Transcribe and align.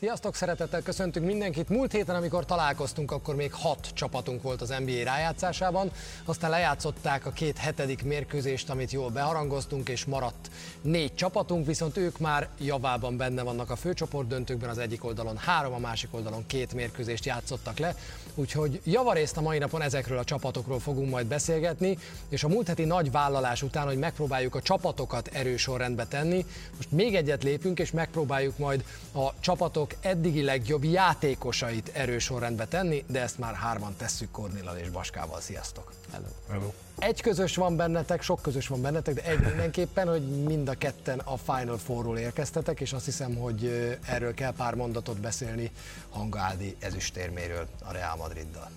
Sziasztok, 0.00 0.34
szeretettel 0.34 0.82
köszöntünk 0.82 1.26
mindenkit. 1.26 1.68
Múlt 1.68 1.92
héten, 1.92 2.16
amikor 2.16 2.44
találkoztunk, 2.44 3.10
akkor 3.10 3.34
még 3.34 3.52
hat 3.52 3.90
csapatunk 3.94 4.42
volt 4.42 4.60
az 4.60 4.74
NBA 4.84 5.04
rájátszásában. 5.04 5.90
Aztán 6.24 6.50
lejátszották 6.50 7.26
a 7.26 7.30
két 7.30 7.58
hetedik 7.58 8.04
mérkőzést, 8.04 8.70
amit 8.70 8.90
jól 8.90 9.10
beharangoztunk, 9.10 9.88
és 9.88 10.04
maradt 10.04 10.50
négy 10.82 11.14
csapatunk, 11.14 11.66
viszont 11.66 11.96
ők 11.96 12.18
már 12.18 12.48
javában 12.58 13.16
benne 13.16 13.42
vannak 13.42 13.70
a 13.70 13.76
főcsoport 13.76 14.26
döntőkben, 14.26 14.70
az 14.70 14.78
egyik 14.78 15.04
oldalon 15.04 15.36
három, 15.36 15.72
a 15.72 15.78
másik 15.78 16.14
oldalon 16.14 16.46
két 16.46 16.74
mérkőzést 16.74 17.24
játszottak 17.24 17.78
le. 17.78 17.94
Úgyhogy 18.34 18.80
javarészt 18.84 19.36
a 19.36 19.40
mai 19.40 19.58
napon 19.58 19.82
ezekről 19.82 20.18
a 20.18 20.24
csapatokról 20.24 20.80
fogunk 20.80 21.10
majd 21.10 21.26
beszélgetni, 21.26 21.98
és 22.28 22.44
a 22.44 22.48
múlt 22.48 22.66
heti 22.66 22.84
nagy 22.84 23.10
vállalás 23.10 23.62
után, 23.62 23.86
hogy 23.86 23.98
megpróbáljuk 23.98 24.54
a 24.54 24.62
csapatokat 24.62 25.28
erősorrendbe 25.28 26.06
tenni, 26.06 26.46
most 26.76 26.90
még 26.90 27.14
egyet 27.14 27.42
lépünk, 27.42 27.78
és 27.78 27.90
megpróbáljuk 27.90 28.58
majd 28.58 28.84
a 29.12 29.40
csapatok 29.40 29.89
eddigi 30.00 30.42
legjobb 30.42 30.84
játékosait 30.84 31.90
erősorrendbe 31.94 32.66
tenni, 32.66 33.04
de 33.06 33.20
ezt 33.20 33.38
már 33.38 33.54
hárman 33.54 33.94
tesszük 33.96 34.30
Kornélal 34.30 34.76
és 34.76 34.90
Baskával. 34.90 35.40
Sziasztok! 35.40 35.92
Hello. 36.12 36.26
Hello. 36.50 36.72
Egy 36.98 37.20
közös 37.20 37.56
van 37.56 37.76
bennetek, 37.76 38.22
sok 38.22 38.42
közös 38.42 38.68
van 38.68 38.82
bennetek, 38.82 39.14
de 39.14 39.22
egy 39.22 39.40
mindenképpen, 39.40 40.08
hogy 40.08 40.22
mind 40.22 40.68
a 40.68 40.74
ketten 40.74 41.18
a 41.18 41.36
Final 41.36 41.78
Four-ról 41.78 42.18
érkeztetek, 42.18 42.80
és 42.80 42.92
azt 42.92 43.04
hiszem, 43.04 43.34
hogy 43.34 43.64
erről 44.06 44.34
kell 44.34 44.52
pár 44.52 44.74
mondatot 44.74 45.20
beszélni 45.20 45.70
Hangádi 46.10 46.76
ezüstérméről 46.78 47.66
a 47.84 47.92
Real 47.92 48.16
Madriddal. 48.16 48.70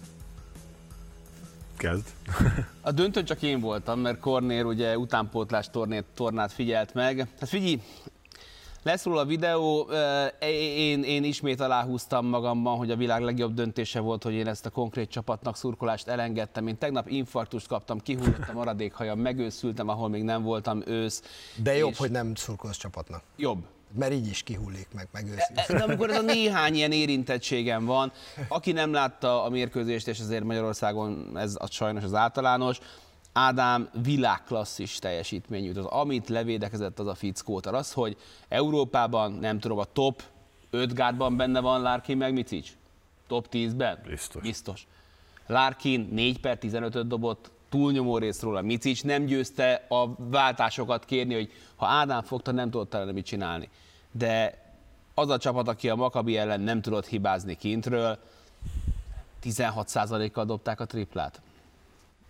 Kezd. 1.78 2.06
A 2.82 2.92
döntőn 2.92 3.26
csak 3.26 3.42
én 3.42 3.60
voltam, 3.60 4.00
mert 4.00 4.20
Kornér 4.20 4.66
ugye 4.66 4.98
utánpótlás 4.98 5.70
tornét, 5.70 6.06
tornát 6.14 6.52
figyelt 6.52 6.94
meg. 6.94 7.18
Hát 7.40 7.50
figyelj, 7.50 7.82
lesz 8.84 9.04
róla 9.04 9.20
a 9.20 9.26
videó, 9.26 9.90
én, 10.78 11.04
én 11.04 11.24
ismét 11.24 11.60
aláhúztam 11.62 12.26
magamban, 12.26 12.78
hogy 12.78 12.92
a 12.92 12.96
világ 12.96 13.22
legjobb 13.22 13.54
döntése 13.54 14.00
volt, 14.00 14.24
hogy 14.24 14.34
én 14.34 14.48
ezt 14.48 14.66
a 14.66 14.70
konkrét 14.70 15.10
csapatnak 15.10 15.58
szurkolást 15.58 16.08
elengedtem. 16.08 16.68
Én 16.68 16.78
tegnap 16.78 17.10
infarktust 17.10 17.68
kaptam, 17.68 18.00
kihullott 18.00 18.50
a 18.50 18.54
maradékhajam, 18.54 19.20
megőszültem, 19.20 19.90
ahol 19.90 20.10
még 20.10 20.24
nem 20.24 20.44
voltam 20.44 20.82
ősz. 20.86 21.22
De 21.56 21.76
jobb, 21.76 21.96
hogy 21.96 22.12
nem 22.12 22.36
szurkolsz 22.36 22.78
csapatnak. 22.78 23.24
Jobb, 23.38 23.64
mert 23.96 24.14
így 24.14 24.28
is 24.28 24.44
kihullik 24.44 24.88
meg, 24.94 25.08
megőszik. 25.12 25.56
De 25.68 25.84
amikor 25.84 26.10
ez 26.10 26.18
a 26.18 26.22
néhány 26.22 26.76
ilyen 26.76 26.92
érintettségem 26.92 27.86
van, 27.86 28.12
aki 28.48 28.72
nem 28.72 28.94
látta 28.94 29.44
a 29.44 29.50
mérkőzést, 29.50 30.08
és 30.08 30.20
azért 30.20 30.44
Magyarországon 30.44 31.32
ez 31.36 31.56
a 31.60 31.68
sajnos 31.70 32.04
az 32.04 32.14
általános, 32.14 32.80
Ádám 33.34 33.90
világklasszis 34.04 35.00
teljesítményű. 35.00 35.74
Az, 35.74 35.86
amit 35.86 36.30
levédekezett 36.30 37.00
az 37.00 37.08
a 37.08 37.16
fickót, 37.16 37.66
az, 37.66 37.94
hogy 37.94 38.18
Európában, 38.48 39.32
nem 39.32 39.60
tudom, 39.60 39.78
a 39.78 39.86
top 39.86 40.24
5 40.70 40.94
gárdban 40.94 41.38
benne 41.38 41.60
van 41.60 41.82
Larkin 41.82 42.18
meg 42.18 42.34
Micic? 42.34 42.72
Top 43.28 43.48
10-ben? 43.52 44.00
Biztos. 44.08 44.42
Biztos. 44.42 44.88
Larkin 45.48 46.10
4 46.12 46.40
per 46.40 46.58
15-öt 46.62 47.08
dobott, 47.08 47.52
túlnyomó 47.70 48.18
részről 48.18 48.56
a 48.56 48.62
Micic 48.62 49.02
nem 49.02 49.26
győzte 49.26 49.86
a 49.90 50.16
váltásokat 50.18 51.06
kérni, 51.06 51.34
hogy 51.34 51.52
ha 51.76 51.86
Ádám 51.86 52.24
fogta, 52.24 52.52
nem 52.52 52.70
tudott 52.70 52.94
el 52.94 53.06
mit 53.06 53.26
csinálni. 53.26 53.70
De 54.12 54.62
az 55.14 55.30
a 55.30 55.38
csapat, 55.38 55.68
aki 55.68 55.90
a 55.90 55.96
Makabi 55.96 56.38
ellen 56.38 56.62
nem 56.62 56.82
tudott 56.82 57.08
hibázni 57.08 57.56
kintről, 57.56 58.18
16%-kal 59.44 60.46
dobták 60.46 60.80
a 60.80 60.86
triplát. 60.86 61.42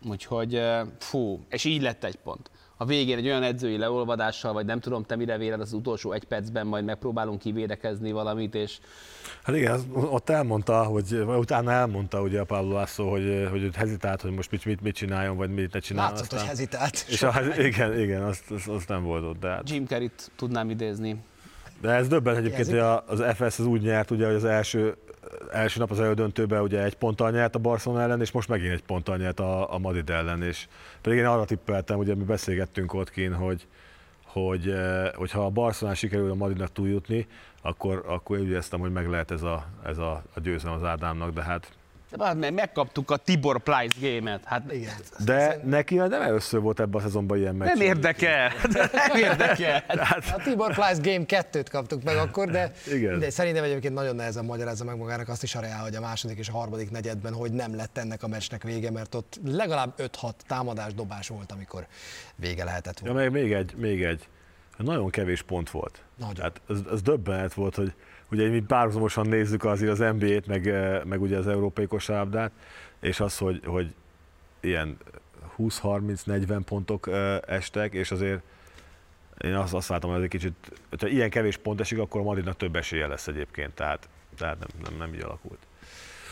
Úgyhogy 0.10 0.62
fú, 1.00 1.40
és 1.50 1.64
így 1.64 1.82
lett 1.82 2.04
egy 2.04 2.16
pont. 2.16 2.52
A 2.78 2.86
végén 2.86 3.18
egy 3.18 3.26
olyan 3.26 3.44
edzői 3.44 3.78
leolvadással, 3.78 4.54
vagy 4.54 4.66
nem 4.66 4.80
tudom, 4.80 5.04
te 5.04 5.16
mire 5.16 5.38
véred 5.38 5.62
az 5.62 5.74
utolsó 5.74 6.12
egy 6.12 6.24
percben, 6.24 6.68
majd 6.68 6.86
megpróbálunk 6.86 7.40
kivédekezni 7.40 8.12
valamit, 8.12 8.56
és... 8.56 8.80
Hát 9.44 9.56
igen, 9.56 9.82
ott 9.94 10.30
elmondta, 10.30 10.84
hogy 10.84 11.14
utána 11.14 11.72
elmondta 11.72 12.22
ugye 12.22 12.40
a 12.40 12.44
Pablo 12.44 12.74
László, 12.74 13.10
hogy, 13.10 13.48
hogy 13.50 13.76
hezitált, 13.76 14.22
hogy 14.22 14.32
most 14.32 14.52
mit, 14.52 14.66
mit, 14.66 14.82
mit 14.82 14.96
csináljon, 14.96 15.38
vagy 15.38 15.50
mit 15.50 15.74
ne 15.74 15.80
csináljon. 15.80 16.14
Látszott, 16.14 16.32
aztán... 16.32 16.40
hogy 16.40 16.58
hezitált. 16.58 17.06
És 17.10 17.22
a, 17.24 17.34
igen, 17.58 18.00
igen, 18.00 18.24
azt, 18.24 18.52
azt, 18.52 18.68
azt 18.68 18.88
nem 18.88 19.04
volt 19.04 19.24
ott. 19.24 19.40
De 19.40 19.50
hát... 19.50 19.70
Jim 19.70 19.86
Carrey-t 19.86 20.32
tudnám 20.36 20.70
idézni. 20.70 21.18
De 21.82 21.90
ez 21.90 22.08
döbben 22.08 22.36
egyébként, 22.36 22.68
hogy 22.68 22.80
az 22.80 23.24
FS 23.34 23.60
az 23.60 23.66
úgy 23.66 23.82
nyert, 23.82 24.12
ugye, 24.12 24.26
hogy 24.26 24.36
az 24.36 24.46
első 24.46 24.98
első 25.52 25.80
nap 25.80 25.92
az 25.92 26.00
elődöntőben 26.00 26.62
ugye 26.62 26.84
egy 26.84 26.96
ponttal 26.96 27.32
nyert 27.32 27.56
a 27.56 27.60
Barcelona 27.60 28.02
ellen, 28.02 28.22
és 28.22 28.32
most 28.32 28.48
megint 28.48 28.74
egy 28.74 28.84
ponttal 28.84 29.18
nyert 29.18 29.40
a, 29.40 29.74
a 29.74 29.78
Madrid 29.78 30.10
ellen, 30.10 30.44
és 30.44 30.68
pedig 31.02 31.18
én 31.18 31.26
arra 31.26 31.46
tippeltem, 31.46 31.98
ugye 31.98 32.16
mi 32.16 32.24
beszélgettünk 32.24 32.94
ott 32.94 33.12
kín, 33.12 33.34
hogy, 33.34 33.68
hogy, 34.24 34.70
eh, 34.70 35.10
hogyha 35.14 35.46
a 35.46 35.50
Barcelona 35.50 35.96
sikerül 35.96 36.32
a 36.32 36.36
Madridnak 36.36 36.72
túljutni, 36.72 37.28
akkor, 37.62 38.04
akkor 38.08 38.40
úgy 38.40 38.50
éreztem, 38.50 38.80
hogy 38.80 38.92
meg 38.92 39.10
lehet 39.10 39.32
ez 39.32 39.42
a, 39.42 39.66
ez 39.86 39.98
a, 39.98 40.24
a 40.34 40.40
győzelem 40.40 40.76
az 40.76 40.84
Ádámnak, 40.84 41.34
de 41.34 41.42
hát 41.42 41.72
de 42.18 42.34
mert 42.34 42.54
megkaptuk 42.54 43.12
a 43.12 43.18
Tibor 43.18 43.60
Plyce 43.60 43.96
game-et. 44.02 44.44
Hát, 44.44 44.72
Igen. 44.72 44.94
De 45.26 45.60
neki 45.64 45.96
nem 45.96 46.22
először 46.22 46.62
volt 46.62 46.80
ebben 46.80 47.02
a 47.02 47.04
szezonban 47.04 47.38
ilyen 47.38 47.56
meccs. 47.56 47.68
Nem 47.68 47.82
érdekel. 47.82 48.52
nem 49.08 49.16
érdekel. 49.16 49.84
a 50.36 50.42
Tibor 50.44 50.74
Plyce 50.74 51.02
Game 51.02 51.26
2-t 51.28 51.66
kaptuk 51.72 52.04
meg 52.04 52.18
akkor, 52.18 52.50
de, 52.50 52.72
Igen. 52.92 53.20
de 53.20 53.30
szerintem 53.30 53.64
egyébként 53.64 53.94
nagyon 53.94 54.16
nehezen 54.16 54.46
magyarázza 54.46 54.84
meg 54.84 54.98
magának 54.98 55.30
azt 55.30 55.44
is 55.44 55.56
a 55.56 55.60
Real, 55.60 55.82
hogy 55.82 55.96
a 55.96 56.02
második 56.02 56.38
és 56.38 56.50
a 56.50 56.52
harmadik 56.52 56.92
negyedben, 56.92 57.34
hogy 57.34 57.52
nem 57.52 57.76
lett 57.76 57.98
ennek 57.98 58.24
a 58.24 58.28
meccsnek 58.28 58.64
vége, 58.64 58.92
mert 58.92 59.16
ott 59.16 59.40
legalább 59.46 59.94
5-6 59.98 60.32
támadás, 60.48 60.94
dobás 60.94 61.28
volt, 61.28 61.52
amikor 61.52 61.88
vége 62.36 62.64
lehetett 62.64 63.00
volna. 63.00 63.22
Ja, 63.22 63.32
még 63.32 63.52
egy, 63.52 63.74
még 63.78 64.04
egy. 64.04 64.28
Nagyon 64.78 65.10
kevés 65.10 65.42
pont 65.42 65.70
volt. 65.70 66.02
Nagyon. 66.18 66.44
Hát 66.44 66.62
ez, 66.70 66.78
ez 66.92 67.02
döbbenet 67.02 67.54
volt, 67.54 67.76
hogy 67.76 67.94
ugye 68.34 68.50
mi 68.50 68.62
párhuzamosan 68.62 69.28
nézzük 69.28 69.64
azért 69.64 69.92
az 69.92 70.16
NBA-t, 70.18 70.48
meg, 70.48 70.68
eh, 70.68 71.04
meg 71.04 71.22
ugye 71.22 71.38
az 71.38 71.48
európai 71.48 71.88
kosárlabdát, 71.88 72.52
és 73.00 73.20
az, 73.20 73.38
hogy, 73.38 73.62
hogy 73.66 73.94
ilyen 74.60 74.98
20-30-40 75.58 76.62
pontok 76.66 77.08
eh, 77.08 77.38
estek, 77.38 77.94
és 77.94 78.12
azért 78.12 78.42
én 79.42 79.56
azt, 79.56 79.74
azt 79.74 79.90
látom, 79.90 80.10
hogy 80.10 80.20
ez 80.20 80.26
egy 80.26 80.40
kicsit, 80.40 80.54
ha 81.00 81.08
ilyen 81.08 81.30
kevés 81.30 81.58
pont 81.58 81.80
esik, 81.80 82.00
akkor 82.00 82.22
a 82.22 82.24
Madridnak 82.24 82.58
több 82.58 82.76
esélye 82.76 83.08
lesz 83.08 83.28
egyébként, 83.28 83.74
tehát, 83.74 84.10
tehát 84.38 84.60
nem, 84.60 84.68
nem, 84.84 84.98
nem 84.98 85.14
így 85.14 85.24
alakult. 85.24 85.60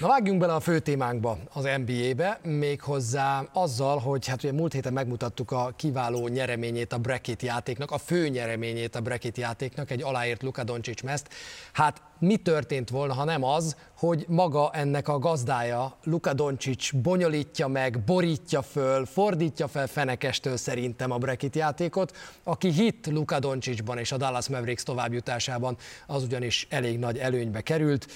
Na 0.01 0.07
vágjunk 0.07 0.39
bele 0.39 0.53
a 0.53 0.59
fő 0.59 0.79
témánkba, 0.79 1.37
az 1.53 1.67
NBA-be, 1.85 2.39
méghozzá 2.43 3.43
azzal, 3.53 3.97
hogy 3.97 4.27
hát 4.27 4.43
ugye 4.43 4.53
múlt 4.53 4.73
héten 4.73 4.93
megmutattuk 4.93 5.51
a 5.51 5.73
kiváló 5.75 6.27
nyereményét 6.27 6.93
a 6.93 6.97
bracket 6.97 7.41
játéknak, 7.41 7.91
a 7.91 7.97
fő 7.97 8.27
nyereményét 8.27 8.95
a 8.95 9.01
bracket 9.01 9.37
játéknak, 9.37 9.91
egy 9.91 10.01
aláírt 10.01 10.43
Luka 10.43 10.63
Doncic 10.63 11.01
meszt. 11.01 11.27
Hát 11.71 12.01
mi 12.21 12.37
történt 12.37 12.89
volna, 12.89 13.13
ha 13.13 13.23
nem 13.23 13.43
az, 13.43 13.75
hogy 13.97 14.25
maga 14.27 14.71
ennek 14.73 15.07
a 15.07 15.19
gazdája, 15.19 15.95
Luka 16.03 16.33
Doncic 16.33 16.91
bonyolítja 16.91 17.67
meg, 17.67 17.99
borítja 17.99 18.61
föl, 18.61 19.05
fordítja 19.05 19.67
fel 19.67 19.87
fenekestől 19.87 20.57
szerintem 20.57 21.11
a 21.11 21.17
bracket 21.17 21.55
játékot, 21.55 22.17
aki 22.43 22.71
hit 22.71 23.07
Luka 23.07 23.39
Doncicban 23.39 23.97
és 23.97 24.11
a 24.11 24.17
Dallas 24.17 24.47
Mavericks 24.47 24.83
továbbjutásában, 24.83 25.77
az 26.07 26.23
ugyanis 26.23 26.67
elég 26.69 26.99
nagy 26.99 27.17
előnybe 27.17 27.61
került, 27.61 28.07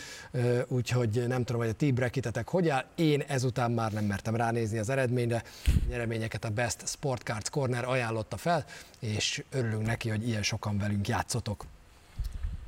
úgyhogy 0.68 1.28
nem 1.28 1.44
tudom, 1.44 1.62
hogy 1.62 1.70
a 1.70 1.74
ti 1.74 1.92
bracketetek 1.92 2.50
hogy 2.50 2.70
áll, 2.70 2.86
én 2.96 3.24
ezután 3.28 3.72
már 3.72 3.92
nem 3.92 4.06
mertem 4.06 4.36
ránézni 4.36 4.78
az 4.78 4.90
eredményre, 4.90 5.44
nyereményeket 5.90 6.46
a 6.46 6.50
Best 6.50 6.88
Sport 6.88 7.22
Cards 7.22 7.50
Corner 7.50 7.86
ajánlotta 7.86 8.38
fel, 8.38 8.66
és 9.00 9.44
örülünk 9.52 9.86
neki, 9.86 10.10
hogy 10.10 10.28
ilyen 10.28 10.44
sokan 10.44 10.78
velünk 10.78 11.08
játszotok. 11.08 11.66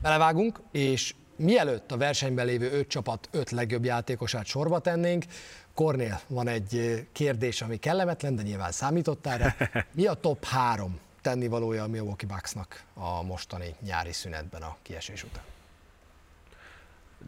Belevágunk, 0.02 0.60
és 0.72 1.14
mielőtt 1.38 1.92
a 1.92 1.98
versenyben 1.98 2.46
lévő 2.46 2.72
öt 2.72 2.88
csapat 2.88 3.30
öt 3.32 3.52
legjobb 3.52 3.86
játékosát 3.86 4.46
sorba 4.46 4.80
tennénk, 4.80 5.26
Kornél, 5.74 6.20
van 6.28 6.48
egy 6.48 7.08
kérdés, 7.12 7.62
ami 7.62 7.78
kellemetlen, 7.78 8.36
de 8.36 8.42
nyilván 8.42 8.72
számítottál 8.72 9.38
rá. 9.44 9.56
Mi 9.92 10.06
a 10.06 10.14
top 10.14 10.46
három 10.46 11.00
tennivalója 11.22 11.84
a 11.84 11.88
Milwaukee 11.88 12.28
Bucksnak 12.28 12.84
a 12.94 13.24
mostani 13.24 13.76
nyári 13.82 14.12
szünetben 14.12 14.62
a 14.62 14.78
kiesés 14.82 15.24
után? 15.24 15.44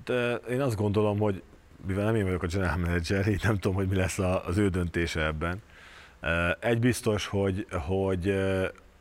De 0.04 0.34
én 0.36 0.62
azt 0.62 0.76
gondolom, 0.76 1.20
hogy 1.20 1.44
mivel 1.86 2.06
nem 2.06 2.16
én 2.16 2.24
vagyok 2.24 2.44
a 2.44 2.48
general 2.48 2.78
manager, 2.78 3.28
így 3.28 3.44
nem 3.44 3.58
tudom, 3.58 3.76
hogy 3.76 3.88
mi 3.88 3.96
lesz 3.96 4.20
az 4.20 4.58
ő 4.58 4.70
döntése 4.70 5.26
ebben. 5.26 5.62
Egy 6.60 6.80
biztos, 6.80 7.26
hogy, 7.26 7.68
hogy 7.88 8.36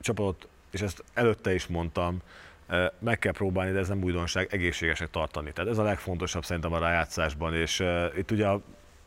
csapatot, 0.00 0.48
és 0.70 0.80
ezt 0.80 1.04
előtte 1.14 1.54
is 1.54 1.66
mondtam, 1.66 2.22
meg 2.98 3.18
kell 3.18 3.32
próbálni, 3.32 3.72
de 3.72 3.78
ez 3.78 3.88
nem 3.88 4.02
újdonság, 4.02 4.48
egészségesek 4.50 5.10
tartani. 5.10 5.52
Tehát 5.52 5.70
ez 5.70 5.78
a 5.78 5.82
legfontosabb 5.82 6.44
szerintem 6.44 6.72
a 6.72 6.78
rájátszásban, 6.78 7.54
és 7.54 7.84
itt 8.16 8.30
ugye 8.30 8.48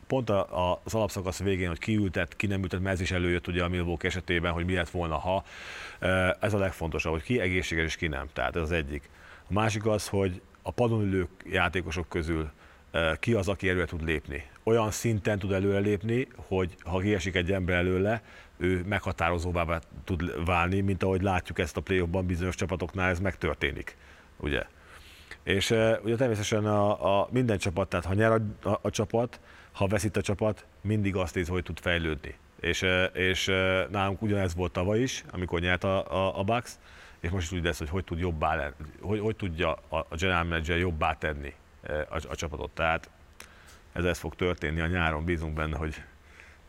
pont 0.06 0.30
az 0.30 0.94
alapszakasz 0.94 1.42
végén, 1.42 1.68
hogy 1.68 1.78
ki 1.78 1.96
ültet, 1.96 2.36
ki 2.36 2.46
nem 2.46 2.62
ültet, 2.62 2.80
mert 2.80 2.94
ez 2.94 3.00
is 3.00 3.10
előjött 3.10 3.46
ugye 3.46 3.62
a 3.62 3.68
Milwaukee 3.68 4.08
esetében, 4.08 4.52
hogy 4.52 4.64
mi 4.64 4.74
lett 4.74 4.90
volna, 4.90 5.16
ha. 5.16 5.44
Ez 6.40 6.54
a 6.54 6.58
legfontosabb, 6.58 7.12
hogy 7.12 7.22
ki 7.22 7.40
egészséges 7.40 7.84
és 7.84 7.96
ki 7.96 8.06
nem. 8.06 8.26
Tehát 8.32 8.56
ez 8.56 8.62
az 8.62 8.72
egyik. 8.72 9.08
A 9.48 9.52
másik 9.52 9.86
az, 9.86 10.08
hogy 10.08 10.40
a 10.62 10.70
padon 10.70 11.02
ülő 11.02 11.28
játékosok 11.44 12.08
közül 12.08 12.50
ki 13.20 13.32
az, 13.32 13.48
aki 13.48 13.68
előre 13.68 13.86
tud 13.86 14.04
lépni. 14.04 14.46
Olyan 14.62 14.90
szinten 14.90 15.38
tud 15.38 15.52
előre 15.52 15.78
lépni, 15.78 16.28
hogy 16.36 16.74
ha 16.84 16.98
kiesik 16.98 17.34
egy 17.34 17.52
ember 17.52 17.76
előle, 17.76 18.22
ő 18.62 18.84
meghatározóvá 18.86 19.80
tud 20.04 20.44
válni, 20.44 20.80
mint 20.80 21.02
ahogy 21.02 21.22
látjuk 21.22 21.58
ezt 21.58 21.76
a 21.76 21.80
play 21.80 22.06
bizonyos 22.24 22.54
csapatoknál 22.54 23.10
ez 23.10 23.20
megtörténik. 23.20 23.96
Ugye? 24.36 24.66
És 25.42 25.70
ugye 26.04 26.16
természetesen 26.16 26.66
a, 26.66 27.20
a 27.20 27.28
minden 27.30 27.58
csapat, 27.58 27.88
tehát 27.88 28.04
ha 28.04 28.14
nyer 28.14 28.30
a, 28.30 28.68
a, 28.68 28.78
a 28.82 28.90
csapat, 28.90 29.40
ha 29.72 29.86
veszít 29.86 30.16
a 30.16 30.22
csapat, 30.22 30.66
mindig 30.80 31.16
azt 31.16 31.34
néz, 31.34 31.48
hogy 31.48 31.62
tud 31.62 31.78
fejlődni. 31.80 32.34
És, 32.60 32.86
és 33.12 33.46
nálunk 33.90 34.22
ugyanez 34.22 34.54
volt 34.54 34.72
tavaly 34.72 35.00
is, 35.00 35.24
amikor 35.30 35.60
nyert 35.60 35.84
a, 35.84 36.12
a, 36.12 36.38
a 36.38 36.42
Bucks, 36.42 36.78
és 37.20 37.30
most 37.30 37.52
is 37.52 37.58
úgy 37.58 37.64
lesz, 37.64 37.78
hogy 37.78 37.88
hogy, 37.88 38.04
tud 38.04 38.18
jobbá, 38.18 38.72
hogy, 39.00 39.20
hogy 39.20 39.36
tudja 39.36 39.72
a, 39.72 39.96
a 39.96 40.14
general 40.16 40.44
manager 40.44 40.78
jobbá 40.78 41.12
tenni 41.12 41.54
a, 42.08 42.20
a 42.28 42.34
csapatot. 42.34 42.70
Tehát 42.70 43.10
ez 43.92 44.04
ez 44.04 44.18
fog 44.18 44.34
történni 44.34 44.80
a 44.80 44.86
nyáron, 44.86 45.24
bízunk 45.24 45.54
benne, 45.54 45.76
hogy, 45.76 46.02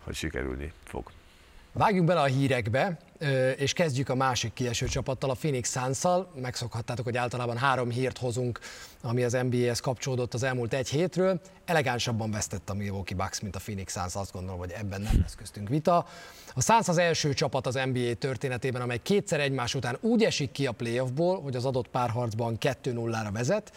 hogy 0.04 0.16
sikerülni 0.16 0.72
fog. 0.84 1.12
Vágjunk 1.75 2.08
bele 2.08 2.20
a 2.20 2.25
hírekbe, 2.25 2.98
és 3.58 3.74
kezdjük 3.74 4.10
a 4.10 4.16
másik 4.16 4.54
kieső 4.54 4.86
csapattal, 4.86 5.30
a 5.30 5.34
Phoenix 5.34 5.72
suns 5.72 6.25
Megszokhattátok, 6.36 7.06
hogy 7.06 7.18
általában 7.18 7.58
három 7.58 7.90
hírt 7.90 8.18
hozunk, 8.18 8.60
ami 9.02 9.24
az 9.24 9.38
NBA-hez 9.50 9.80
kapcsolódott 9.80 10.34
az 10.34 10.44
elmúlt 10.44 10.74
egy 10.74 10.90
hétről. 10.90 11.42
Elegánsabban 11.66 12.31
vesztett 12.31 12.70
a 12.70 12.74
Milwaukee 12.74 13.18
Bucks, 13.18 13.40
mint 13.40 13.56
a 13.56 13.60
Phoenix 13.60 13.94
Suns, 13.94 14.16
azt 14.16 14.31
gondolom, 14.31 14.60
hogy 14.60 14.72
ebben 14.72 15.02
nem 15.02 15.20
lesz 15.22 15.36
köztünk 15.36 15.70
vita. 15.70 16.06
A 16.54 16.62
Suns 16.62 16.88
az 16.88 16.98
első 16.98 17.34
csapat 17.34 17.68
az 17.68 17.80
NBA 17.94 18.14
történetében, 18.14 18.81
amely 18.81 19.00
kétszer 19.04 19.40
egymás 19.40 19.75
után 19.75 19.98
úgy 20.02 20.24
esik 20.24 20.52
ki 20.52 20.68
a 20.68 20.72
playoffból, 20.72 21.42
hogy 21.42 21.56
az 21.56 21.66
adott 21.66 21.88
párharcban 21.88 22.58
2-0-ra 22.60 23.30
vezet, 23.34 23.72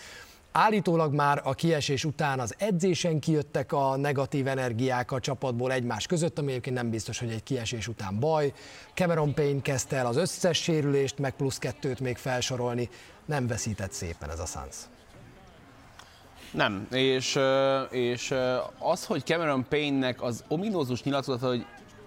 Állítólag 0.58 1.14
már 1.14 1.40
a 1.44 1.54
kiesés 1.54 2.04
után 2.04 2.40
az 2.40 2.54
edzésen 2.58 3.20
kijöttek 3.20 3.72
a 3.72 3.96
negatív 3.96 4.46
energiák 4.46 5.12
a 5.12 5.20
csapatból 5.20 5.72
egymás 5.72 6.06
között, 6.06 6.38
ami 6.38 6.50
egyébként 6.50 6.76
nem 6.76 6.90
biztos, 6.90 7.18
hogy 7.18 7.30
egy 7.30 7.42
kiesés 7.42 7.88
után 7.88 8.18
baj. 8.20 8.52
Cameron 8.94 9.34
Payne 9.34 9.60
kezdte 9.60 9.96
el 9.96 10.06
az 10.06 10.16
összes 10.16 10.62
sérülést, 10.62 11.18
meg 11.18 11.36
plusz 11.36 11.58
kettőt 11.58 12.00
még 12.00 12.16
felsorolni. 12.16 12.88
Nem 13.24 13.46
veszített 13.46 13.92
szépen 13.92 14.30
ez 14.30 14.38
a 14.38 14.46
Suns. 14.46 14.76
Nem, 16.50 16.86
és, 16.90 17.38
és 17.90 18.34
az, 18.78 19.04
hogy 19.04 19.24
Cameron 19.24 19.66
Payne-nek 19.68 20.22
az 20.22 20.44
ominózus 20.48 21.02
nyilatkozata, 21.02 21.46
hogy 21.46 21.66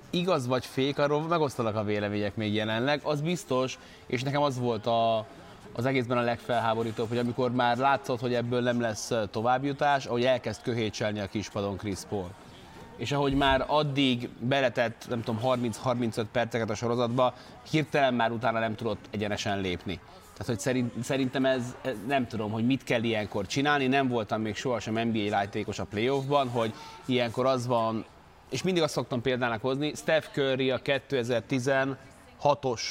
igaz 0.09 0.47
vagy 0.47 0.65
fék, 0.65 0.97
arról 0.97 1.21
megosztanak 1.21 1.75
a 1.75 1.83
vélemények 1.83 2.35
még 2.35 2.53
jelenleg, 2.53 3.01
az 3.03 3.21
biztos, 3.21 3.79
és 4.07 4.23
nekem 4.23 4.41
az 4.41 4.59
volt 4.59 4.85
a, 4.85 5.27
az 5.73 5.85
egészben 5.85 6.17
a 6.17 6.21
legfelháborítóbb, 6.21 7.07
hogy 7.07 7.17
amikor 7.17 7.51
már 7.51 7.77
látszott, 7.77 8.19
hogy 8.19 8.33
ebből 8.33 8.61
nem 8.61 8.81
lesz 8.81 9.11
továbbjutás, 9.31 10.05
ahogy 10.05 10.25
elkezd 10.25 10.61
köhétselni 10.61 11.19
a 11.19 11.27
kispadon 11.27 11.77
Chris 11.77 11.99
Paul. 12.09 12.29
És 12.97 13.11
ahogy 13.11 13.33
már 13.33 13.63
addig 13.67 14.29
beletett, 14.39 15.05
nem 15.09 15.21
tudom, 15.21 15.41
30-35 15.43 16.25
perceket 16.31 16.69
a 16.69 16.75
sorozatba, 16.75 17.33
hirtelen 17.69 18.13
már 18.13 18.31
utána 18.31 18.59
nem 18.59 18.75
tudott 18.75 19.05
egyenesen 19.11 19.61
lépni. 19.61 19.99
Tehát, 20.39 20.53
hogy 20.53 20.59
szerint, 20.59 21.03
szerintem 21.03 21.45
ez, 21.45 21.75
nem 22.07 22.27
tudom, 22.27 22.51
hogy 22.51 22.65
mit 22.65 22.83
kell 22.83 23.03
ilyenkor 23.03 23.47
csinálni, 23.47 23.87
nem 23.87 24.07
voltam 24.07 24.41
még 24.41 24.55
sohasem 24.55 25.07
NBA 25.07 25.17
játékos 25.17 25.79
a 25.79 25.83
playoffban, 25.83 26.49
hogy 26.49 26.73
ilyenkor 27.05 27.45
az 27.45 27.67
van, 27.67 28.05
és 28.49 28.63
mindig 28.63 28.83
azt 28.83 28.93
szoktam 28.93 29.21
példának 29.21 29.61
hozni, 29.61 29.93
Steph 29.95 30.27
Curry 30.31 30.71
a 30.71 30.81
2016-os 30.81 32.81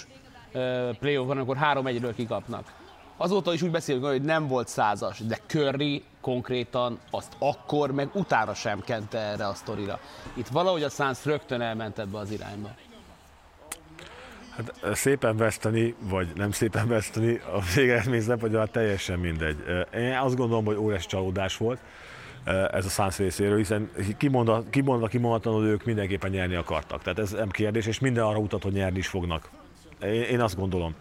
playoffban, 0.98 1.36
amikor 1.36 1.56
3-1-ről 1.60 2.12
kikapnak. 2.16 2.72
Azóta 3.16 3.52
is 3.52 3.62
úgy 3.62 3.70
beszélünk, 3.70 4.04
hogy 4.04 4.22
nem 4.22 4.48
volt 4.48 4.68
százas, 4.68 5.18
de 5.18 5.38
Curry 5.46 6.02
konkrétan 6.20 6.98
azt 7.10 7.32
akkor, 7.38 7.92
meg 7.92 8.08
utána 8.12 8.54
sem 8.54 8.80
kente 8.80 9.18
erre 9.18 9.46
a 9.46 9.54
sztorira. 9.54 9.98
Itt 10.34 10.46
valahogy 10.46 10.82
a 10.82 10.88
Suns 10.88 11.24
rögtön 11.24 11.60
elment 11.60 11.98
ebbe 11.98 12.18
az 12.18 12.30
irányba. 12.30 12.68
Hát 14.56 14.96
szépen 14.96 15.36
veszteni, 15.36 15.94
vagy 16.00 16.28
nem 16.34 16.50
szépen 16.50 16.88
veszteni, 16.88 17.40
a 17.52 17.60
végeredmény 17.74 18.20
szempontjából 18.20 18.68
teljesen 18.68 19.18
mindegy. 19.18 19.56
Én 19.94 20.16
azt 20.16 20.36
gondolom, 20.36 20.64
hogy 20.64 20.76
óriási 20.76 21.06
csalódás 21.06 21.56
volt 21.56 21.80
ez 22.72 22.84
a 22.84 22.88
Suns 22.88 23.16
részéről, 23.16 23.56
hiszen 23.56 23.90
kimondva, 24.16 24.64
kimondva 24.70 25.06
kimondatlanul 25.06 25.64
ők 25.64 25.84
mindenképpen 25.84 26.30
nyerni 26.30 26.54
akartak. 26.54 27.02
Tehát 27.02 27.18
ez 27.18 27.30
nem 27.30 27.48
kérdés, 27.48 27.86
és 27.86 27.98
minden 27.98 28.24
arra 28.24 28.38
utat, 28.38 28.62
hogy 28.62 28.72
nyerni 28.72 28.98
is 28.98 29.06
fognak. 29.06 29.50
Én 30.30 30.40
azt 30.40 30.56
gondolom. 30.56 30.94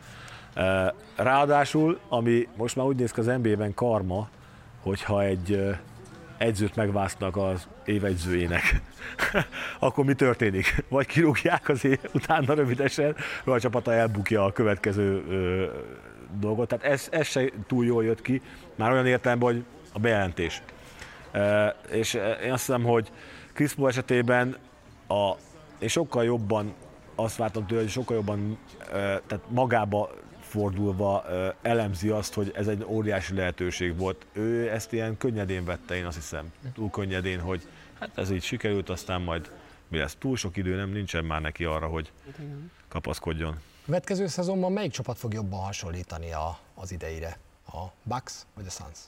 Ráadásul, 1.16 2.00
ami 2.10 2.48
most 2.56 2.76
már 2.76 2.86
úgy 2.86 2.96
néz 2.96 3.12
ki 3.12 3.20
az 3.20 3.26
NBA-ben 3.26 3.74
karma, 3.74 4.30
hogyha 4.82 5.24
egy 5.24 5.76
edzőt 6.38 6.76
megvásznak 6.76 7.38
az 7.38 7.68
évegyzőjének, 7.86 8.82
akkor 9.80 10.06
mi 10.06 10.14
történik? 10.14 10.84
Vagy 10.90 11.06
kirúgják 11.06 11.70
az 11.70 11.86
év, 11.86 12.00
utána 12.14 12.54
rövidesen, 12.54 13.16
vagy 13.44 13.56
a 13.56 13.60
csapata 13.60 13.94
elbukja 13.94 14.44
a 14.44 14.52
következő 14.52 15.24
ö, 15.30 15.66
dolgot. 16.40 16.68
Tehát 16.68 16.86
ez, 16.86 17.08
ez 17.12 17.28
se 17.28 17.52
túl 17.68 17.86
jól 17.86 18.04
jött 18.04 18.22
ki, 18.22 18.42
már 18.76 18.92
olyan 18.92 19.06
értelemben, 19.06 19.54
hogy 19.54 19.64
a 19.94 20.00
bejelentés. 20.00 20.62
E, 21.32 21.76
és 21.92 22.14
én 22.44 22.52
azt 22.52 22.66
hiszem, 22.66 22.84
hogy 22.84 23.12
Chris 23.54 23.76
esetében 23.88 24.58
a, 25.08 25.32
és 25.80 25.92
sokkal 25.92 26.24
jobban 26.24 26.74
azt 27.19 27.36
vártam 27.36 27.68
tőle, 27.68 27.81
hogy 27.81 27.90
sokkal 27.90 28.16
jobban 28.16 28.58
tehát 28.92 29.42
magába 29.48 30.10
fordulva 30.40 31.25
elemzi 31.62 32.10
azt, 32.10 32.34
hogy 32.34 32.52
ez 32.56 32.68
egy 32.68 32.84
óriási 32.88 33.34
lehetőség 33.34 33.98
volt. 33.98 34.25
Ő 34.34 34.72
ezt 34.72 34.94
ilyen 34.94 35.18
könnyedén 35.18 35.66
vette, 35.66 35.96
én 35.96 36.06
azt 36.06 36.16
hiszem, 36.16 36.52
túl 36.74 36.90
könnyedén, 36.90 37.40
hogy 37.40 37.68
hát 38.00 38.18
ez 38.18 38.31
így 38.31 38.44
sikerült, 38.44 38.90
aztán 38.90 39.22
majd 39.22 39.52
mi 39.88 39.98
lesz, 39.98 40.16
túl 40.19 40.36
sok 40.36 40.58
idő 40.58 40.75
nem, 40.75 40.90
nincsen 40.90 41.25
már 41.25 41.42
neki 41.42 41.64
arra, 41.64 41.88
hogy 41.88 42.12
kapaszkodjon. 42.88 43.54
A 43.54 43.86
következő 43.86 44.28
szezonban 44.28 44.72
melyik 44.72 44.92
csapat 44.92 45.18
fog 45.18 45.34
jobban 45.34 45.60
hasonlítani 45.60 46.31
a, 46.34 46.60
az 46.75 46.92
ideire? 46.92 47.38
A 47.68 47.86
Bucks 48.04 48.46
vagy 48.56 48.66
a 48.68 48.70
Suns? 48.70 49.00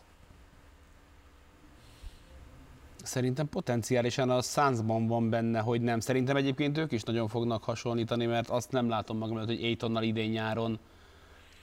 Szerintem 3.04 3.50
potenciálisan 3.50 4.30
a 4.30 4.42
Sunsban 4.42 5.08
van 5.08 5.30
benne, 5.30 5.60
hogy 5.60 5.82
nem. 5.82 6.00
Szerintem 6.00 6.36
egyébként 6.36 6.78
ők 6.78 6.92
is 6.92 7.04
nagyon 7.04 7.28
fognak 7.28 7.64
hasonlítani, 7.64 8.26
mert 8.26 8.50
azt 8.50 8.72
nem 8.72 8.90
látom 8.90 9.18
magam 9.18 9.36
előtt, 9.36 9.50
hogy 9.50 9.64
Aitonnal 9.64 10.04
idén 10.04 10.30
nyáron 10.30 10.80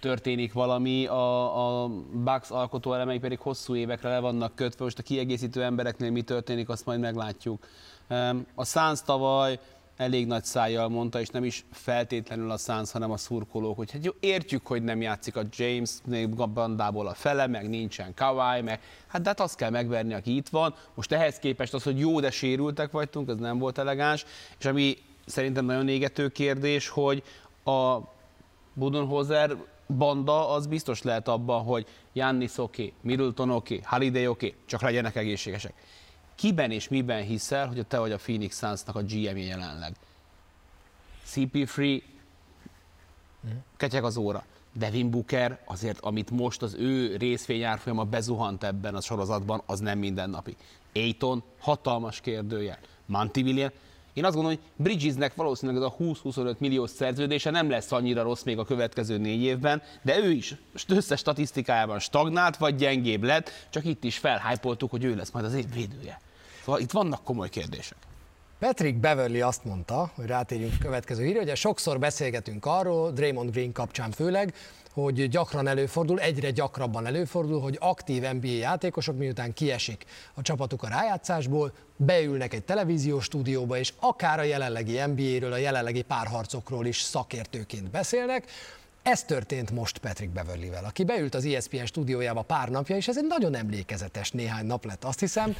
történik 0.00 0.52
valami, 0.52 1.06
a, 1.06 1.82
a 1.82 1.88
Bucks 2.12 2.50
alkotó 2.50 2.92
elemei 2.92 3.18
pedig 3.18 3.38
hosszú 3.38 3.74
évekre 3.74 4.08
le 4.08 4.18
vannak 4.18 4.54
kötve, 4.54 4.84
most 4.84 4.98
a 4.98 5.02
kiegészítő 5.02 5.62
embereknél 5.62 6.10
mi 6.10 6.22
történik, 6.22 6.68
azt 6.68 6.86
majd 6.86 7.00
meglátjuk. 7.00 7.66
A 8.54 8.64
Suns 8.64 9.02
tavaly 9.02 9.58
elég 9.96 10.26
nagy 10.26 10.44
szájjal 10.44 10.88
mondta, 10.88 11.20
és 11.20 11.28
nem 11.28 11.44
is 11.44 11.64
feltétlenül 11.72 12.50
a 12.50 12.56
Suns, 12.56 12.90
hanem 12.90 13.10
a 13.10 13.16
szurkolók, 13.16 13.76
hogy 13.76 13.90
hát 13.90 14.04
jó, 14.04 14.12
értjük, 14.20 14.66
hogy 14.66 14.82
nem 14.82 15.00
játszik 15.00 15.36
a 15.36 15.42
James 15.56 15.90
bandából 16.54 17.06
a 17.06 17.14
fele, 17.14 17.46
meg 17.46 17.68
nincsen 17.68 18.14
Kawai, 18.14 18.60
meg 18.60 18.80
hát 19.06 19.22
de 19.22 19.28
hát 19.28 19.40
azt 19.40 19.56
kell 19.56 19.70
megverni, 19.70 20.14
aki 20.14 20.36
itt 20.36 20.48
van. 20.48 20.74
Most 20.94 21.12
ehhez 21.12 21.38
képest 21.38 21.74
az, 21.74 21.82
hogy 21.82 21.98
jó, 21.98 22.20
de 22.20 22.30
sérültek 22.30 22.90
vagytunk, 22.90 23.28
ez 23.28 23.36
nem 23.36 23.58
volt 23.58 23.78
elegáns, 23.78 24.24
és 24.58 24.64
ami 24.64 24.96
szerintem 25.26 25.64
nagyon 25.64 25.88
égető 25.88 26.28
kérdés, 26.28 26.88
hogy 26.88 27.22
a 27.64 27.98
Budenholzer 28.72 29.56
banda 29.96 30.50
az 30.50 30.66
biztos 30.66 31.02
lehet 31.02 31.28
abban, 31.28 31.62
hogy 31.62 31.86
Jannis 32.12 32.58
oké, 32.58 32.82
okay, 32.82 32.94
Middleton 33.00 33.50
oké, 33.50 33.74
okay, 33.74 33.86
Holiday 33.90 34.26
oké, 34.26 34.46
okay, 34.46 34.58
csak 34.66 34.82
legyenek 34.82 35.16
egészségesek 35.16 35.74
kiben 36.36 36.70
és 36.70 36.88
miben 36.88 37.22
hiszel, 37.22 37.66
hogy 37.66 37.86
te 37.86 37.98
vagy 37.98 38.12
a 38.12 38.16
Phoenix 38.16 38.58
Suns-nak 38.58 38.96
a 38.96 39.02
GM-je 39.02 39.44
jelenleg? 39.44 39.94
CP3 41.34 42.02
ketyeg 43.76 44.04
az 44.04 44.16
óra. 44.16 44.44
Devin 44.72 45.10
Booker, 45.10 45.60
azért 45.64 45.98
amit 46.00 46.30
most 46.30 46.62
az 46.62 46.74
ő 46.74 47.16
részfényárfolyama 47.16 48.04
bezuhant 48.04 48.64
ebben 48.64 48.94
a 48.94 49.00
sorozatban, 49.00 49.62
az 49.66 49.80
nem 49.80 49.98
mindennapi. 49.98 50.56
Aiton, 50.94 51.42
hatalmas 51.58 52.20
kérdőjel. 52.20 52.78
Monty 53.06 53.40
Williams, 53.40 53.72
én 54.12 54.24
azt 54.24 54.34
gondolom, 54.34 54.58
hogy 54.58 54.84
Bridgesnek 54.84 55.34
valószínűleg 55.34 55.82
ez 55.82 55.88
a 55.88 55.96
20-25 55.98 56.58
milliós 56.58 56.90
szerződése 56.90 57.50
nem 57.50 57.70
lesz 57.70 57.92
annyira 57.92 58.22
rossz 58.22 58.42
még 58.42 58.58
a 58.58 58.64
következő 58.64 59.18
négy 59.18 59.42
évben, 59.42 59.82
de 60.02 60.18
ő 60.18 60.30
is 60.30 60.54
összes 60.88 61.18
statisztikájában 61.18 61.98
stagnált, 61.98 62.56
vagy 62.56 62.76
gyengébb 62.76 63.22
lett, 63.22 63.50
csak 63.70 63.84
itt 63.84 64.04
is 64.04 64.18
felhájpoltuk, 64.18 64.90
hogy 64.90 65.04
ő 65.04 65.14
lesz 65.14 65.30
majd 65.30 65.44
az 65.44 65.54
év 65.54 65.72
védője. 65.72 66.20
Szóval 66.66 66.80
itt 66.80 66.90
vannak 66.90 67.24
komoly 67.24 67.48
kérdések. 67.48 67.96
Patrick 68.58 68.96
Beverly 68.96 69.40
azt 69.40 69.64
mondta, 69.64 70.10
hogy 70.14 70.26
rátérjünk 70.26 70.72
a 70.78 70.84
következő 70.84 71.24
hírre, 71.24 71.38
hogy 71.38 71.56
sokszor 71.56 71.98
beszélgetünk 71.98 72.66
arról, 72.66 73.10
Draymond 73.10 73.50
Green 73.50 73.72
kapcsán 73.72 74.10
főleg, 74.10 74.54
hogy 74.92 75.28
gyakran 75.28 75.66
előfordul, 75.66 76.20
egyre 76.20 76.50
gyakrabban 76.50 77.06
előfordul, 77.06 77.60
hogy 77.60 77.76
aktív 77.80 78.22
NBA 78.22 78.46
játékosok 78.46 79.16
miután 79.16 79.52
kiesik 79.52 80.04
a 80.34 80.42
csapatuk 80.42 80.82
a 80.82 80.88
rájátszásból, 80.88 81.72
beülnek 81.96 82.54
egy 82.54 82.64
televíziós 82.64 83.24
stúdióba, 83.24 83.78
és 83.78 83.92
akár 84.00 84.38
a 84.38 84.42
jelenlegi 84.42 85.00
NBA-ről, 85.06 85.52
a 85.52 85.56
jelenlegi 85.56 86.02
párharcokról 86.02 86.86
is 86.86 87.00
szakértőként 87.00 87.90
beszélnek. 87.90 88.50
Ez 89.02 89.24
történt 89.24 89.70
most 89.70 89.98
Patrick 89.98 90.32
Beverly-vel, 90.32 90.84
aki 90.84 91.04
beült 91.04 91.34
az 91.34 91.44
ESPN 91.44 91.84
stúdiójába 91.84 92.42
pár 92.42 92.68
napja, 92.68 92.96
és 92.96 93.08
ez 93.08 93.18
egy 93.18 93.26
nagyon 93.26 93.54
emlékezetes 93.54 94.30
néhány 94.30 94.66
nap 94.66 94.84
lett, 94.84 95.04
azt 95.04 95.20
hiszem, 95.20 95.56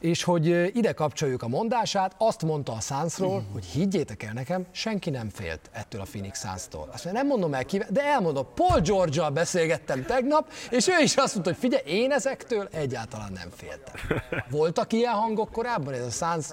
és 0.00 0.22
hogy 0.22 0.76
ide 0.76 0.92
kapcsoljuk 0.92 1.42
a 1.42 1.48
mondását, 1.48 2.14
azt 2.18 2.42
mondta 2.42 2.72
a 2.72 2.80
Sunsról, 2.80 3.44
hogy 3.52 3.64
higgyétek 3.64 4.22
el 4.22 4.32
nekem, 4.32 4.66
senki 4.70 5.10
nem 5.10 5.28
félt 5.28 5.70
ettől 5.72 6.00
a 6.00 6.04
Phoenix 6.04 6.40
Suns-tól. 6.40 6.88
Azt 6.92 7.04
mondja, 7.04 7.22
nem 7.22 7.30
mondom 7.30 7.54
el 7.54 7.64
ki, 7.64 7.82
de 7.90 8.04
elmondom, 8.04 8.46
Paul 8.54 8.80
george 8.80 9.30
beszélgettem 9.30 10.04
tegnap, 10.04 10.50
és 10.70 10.88
ő 10.88 11.02
is 11.02 11.16
azt 11.16 11.34
mondta, 11.34 11.52
hogy 11.52 11.60
figyelj, 11.60 11.82
én 12.02 12.10
ezektől 12.10 12.68
egyáltalán 12.72 13.32
nem 13.32 13.48
féltem. 13.50 14.20
Voltak 14.50 14.92
ilyen 14.92 15.12
hangok 15.12 15.52
korábban? 15.52 15.94
Ez 15.94 16.06
a 16.06 16.10
Suns 16.10 16.46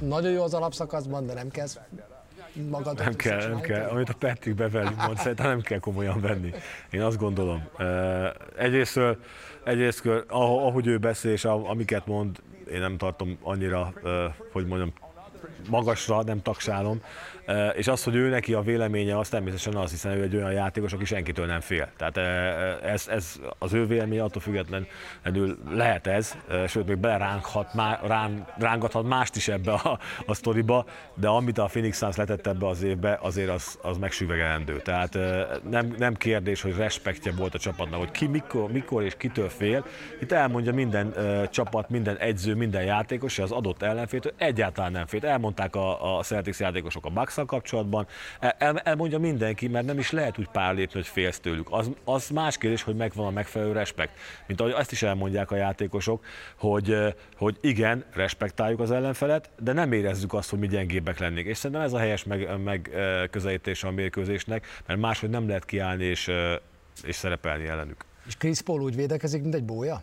nagyon 0.00 0.30
jó 0.30 0.42
az 0.42 0.54
alapszakaszban, 0.54 1.26
de 1.26 1.34
nem 1.34 1.48
kezd 1.48 1.80
magad. 2.70 2.98
Nem 2.98 3.14
kell, 3.14 3.48
nem 3.48 3.60
kell. 3.60 3.88
Amit 3.88 4.08
a 4.08 4.14
Patrick 4.18 4.56
Beverly 4.56 4.94
mond, 5.06 5.18
szerintem 5.18 5.46
nem 5.46 5.60
kell 5.60 5.78
komolyan 5.78 6.20
venni. 6.20 6.52
Én 6.90 7.02
azt 7.02 7.18
gondolom. 7.18 7.68
Egyrészt, 8.58 9.00
egyrészt 9.64 10.02
ahogy 10.28 10.86
ő 10.86 10.98
beszél, 10.98 11.32
és 11.32 11.44
amiket 11.44 12.06
mond, 12.06 12.38
én 12.72 12.80
nem 12.80 12.96
tartom 12.96 13.38
annyira, 13.42 13.92
hogy 14.52 14.66
mondjam, 14.66 14.92
magasra, 15.68 16.22
nem 16.22 16.42
taksálom, 16.42 17.02
és 17.76 17.88
az, 17.88 18.04
hogy 18.04 18.14
ő 18.14 18.28
neki 18.28 18.54
a 18.54 18.60
véleménye, 18.60 19.18
az 19.18 19.28
természetesen 19.28 19.74
az, 19.74 19.90
hiszen 19.90 20.12
ő 20.12 20.22
egy 20.22 20.36
olyan 20.36 20.52
játékos, 20.52 20.92
aki 20.92 21.04
senkitől 21.04 21.46
nem 21.46 21.60
fél. 21.60 21.88
Tehát 21.96 22.16
ez, 22.82 23.08
ez 23.08 23.40
az 23.58 23.72
ő 23.72 23.86
véleménye 23.86 24.22
attól 24.22 24.42
függetlenül 24.42 25.58
lehet 25.70 26.06
ez, 26.06 26.36
sőt 26.66 26.86
még 26.86 26.96
beleránghat, 26.96 27.70
rán, 28.06 28.46
rángathat 28.58 29.08
mást 29.08 29.36
is 29.36 29.48
ebbe 29.48 29.72
a, 29.72 29.98
a 30.26 30.34
sztoriba, 30.34 30.84
de 31.14 31.28
amit 31.28 31.58
a 31.58 31.64
Phoenix 31.64 31.98
Suns 31.98 32.16
letett 32.16 32.46
ebbe 32.46 32.66
az 32.66 32.82
évbe, 32.82 33.18
azért 33.22 33.50
az, 33.50 33.78
az 33.82 33.98
megsüvegelendő. 33.98 34.80
Tehát 34.80 35.18
nem, 35.70 35.94
nem 35.98 36.14
kérdés, 36.14 36.62
hogy 36.62 36.76
respektje 36.76 37.32
volt 37.32 37.54
a 37.54 37.58
csapatnak, 37.58 37.98
hogy 37.98 38.10
ki 38.10 38.26
mikor, 38.26 38.72
mikor 38.72 39.02
és 39.02 39.16
kitől 39.16 39.48
fél. 39.48 39.84
Itt 40.20 40.32
elmondja 40.32 40.72
minden 40.72 41.14
csapat, 41.50 41.88
minden 41.88 42.16
egyző, 42.16 42.54
minden 42.54 42.82
játékos, 42.82 43.38
az 43.38 43.50
adott 43.50 43.82
ellenfétől 43.82 44.32
egyáltalán 44.36 44.92
nem 44.92 45.06
fél. 45.06 45.26
Elmondták 45.26 45.76
a, 45.76 46.18
a 46.18 46.22
Celtics 46.22 46.58
játékosok 46.58 47.06
a 47.06 47.10
bucks 47.10 47.37
kapcsolatban. 47.46 48.06
El, 48.40 48.78
elmondja 48.78 49.18
mindenki, 49.18 49.68
mert 49.68 49.86
nem 49.86 49.98
is 49.98 50.10
lehet 50.10 50.38
úgy 50.38 50.48
pár 50.48 50.74
lépni, 50.74 50.94
hogy 50.94 51.06
félsz 51.06 51.38
tőlük. 51.38 51.66
Az, 51.70 51.90
az 52.04 52.28
más 52.28 52.58
kérdés, 52.58 52.82
hogy 52.82 52.96
megvan 52.96 53.26
a 53.26 53.30
megfelelő 53.30 53.72
respekt. 53.72 54.12
Mint 54.46 54.60
ahogy 54.60 54.72
azt 54.72 54.92
is 54.92 55.02
elmondják 55.02 55.50
a 55.50 55.56
játékosok, 55.56 56.24
hogy, 56.56 56.96
hogy 57.36 57.56
igen, 57.60 58.04
respektáljuk 58.12 58.80
az 58.80 58.90
ellenfelet, 58.90 59.50
de 59.58 59.72
nem 59.72 59.92
érezzük 59.92 60.32
azt, 60.32 60.50
hogy 60.50 60.58
mi 60.58 60.66
gyengébbek 60.66 61.18
lennénk. 61.18 61.46
És 61.46 61.56
szerintem 61.56 61.86
ez 61.86 61.92
a 61.92 61.98
helyes 61.98 62.24
meg, 62.24 62.48
a 63.82 63.90
mérkőzésnek, 63.90 64.66
mert 64.86 65.00
máshogy 65.00 65.30
nem 65.30 65.46
lehet 65.48 65.64
kiállni 65.64 66.04
és, 66.04 66.30
és 67.02 67.16
szerepelni 67.16 67.66
ellenük. 67.66 68.04
És 68.26 68.36
Chris 68.36 68.60
Paul 68.60 68.80
úgy 68.80 68.96
védekezik, 68.96 69.42
mint 69.42 69.54
egy 69.54 69.64
bója? 69.64 70.02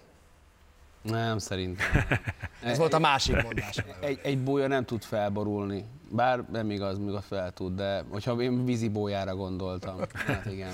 Nem, 1.05 1.37
szerintem. 1.37 1.85
Ez 2.63 2.77
volt 2.77 2.93
a 2.93 2.99
másik 2.99 3.43
mondás. 3.43 3.83
Egy, 3.99 4.19
egy 4.23 4.43
bója 4.43 4.67
nem 4.67 4.85
tud 4.85 5.03
felborulni. 5.03 5.85
Bár 6.09 6.43
nem 6.51 6.71
igaz, 6.71 6.97
még 6.97 7.13
a 7.13 7.21
fel 7.21 7.51
tud, 7.51 7.75
de 7.75 8.03
hogyha 8.09 8.41
én 8.41 8.65
vízi 8.65 8.89
bójára 8.89 9.35
gondoltam. 9.35 9.99
Hát 10.13 10.45
igen. 10.45 10.73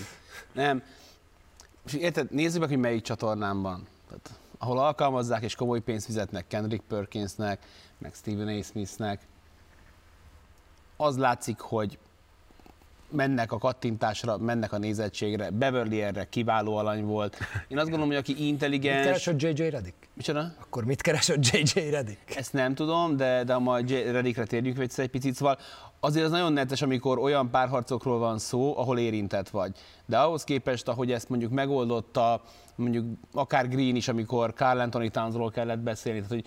Nem. 0.53 0.83
És 1.85 1.93
érted, 1.93 2.31
nézzük 2.31 2.59
meg, 2.59 2.69
hogy 2.69 2.77
melyik 2.77 3.01
csatornán 3.01 3.61
van. 3.61 3.87
Tehát, 4.07 4.39
ahol 4.57 4.79
alkalmazzák 4.79 5.43
és 5.43 5.55
komoly 5.55 5.79
pénzt 5.79 6.05
fizetnek 6.05 6.47
Kendrick 6.47 6.83
Perkinsnek, 6.87 7.59
meg 7.97 8.13
Stephen 8.13 8.47
A. 8.47 8.63
Smithnek, 8.63 9.21
az 10.97 11.17
látszik, 11.17 11.59
hogy 11.59 11.97
mennek 13.11 13.51
a 13.51 13.57
kattintásra, 13.57 14.37
mennek 14.37 14.71
a 14.71 14.77
nézettségre. 14.77 15.49
Beverly 15.49 16.01
erre 16.01 16.29
kiváló 16.29 16.75
alany 16.75 17.03
volt. 17.03 17.37
Én 17.67 17.77
azt 17.77 17.89
gondolom, 17.89 18.07
hogy 18.07 18.17
aki 18.17 18.47
intelligens... 18.47 18.95
Mit 18.95 19.05
keresett 19.05 19.41
J.J. 19.41 19.69
Redick? 19.69 19.95
Micsoda? 20.13 20.53
Akkor 20.61 20.85
mit 20.85 21.01
keresett 21.01 21.45
J.J. 21.45 21.89
Redick? 21.89 22.35
Ezt 22.35 22.53
nem 22.53 22.75
tudom, 22.75 23.17
de, 23.17 23.43
de 23.43 23.57
majd 23.57 23.91
Redickre 23.91 24.45
térjünk 24.45 24.79
egy 24.97 25.07
picit. 25.07 25.35
Szóval 25.35 25.57
azért 25.99 26.25
az 26.25 26.31
nagyon 26.31 26.53
netes, 26.53 26.81
amikor 26.81 27.19
olyan 27.19 27.49
párharcokról 27.49 28.19
van 28.19 28.37
szó, 28.37 28.77
ahol 28.77 28.99
érintett 28.99 29.49
vagy. 29.49 29.71
De 30.05 30.17
ahhoz 30.17 30.43
képest, 30.43 30.87
ahogy 30.87 31.11
ezt 31.11 31.29
mondjuk 31.29 31.51
megoldotta, 31.51 32.41
mondjuk 32.75 33.05
akár 33.33 33.67
Green 33.69 33.95
is, 33.95 34.07
amikor 34.07 34.53
Carl 34.53 34.79
Anthony 34.79 35.11
Townsról 35.11 35.51
kellett 35.51 35.79
beszélni, 35.79 36.21
tehát 36.21 36.33
hogy 36.33 36.45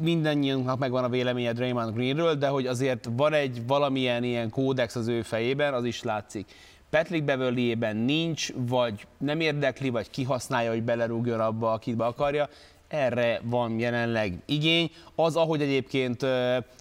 mindannyiunknak 0.00 0.78
megvan 0.78 1.04
a 1.04 1.08
véleménye 1.08 1.52
Draymond 1.52 1.94
Greenről, 1.94 2.34
de 2.34 2.48
hogy 2.48 2.66
azért 2.66 3.08
van 3.16 3.32
egy 3.32 3.66
valamilyen 3.66 4.24
ilyen 4.24 4.50
kódex 4.50 4.96
az 4.96 5.06
ő 5.06 5.22
fejében, 5.22 5.74
az 5.74 5.84
is 5.84 6.02
látszik. 6.02 6.52
Patrick 6.90 7.24
beverly 7.24 7.74
nincs, 7.92 8.52
vagy 8.54 9.06
nem 9.18 9.40
érdekli, 9.40 9.88
vagy 9.88 10.10
kihasználja, 10.10 10.70
hogy 10.70 10.82
belerúgjon 10.82 11.40
abba, 11.40 11.72
akit 11.72 11.96
be 11.96 12.04
akarja 12.04 12.48
erre 12.88 13.40
van 13.44 13.78
jelenleg 13.78 14.38
igény. 14.44 14.90
Az, 15.14 15.36
ahogy 15.36 15.62
egyébként 15.62 16.26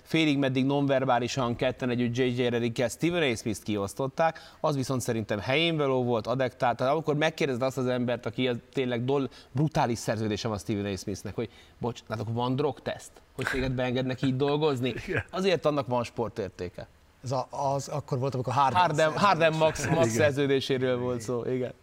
félig 0.04 0.38
meddig 0.38 0.66
nonverbálisan 0.66 1.56
ketten 1.56 1.90
együtt 1.90 2.18
J.J. 2.18 2.48
Reddickkel 2.48 2.88
Steven 2.88 3.32
A. 3.32 3.36
Smith-t 3.36 3.64
kiosztották, 3.64 4.40
az 4.60 4.76
viszont 4.76 5.02
szerintem 5.02 5.40
helyén 5.40 5.78
való 5.78 6.04
volt, 6.04 6.28
adektált. 6.28 6.78
Tehát 6.78 6.94
amikor 6.94 7.16
megkérdezed 7.16 7.62
azt 7.62 7.78
az 7.78 7.88
embert, 7.88 8.26
aki 8.26 8.48
az 8.48 8.58
tényleg 8.74 9.06
dol, 9.06 9.30
brutális 9.52 9.98
szerződése 9.98 10.48
van 10.48 10.58
Steven 10.58 10.94
A. 10.94 10.98
Smithnek, 10.98 11.36
hogy 11.36 11.50
bocs, 11.78 12.00
akkor 12.08 12.34
van 12.34 12.56
drogteszt, 12.56 13.12
hogy 13.36 13.48
téged 13.52 13.72
beengednek 13.72 14.22
így 14.22 14.36
dolgozni, 14.36 14.94
azért 15.32 15.66
annak 15.66 15.88
van 15.88 16.04
sportértéke. 16.04 16.88
Ez 17.24 17.32
a, 17.32 17.48
az 17.50 17.88
akkor 17.88 18.20
volt, 18.20 18.34
amikor 18.34 18.54
Harden, 18.54 18.82
Harden, 18.82 19.18
Harden 19.18 19.54
Max, 19.54 19.88
Max 19.88 20.10
szerződéséről 20.10 20.98
volt 20.98 21.22
szó, 21.22 21.46
igen. 21.46 21.74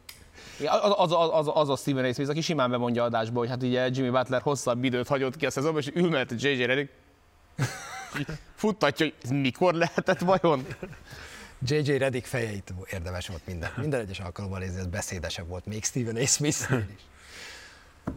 Az, 0.67 1.13
az, 1.13 1.29
az, 1.33 1.51
az 1.55 1.69
a 1.69 1.77
Steven 1.77 2.05
A. 2.05 2.13
Smith, 2.13 2.31
aki 2.31 2.41
simán 2.41 2.71
bemondja 2.71 3.05
adásba, 3.05 3.39
hogy 3.39 3.49
hát 3.49 3.63
ugye 3.63 3.89
Jimmy 3.93 4.11
Butler 4.11 4.41
hosszabb 4.41 4.85
időt 4.85 5.09
hagyott 5.09 5.37
ki 5.37 5.47
a 5.47 5.51
szezonban, 5.51 5.83
és 5.83 5.91
ül 5.95 6.09
mellett 6.09 6.43
JJ 6.43 6.65
Redick. 6.65 6.93
Futtatja, 8.55 9.07
hogy 9.07 9.15
ez 9.23 9.31
mikor 9.31 9.75
lehetett 9.75 10.19
vajon? 10.19 10.67
JJ 11.67 11.97
Redick 11.97 12.27
fejeit 12.27 12.75
érdemes 12.91 13.29
volt 13.29 13.47
minden. 13.47 13.71
Minden 13.77 14.01
egyes 14.01 14.21
alkalommal 14.21 14.59
nézni, 14.59 14.79
ez 14.79 14.87
beszédesebb 14.87 15.49
volt 15.49 15.67
még 15.67 15.85
Steven 15.85 16.17
A. 16.17 16.27
Smith 16.27 16.59
is. 16.71 17.05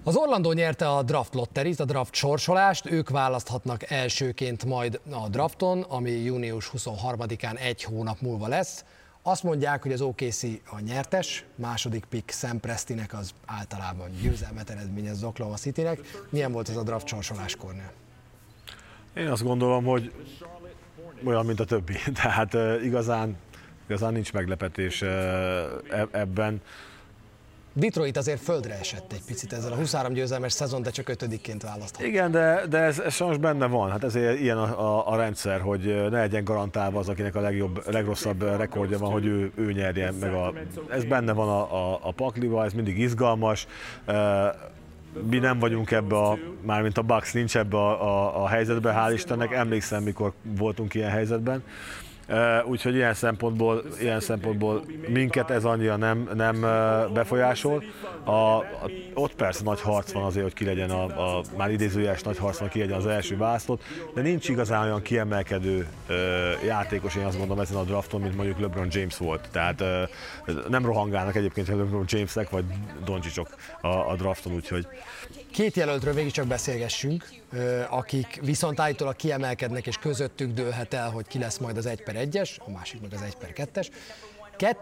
Az 0.04 0.16
Orlandó 0.16 0.52
nyerte 0.52 0.90
a 0.90 1.04
draft 1.04 1.34
lotterit, 1.34 1.80
a 1.80 1.86
draft 1.86 2.14
sorsolást, 2.14 2.86
ők 2.86 3.10
választhatnak 3.10 3.90
elsőként 3.92 4.66
majd 4.66 5.00
a 5.12 5.30
drafton, 5.30 5.82
ami 5.82 6.12
június 6.12 6.72
23-án 6.78 7.60
egy 7.60 7.84
hónap 7.84 8.22
múlva 8.22 8.48
lesz. 8.48 8.86
Azt 9.28 9.44
mondják, 9.44 9.82
hogy 9.82 9.92
az 9.92 10.02
OKC 10.02 10.44
a 10.70 10.80
nyertes, 10.80 11.46
második 11.56 12.06
pick 12.06 12.32
Sam 12.32 12.60
Prestinek 12.60 13.14
az 13.14 13.32
általában 13.46 14.10
győzelmet 14.22 14.70
eredményez 14.70 15.24
Oklahoma 15.24 15.58
Citynek. 15.58 16.00
Milyen 16.30 16.52
volt 16.52 16.70
ez 16.70 16.76
a 16.76 16.84
draft 16.84 17.08
sorsoláskor? 17.08 17.74
Én 19.14 19.28
azt 19.28 19.44
gondolom, 19.44 19.84
hogy 19.84 20.12
olyan, 21.24 21.46
mint 21.46 21.60
a 21.60 21.66
többi. 21.66 21.94
Tehát 22.22 22.54
uh, 22.54 22.84
igazán, 22.84 23.38
igazán 23.86 24.14
nincs 24.14 24.34
meglepetés 24.34 25.02
uh, 25.02 25.10
ebben. 26.12 26.62
Detroit 27.78 28.18
azért 28.18 28.42
földre 28.42 28.74
esett 28.80 29.12
egy 29.12 29.22
picit 29.28 29.54
ezzel 29.54 29.72
a 29.72 29.76
23 29.76 30.14
győzelmes 30.14 30.54
szezon, 30.54 30.82
de 30.82 30.90
csak 30.90 31.10
ötödikként 31.10 31.64
választhat. 31.64 32.06
Igen, 32.06 32.32
de, 32.32 32.62
de 32.70 32.78
ez, 32.78 33.00
ez 33.00 33.14
sajnos 33.14 33.38
benne 33.38 33.66
van. 33.68 33.92
Hát 33.92 34.04
ezért 34.04 34.40
ilyen 34.40 34.58
a, 34.58 34.98
a, 34.98 35.12
a, 35.12 35.16
rendszer, 35.16 35.62
hogy 35.62 35.86
ne 36.10 36.20
legyen 36.20 36.44
garantálva 36.44 37.00
az, 37.00 37.10
akinek 37.10 37.36
a 37.36 37.40
legjobb, 37.40 37.82
legrosszabb 37.92 38.42
rekordja 38.58 38.98
van, 38.98 39.12
hogy 39.12 39.26
ő, 39.26 39.52
ő 39.56 39.72
nyerje 39.72 40.12
meg 40.20 40.34
a... 40.34 40.54
Ez 40.90 41.04
benne 41.04 41.32
van 41.34 41.48
a, 41.48 41.94
a, 41.94 42.00
a 42.02 42.12
pakliba, 42.12 42.66
ez 42.66 42.74
mindig 42.74 43.00
izgalmas. 43.00 43.68
Mi 45.30 45.38
nem 45.38 45.60
vagyunk 45.60 45.92
ebbe 45.92 46.18
a, 46.18 46.38
mármint 46.62 46.98
a 46.98 47.02
Bucks 47.02 47.34
nincs 47.34 47.58
ebbe 47.58 47.78
a, 47.78 48.04
a, 48.04 48.44
a 48.44 48.48
helyzetben, 48.48 48.96
hál' 48.98 49.14
Istennek, 49.14 49.52
emlékszem, 49.52 50.04
mikor 50.04 50.34
voltunk 50.42 50.94
ilyen 50.94 51.10
helyzetben 51.10 51.64
úgyhogy 52.66 52.96
ilyen 52.96 53.14
szempontból, 53.14 53.84
ilyen 54.00 54.20
szempontból 54.20 54.86
minket 55.08 55.50
ez 55.50 55.64
annyira 55.64 55.96
nem, 55.96 56.30
nem 56.34 56.62
befolyásol. 57.14 57.84
A, 58.24 58.32
a, 58.32 58.90
ott 59.14 59.36
persze 59.36 59.64
nagy 59.64 59.82
harc 59.82 60.12
van 60.12 60.24
azért, 60.24 60.44
hogy 60.44 60.54
ki 60.54 60.66
legyen 60.66 60.90
a, 60.90 61.38
a 61.38 61.42
már 61.58 61.72
idézőjeles 61.72 62.22
nagy 62.22 62.38
harc 62.38 62.58
van, 62.58 62.70
ki 62.70 62.80
legyen 62.80 62.98
az 62.98 63.08
első 63.08 63.38
választott, 63.38 63.82
de 64.14 64.22
nincs 64.22 64.50
igazán 64.50 64.84
olyan 64.84 65.02
kiemelkedő 65.02 65.88
játékos, 66.66 67.16
én 67.16 67.26
azt 67.26 67.38
mondom 67.38 67.60
ezen 67.60 67.78
a 67.78 67.84
drafton, 67.84 68.22
mint 68.22 68.36
mondjuk 68.36 68.60
LeBron 68.60 68.88
James 68.92 69.18
volt. 69.18 69.50
Tehát 69.52 69.84
nem 70.70 70.86
rohangálnak 70.86 71.36
egyébként 71.36 71.68
LeBron 71.68 72.06
Jamesek 72.08 72.50
vagy 72.50 72.64
Doncsicsok 73.06 73.48
a, 73.82 73.88
a 73.88 74.16
drafton, 74.16 74.54
úgyhogy 74.54 74.88
Két 75.56 75.76
jelöltről 75.76 76.14
végig 76.14 76.32
csak 76.32 76.48
beszélgessünk, 76.48 77.30
akik 77.90 78.40
viszont 78.44 78.80
állítólag 78.80 79.16
kiemelkednek, 79.16 79.88
és 79.88 79.98
közöttük 79.98 80.52
dőlhet 80.52 80.94
el, 80.94 81.10
hogy 81.10 81.28
ki 81.28 81.40
lesz 81.40 81.58
majd 81.58 81.78
az 81.78 81.86
1 81.86 82.04
per 82.04 82.16
1-es, 82.18 82.50
a 82.68 82.72
másik 82.72 83.02
meg 83.02 83.14
az 83.14 83.22
1 83.22 83.36
per 83.36 83.52
2-es. 83.56 83.88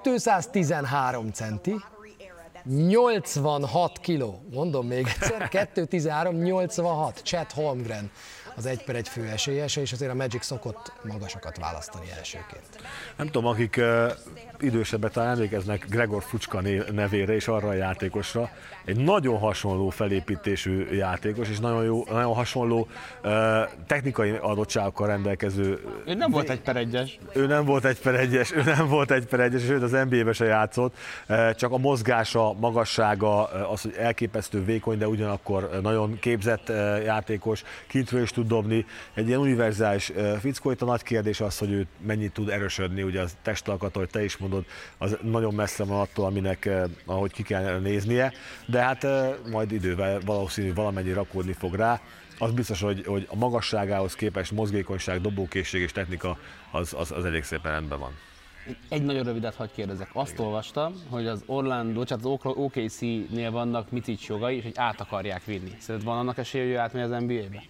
213 0.02 1.32
centi, 1.32 1.76
86 2.66 4.00
kiló. 4.00 4.42
Mondom 4.52 4.88
még 4.88 5.08
egyszer, 5.08 5.50
2-13, 5.76 6.44
86. 6.44 7.22
Chet 7.24 7.52
Holmgren 7.52 8.12
az 8.56 8.66
egy 8.66 8.84
per 8.84 8.96
egy 8.96 9.08
fő 9.08 9.28
esélyese, 9.28 9.82
és 9.82 9.92
azért 9.92 10.12
a 10.12 10.16
Magic 10.16 10.46
szokott 10.46 10.94
magasokat 11.04 11.58
választani 11.58 12.06
elsőként. 12.18 12.66
Nem 13.16 13.26
tudom, 13.26 13.46
akik 13.46 13.76
uh, 13.78 14.12
idősebbek 14.60 15.12
talán 15.12 15.30
emlékeznek 15.30 15.86
Gregor 15.90 16.24
Fucska 16.24 16.62
nevére 16.92 17.34
és 17.34 17.48
arra 17.48 17.68
a 17.68 17.74
játékosra. 17.74 18.50
Egy 18.86 18.98
nagyon 18.98 19.38
hasonló 19.38 19.90
felépítésű 19.90 20.96
játékos, 20.96 21.50
és 21.50 21.60
nagyon, 21.60 21.84
jó, 21.84 22.04
nagyon 22.10 22.34
hasonló 22.34 22.88
uh, 23.24 23.32
technikai 23.88 24.32
adottságokkal 24.42 25.08
rendelkező. 25.08 25.80
Ő 26.06 26.14
nem 26.14 26.32
volt 26.32 26.50
egy 26.50 26.62
per 26.62 26.76
egyes. 26.76 27.20
Ő 27.34 27.46
nem 27.46 27.66
volt 27.66 27.86
egy 27.86 28.00
per 28.00 28.16
egyes, 28.16 28.52
ő 28.52 28.64
nem 28.64 28.88
volt 28.88 29.12
egy 29.12 29.26
per 29.26 29.40
egyes, 29.40 29.62
és 29.62 29.70
ő 29.70 29.82
az 29.82 29.92
NBA-be 29.92 30.34
se 30.34 30.46
játszott. 30.46 30.96
Uh, 31.30 31.56
csak 31.56 31.72
a 31.72 31.78
mozgása, 31.78 32.54
magassága, 32.54 33.44
az, 33.44 33.82
hogy 33.82 33.96
elképesztő 33.98 34.64
vékony, 34.64 34.98
de 34.98 35.08
ugyanakkor 35.08 35.70
nagyon 35.82 36.20
képzett 36.20 36.70
uh, 36.70 37.04
játékos, 37.04 37.64
kintről 37.88 38.22
is 38.22 38.32
tud 38.32 38.43
dobni. 38.48 38.86
Egy 39.14 39.28
ilyen 39.28 39.40
univerzális 39.40 40.12
fickó, 40.40 40.72
itt 40.72 40.82
a 40.82 40.86
nagy 40.86 41.02
kérdés 41.02 41.42
az, 41.42 41.58
hogy 41.58 41.72
ő 41.72 41.88
mennyit 42.06 42.34
tud 42.34 42.50
erősödni, 42.50 43.04
ugye 43.04 43.22
az 43.22 43.38
testalkat, 43.42 43.96
hogy 43.96 44.10
te 44.10 44.24
is 44.24 44.38
mondod, 44.38 44.66
az 44.98 45.18
nagyon 45.22 45.54
messze 45.54 45.84
van 45.84 46.00
attól, 46.00 46.26
aminek, 46.26 46.70
ahogy 47.06 47.32
ki 47.32 47.44
kell 47.44 47.80
néznie, 47.80 48.34
de 48.66 48.82
hát 48.82 49.08
majd 49.52 49.72
idővel 49.72 50.20
valószínű 50.26 50.74
valamennyi 50.74 51.14
rakódni 51.14 51.54
fog 51.54 51.74
rá. 51.74 52.02
Az 52.40 52.52
biztos, 52.52 52.82
hogy, 52.82 53.06
hogy 53.06 53.28
a 53.30 53.36
magasságához 53.36 54.16
képest 54.16 54.52
mozgékonyság, 54.52 55.22
dobókészség 55.22 55.82
és 55.82 55.92
technika 55.92 56.38
az, 56.72 56.94
az, 56.98 57.12
az 57.12 57.26
elég 57.26 57.44
szépen 57.44 57.72
rendben 57.72 58.00
van. 58.00 58.12
Egy 58.90 59.04
nagyon 59.04 59.24
rövidet 59.24 59.56
hagy 59.56 59.72
kérdezek. 59.72 60.10
Azt 60.14 60.32
Igen. 60.32 60.46
olvastam, 60.46 60.94
hogy 61.10 61.28
az 61.28 61.44
Orlando, 61.46 62.04
tehát 62.04 62.26
az 62.26 62.40
OKC-nél 62.42 63.52
vannak 63.52 63.92
Micic 63.92 64.28
jogai, 64.28 64.56
és 64.58 64.64
hogy 64.64 64.74
át 64.76 65.02
akarják 65.02 65.46
vinni. 65.46 65.72
Szerinted 65.80 66.10
van 66.10 66.18
annak 66.18 66.38
esélye, 66.38 66.64
hogy 66.64 66.74
ő 66.74 66.78
átmegy 66.78 67.04
az 67.04 67.22
NBA-be? 67.22 67.64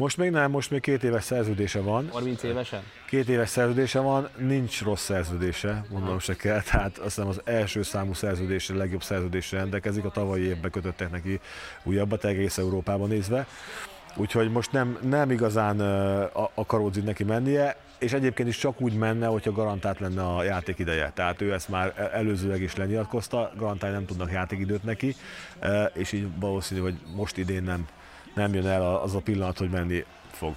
Most 0.00 0.16
még 0.16 0.30
nem, 0.30 0.50
most 0.50 0.70
még 0.70 0.80
két 0.80 1.02
éves 1.02 1.24
szerződése 1.24 1.80
van. 1.80 2.08
30 2.10 2.42
évesen? 2.42 2.82
Két 3.08 3.28
éves 3.28 3.48
szerződése 3.48 4.00
van, 4.00 4.28
nincs 4.36 4.82
rossz 4.82 5.04
szerződése, 5.04 5.84
mondom 5.90 6.18
se 6.18 6.34
kell, 6.34 6.62
tehát 6.62 6.98
azt 6.98 7.14
hiszem 7.14 7.28
az 7.28 7.40
első 7.44 7.82
számú 7.82 8.12
szerződésre, 8.12 8.76
legjobb 8.76 9.02
szerződésre 9.02 9.58
rendelkezik, 9.58 10.04
a 10.04 10.10
tavalyi 10.10 10.42
évben 10.42 10.70
kötöttek 10.70 11.10
neki 11.10 11.40
újabbat 11.82 12.24
egész 12.24 12.58
Európában 12.58 13.08
nézve. 13.08 13.46
Úgyhogy 14.16 14.50
most 14.50 14.72
nem, 14.72 14.98
nem 15.02 15.30
igazán 15.30 15.80
uh, 15.80 16.48
akaródzik 16.54 17.04
neki 17.04 17.24
mennie, 17.24 17.76
és 17.98 18.12
egyébként 18.12 18.48
is 18.48 18.58
csak 18.58 18.80
úgy 18.80 18.94
menne, 18.94 19.26
hogyha 19.26 19.52
garantált 19.52 20.00
lenne 20.00 20.22
a 20.22 20.42
játék 20.42 20.78
ideje. 20.78 21.10
Tehát 21.14 21.40
ő 21.40 21.52
ezt 21.52 21.68
már 21.68 21.92
e-, 21.96 22.10
előzőleg 22.12 22.62
is 22.62 22.76
lenyilatkozta, 22.76 23.52
garantálni 23.56 23.96
nem 23.96 24.06
tudnak 24.06 24.32
játékidőt 24.32 24.82
neki, 24.82 25.14
és 25.92 26.12
így 26.12 26.26
valószínű, 26.38 26.80
hogy 26.80 26.94
most 27.14 27.36
idén 27.36 27.62
nem 27.62 27.86
nem 28.40 28.54
jön 28.54 28.66
el 28.66 28.96
az 28.96 29.14
a 29.14 29.18
pillanat, 29.18 29.58
hogy 29.58 29.70
menni 29.70 30.04
fog. 30.30 30.54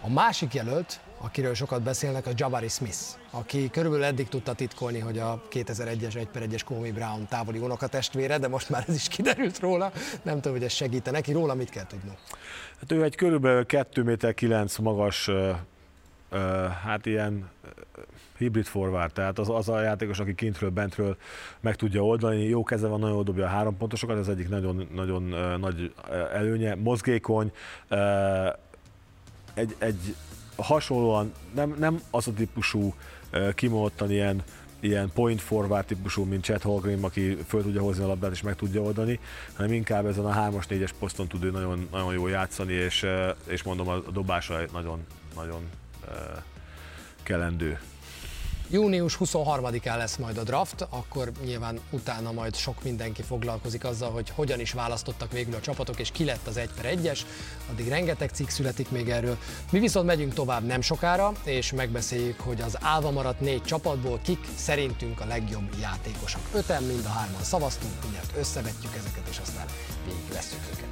A 0.00 0.08
másik 0.08 0.54
jelölt, 0.54 1.00
akiről 1.18 1.54
sokat 1.54 1.82
beszélnek, 1.82 2.26
a 2.26 2.30
Jabari 2.34 2.68
Smith, 2.68 2.98
aki 3.30 3.70
körülbelül 3.70 4.04
eddig 4.04 4.28
tudta 4.28 4.52
titkolni, 4.52 4.98
hogy 4.98 5.18
a 5.18 5.42
2001-es 5.50 6.16
1 6.16 6.26
per 6.26 6.42
1-es 6.50 6.60
Komi 6.64 6.92
Brown 6.92 7.26
távoli 7.28 7.58
unokatestvére, 7.58 8.38
de 8.38 8.48
most 8.48 8.70
már 8.70 8.84
ez 8.88 8.94
is 8.94 9.08
kiderült 9.08 9.58
róla. 9.58 9.92
Nem 10.22 10.34
tudom, 10.34 10.52
hogy 10.52 10.64
ez 10.64 10.72
segíte 10.72 11.10
neki. 11.10 11.32
Róla 11.32 11.54
mit 11.54 11.70
kell 11.70 11.86
tudnunk? 11.86 12.18
Hát 12.80 12.92
ő 12.92 13.02
egy 13.02 13.14
körülbelül 13.14 13.66
2 13.66 14.02
méter 14.02 14.34
9 14.34 14.76
magas, 14.76 15.30
hát 16.84 17.06
ilyen 17.06 17.50
hibrid 18.38 18.64
forward, 18.64 19.12
tehát 19.12 19.38
az, 19.38 19.48
az 19.48 19.68
a 19.68 19.82
játékos, 19.82 20.18
aki 20.18 20.34
kintről, 20.34 20.70
bentről 20.70 21.16
meg 21.60 21.76
tudja 21.76 22.04
oldani, 22.04 22.42
jó 22.42 22.64
keze 22.64 22.86
van, 22.86 23.00
nagyon 23.00 23.24
dobja 23.24 23.44
a 23.44 23.48
három 23.48 23.76
pontosokat, 23.76 24.18
ez 24.18 24.28
egyik 24.28 24.48
nagyon, 24.48 24.88
nagyon 24.94 25.32
uh, 25.32 25.56
nagy 25.56 25.92
előnye, 26.32 26.74
mozgékony, 26.74 27.52
uh, 27.90 28.46
egy, 29.54 29.74
egy 29.78 30.14
hasonlóan 30.56 31.32
nem, 31.54 31.74
nem 31.78 32.00
az 32.10 32.28
a 32.28 32.32
típusú 32.32 32.94
uh, 33.32 33.52
kimondottan 33.54 34.10
ilyen 34.10 34.42
ilyen 34.80 35.10
point 35.14 35.40
forward 35.40 35.86
típusú, 35.86 36.24
mint 36.24 36.44
Chet 36.44 36.62
Holmgren, 36.62 37.04
aki 37.04 37.38
föl 37.46 37.62
tudja 37.62 37.82
hozni 37.82 38.04
a 38.04 38.06
labdát 38.06 38.30
és 38.32 38.42
meg 38.42 38.56
tudja 38.56 38.82
oldani, 38.82 39.18
hanem 39.56 39.72
inkább 39.72 40.06
ezen 40.06 40.24
a 40.24 40.50
3-as, 40.50 40.64
4-es 40.68 40.90
poszton 40.98 41.26
tud 41.26 41.44
ő 41.44 41.50
nagyon, 41.50 41.88
nagyon 41.90 42.12
jól 42.12 42.30
játszani, 42.30 42.72
és, 42.72 43.06
és 43.46 43.62
mondom, 43.62 43.88
a 43.88 43.98
dobása 43.98 44.60
nagyon, 44.72 45.06
nagyon 45.34 45.60
kelendő. 47.22 47.78
Június 48.70 49.16
23-án 49.20 49.96
lesz 49.96 50.16
majd 50.16 50.38
a 50.38 50.42
draft, 50.42 50.86
akkor 50.90 51.32
nyilván 51.44 51.80
utána 51.90 52.32
majd 52.32 52.54
sok 52.54 52.82
mindenki 52.82 53.22
foglalkozik 53.22 53.84
azzal, 53.84 54.10
hogy 54.10 54.30
hogyan 54.30 54.60
is 54.60 54.72
választottak 54.72 55.32
végül 55.32 55.54
a 55.54 55.60
csapatok, 55.60 55.98
és 55.98 56.10
ki 56.10 56.24
lett 56.24 56.46
az 56.46 56.56
1 56.56 56.70
per 56.80 56.94
1-es. 56.94 57.20
Addig 57.70 57.88
rengeteg 57.88 58.30
cikk 58.30 58.48
születik 58.48 58.90
még 58.90 59.08
erről. 59.08 59.38
Mi 59.70 59.78
viszont 59.78 60.06
megyünk 60.06 60.34
tovább 60.34 60.64
nem 60.64 60.80
sokára, 60.80 61.32
és 61.44 61.72
megbeszéljük, 61.72 62.40
hogy 62.40 62.60
az 62.60 62.78
állva 62.80 63.10
maradt 63.10 63.40
négy 63.40 63.62
csapatból 63.62 64.20
kik 64.22 64.48
szerintünk 64.56 65.20
a 65.20 65.26
legjobb 65.26 65.68
játékosok. 65.80 66.40
Öten, 66.54 66.82
mind 66.82 67.04
a 67.04 67.08
hárman 67.08 67.42
szavaztunk, 67.42 67.92
mindjárt 68.02 68.36
összevetjük 68.38 68.94
ezeket, 68.96 69.28
és 69.30 69.38
aztán 69.38 69.66
végig 70.04 70.32
veszük 70.32 70.60
őket. 70.72 70.88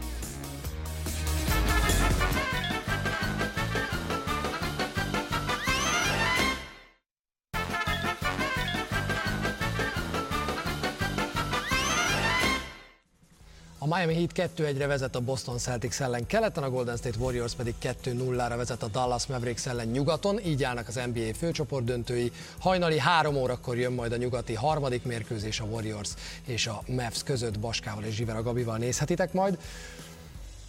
Miami 13.95 14.15
Heat 14.15 14.51
2-1-re 14.57 14.87
vezet 14.87 15.17
a 15.17 15.21
Boston 15.21 15.59
Celtics 15.59 16.01
ellen 16.01 16.27
keleten, 16.27 16.63
a 16.63 16.71
Golden 16.71 16.97
State 16.97 17.19
Warriors 17.19 17.55
pedig 17.55 17.75
2-0-ra 17.83 18.55
vezet 18.57 18.83
a 18.83 18.89
Dallas 18.89 19.27
Mavericks 19.27 19.67
ellen 19.67 19.87
nyugaton, 19.87 20.41
így 20.45 20.63
állnak 20.63 20.89
az 20.89 21.01
NBA 21.13 21.35
főcsoport 21.39 21.85
döntői. 21.85 22.33
Hajnali 22.59 22.99
3 22.99 23.37
órakor 23.37 23.79
jön 23.79 23.93
majd 23.93 24.13
a 24.13 24.17
nyugati 24.17 24.55
harmadik 24.55 25.05
mérkőzés 25.05 25.61
a 25.61 25.65
Warriors 25.65 26.09
és 26.45 26.67
a 26.67 26.83
Mavs 26.87 27.23
között 27.23 27.59
Baskával 27.59 28.05
és 28.05 28.15
Zsivera 28.15 28.43
Gabival 28.43 28.77
nézhetitek 28.77 29.33
majd. 29.33 29.59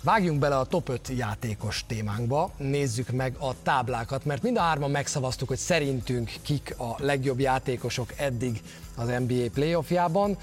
Vágjunk 0.04 0.40
bele 0.40 0.58
a 0.58 0.66
top 0.66 0.90
5 0.90 1.10
játékos 1.18 1.84
témánkba, 1.88 2.52
nézzük 2.58 3.10
meg 3.10 3.36
a 3.40 3.62
táblákat, 3.64 4.26
mert 4.26 4.42
mind 4.42 4.58
a 4.58 4.62
hárman 4.62 4.92
megszavaztuk, 4.92 5.48
hogy 5.48 5.58
szerintünk 5.58 6.32
kik 6.42 6.76
a 6.78 6.96
legjobb 6.98 7.40
játékosok 7.40 8.14
eddig 8.16 8.62
az 8.96 9.08
NBA 9.08 9.50
playoffjában. 9.54 10.38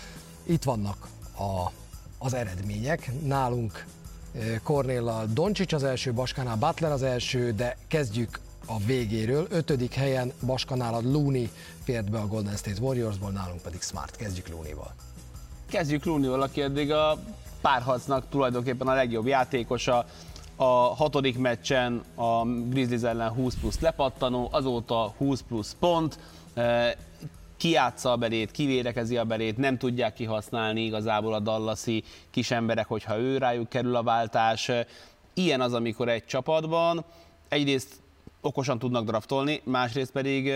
Itt 0.47 0.63
vannak 0.63 1.09
a 1.39 1.81
az 2.23 2.35
eredmények. 2.35 3.11
Nálunk 3.23 3.87
Kornéllal 4.63 5.27
Doncsics 5.33 5.73
az 5.73 5.85
első, 5.85 6.13
Baskánál 6.13 6.57
Butler 6.57 6.93
az 6.93 7.03
első, 7.03 7.53
de 7.53 7.77
kezdjük 7.89 8.41
a 8.67 8.79
végéről. 8.79 9.47
Ötödik 9.51 9.95
helyen 9.95 10.33
Baskanál 10.47 10.95
a 10.95 11.01
Looney 11.01 11.51
fért 11.85 12.11
be 12.11 12.19
a 12.19 12.27
Golden 12.27 12.57
State 12.57 12.81
Warriorsból, 12.81 13.31
nálunk 13.31 13.61
pedig 13.61 13.81
Smart. 13.81 14.17
Kezdjük 14.17 14.49
Looney-val. 14.49 14.95
Kezdjük 15.69 16.05
Looney-val, 16.05 16.43
aki 16.43 16.63
eddig 16.63 16.93
a 16.93 17.19
párharcnak 17.61 18.29
tulajdonképpen 18.29 18.89
a 18.89 18.95
legjobb 18.95 19.27
játékosa. 19.27 20.07
A 20.57 20.95
hatodik 20.95 21.39
meccsen 21.39 22.03
a 22.15 22.45
Grizzlies 22.45 23.03
ellen 23.03 23.31
20 23.31 23.55
plusz 23.55 23.81
lepattanó, 23.81 24.49
azóta 24.53 25.15
20 25.17 25.41
plusz 25.49 25.77
pont 25.79 26.19
kiátsza 27.63 28.11
a 28.11 28.17
belét, 28.17 28.51
kivérekezi 28.51 29.17
a 29.17 29.25
belét, 29.25 29.57
nem 29.57 29.79
tudják 29.79 30.15
kihasználni 30.15 30.85
igazából 30.85 31.35
a 31.35 31.41
dallasi 31.41 32.03
kis 32.31 32.51
emberek, 32.51 32.87
hogyha 32.87 33.19
ő 33.19 33.39
rájuk 33.39 33.69
kerül 33.69 33.97
a 33.97 34.03
váltás. 34.03 34.71
Ilyen 35.35 35.61
az, 35.61 35.73
amikor 35.73 36.09
egy 36.09 36.25
csapatban 36.25 37.05
egyrészt 37.49 37.95
okosan 38.41 38.79
tudnak 38.79 39.05
draftolni, 39.05 39.61
másrészt 39.65 40.13
pedig 40.13 40.53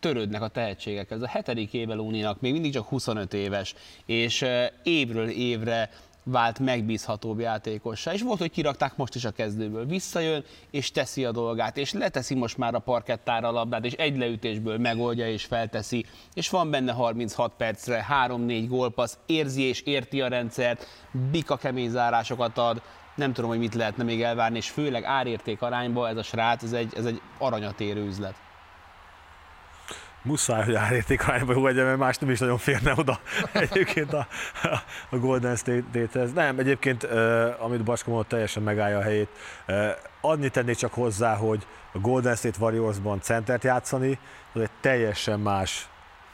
törődnek 0.00 0.42
a 0.42 0.48
tehetségek. 0.48 1.10
Ez 1.10 1.22
a 1.22 1.28
hetedik 1.28 1.72
éve 1.72 1.94
Lúninak 1.94 2.40
még 2.40 2.52
mindig 2.52 2.72
csak 2.72 2.88
25 2.88 3.34
éves, 3.34 3.74
és 4.06 4.44
évről 4.82 5.28
évre 5.28 5.90
vált 6.28 6.58
megbízhatóbb 6.58 7.38
játékossá, 7.38 8.12
és 8.12 8.22
volt, 8.22 8.38
hogy 8.38 8.50
kirakták 8.50 8.96
most 8.96 9.14
is 9.14 9.24
a 9.24 9.30
kezdőből. 9.30 9.86
Visszajön, 9.86 10.44
és 10.70 10.90
teszi 10.90 11.24
a 11.24 11.32
dolgát, 11.32 11.76
és 11.76 11.92
leteszi 11.92 12.34
most 12.34 12.56
már 12.56 12.74
a 12.74 12.78
parkettára 12.78 13.48
a 13.48 13.52
labdát, 13.52 13.84
és 13.84 13.92
egy 13.92 14.16
leütésből 14.16 14.78
megoldja 14.78 15.28
és 15.28 15.44
felteszi, 15.44 16.04
és 16.34 16.50
van 16.50 16.70
benne 16.70 16.92
36 16.92 17.52
percre, 17.56 18.06
3-4 18.26 18.64
gólpassz, 18.68 19.18
érzi 19.26 19.62
és 19.62 19.80
érti 19.80 20.20
a 20.20 20.28
rendszert, 20.28 20.86
bika 21.30 21.56
kemény 21.56 21.90
zárásokat 21.90 22.58
ad, 22.58 22.82
nem 23.14 23.32
tudom, 23.32 23.50
hogy 23.50 23.58
mit 23.58 23.74
lehetne 23.74 24.04
még 24.04 24.22
elvárni, 24.22 24.56
és 24.56 24.70
főleg 24.70 25.04
árérték 25.04 25.62
arányba 25.62 26.08
ez 26.08 26.16
a 26.16 26.22
srác, 26.22 26.62
ez 26.62 26.72
egy, 26.72 26.92
ez 26.96 27.04
egy 27.04 27.20
aranyatérő 27.38 28.06
üzlet 28.06 28.45
muszáj, 30.26 30.64
hogy 30.64 30.74
árértékarányba 30.74 31.52
jó 31.52 31.64
legyen, 31.64 31.84
mert 31.84 31.98
más 31.98 32.18
nem 32.18 32.30
is 32.30 32.38
nagyon 32.38 32.58
férne 32.58 32.92
oda 32.96 33.20
egyébként 33.52 34.12
a, 34.12 34.26
a 35.10 35.16
Golden 35.16 35.56
State-hez. 35.56 36.32
Nem, 36.32 36.58
egyébként, 36.58 37.04
amit 37.58 37.84
Baska 37.84 38.10
mondott, 38.10 38.28
teljesen 38.28 38.62
megállja 38.62 38.98
a 38.98 39.02
helyét. 39.02 39.28
Adni 40.20 40.48
tennék 40.48 40.76
csak 40.76 40.94
hozzá, 40.94 41.34
hogy 41.34 41.66
a 41.92 41.98
Golden 41.98 42.36
State 42.36 42.58
Warriorsban 42.60 43.20
centert 43.20 43.64
játszani, 43.64 44.18
az 44.52 44.60
egy 44.60 44.70
teljesen 44.80 45.40
más 45.40 45.88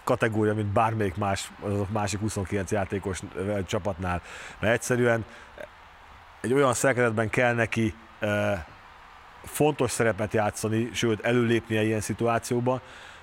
kategória, 0.05 0.55
mint 0.55 0.73
bármelyik 0.73 1.17
más, 1.17 1.51
azok 1.61 1.91
másik 1.91 2.21
29 2.21 2.71
játékos 2.71 3.21
csapatnál. 3.67 4.23
Mert 4.61 4.73
egyszerűen 4.73 5.25
egy 6.41 6.53
olyan 6.53 6.75
szerkezetben 6.75 7.31
kell 7.31 7.55
neki 7.55 7.95
fontos 9.45 9.91
szerepet 9.91 10.33
játszani, 10.33 10.91
sőt 10.93 11.21
előlépnie 11.21 11.83
ilyen 11.83 12.01
szituációban, 12.01 12.81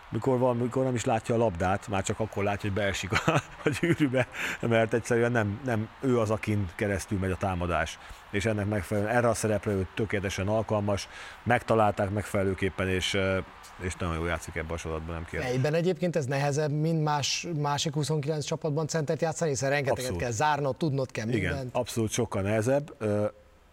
mikor, 0.09 0.37
van, 0.37 0.57
mikor 0.57 0.83
nem 0.83 0.95
is 0.95 1.05
látja 1.05 1.35
a 1.35 1.37
labdát, 1.37 1.87
már 1.87 2.03
csak 2.03 2.19
akkor 2.19 2.43
látja, 2.43 2.69
hogy 2.69 2.79
beesik 2.79 3.11
a, 3.11 3.31
a 3.65 3.69
gyűrűbe, 3.79 4.27
mert 4.61 4.93
egyszerűen 4.93 5.31
nem, 5.31 5.59
nem 5.65 5.89
ő 6.01 6.19
az, 6.19 6.29
akin 6.29 6.69
keresztül 6.75 7.19
megy 7.19 7.31
a 7.31 7.37
támadás. 7.37 7.99
És 8.31 8.45
ennek 8.45 8.65
megfelelően 8.65 9.15
erre 9.15 9.27
a 9.27 9.33
szerepre 9.33 9.71
ő 9.71 9.87
tökéletesen 9.93 10.47
alkalmas, 10.47 11.07
megtalálták 11.43 12.09
megfelelőképpen, 12.09 12.89
és, 12.89 13.17
és 13.79 13.95
nagyon 13.95 14.15
jól 14.15 14.27
játszik 14.27 14.55
ebben 14.55 14.71
a 14.71 14.77
sorozatban, 14.77 15.13
nem 15.13 15.25
kérdés. 15.29 15.49
Egyben 15.49 15.73
egyébként 15.73 16.15
ez 16.15 16.25
nehezebb, 16.25 16.71
mint 16.71 17.03
más, 17.03 17.47
másik 17.55 17.93
29 17.93 18.45
csapatban 18.45 18.87
centert 18.87 19.21
játszani, 19.21 19.49
hiszen 19.49 19.69
rengeteget 19.69 19.99
abszolút. 19.99 20.21
kell 20.21 20.31
zárnod, 20.31 20.75
tudnod 20.75 21.11
kell 21.11 21.25
mindent. 21.25 21.53
Igen, 21.53 21.69
abszolút 21.71 22.11
sokkal 22.11 22.41
nehezebb, 22.41 22.95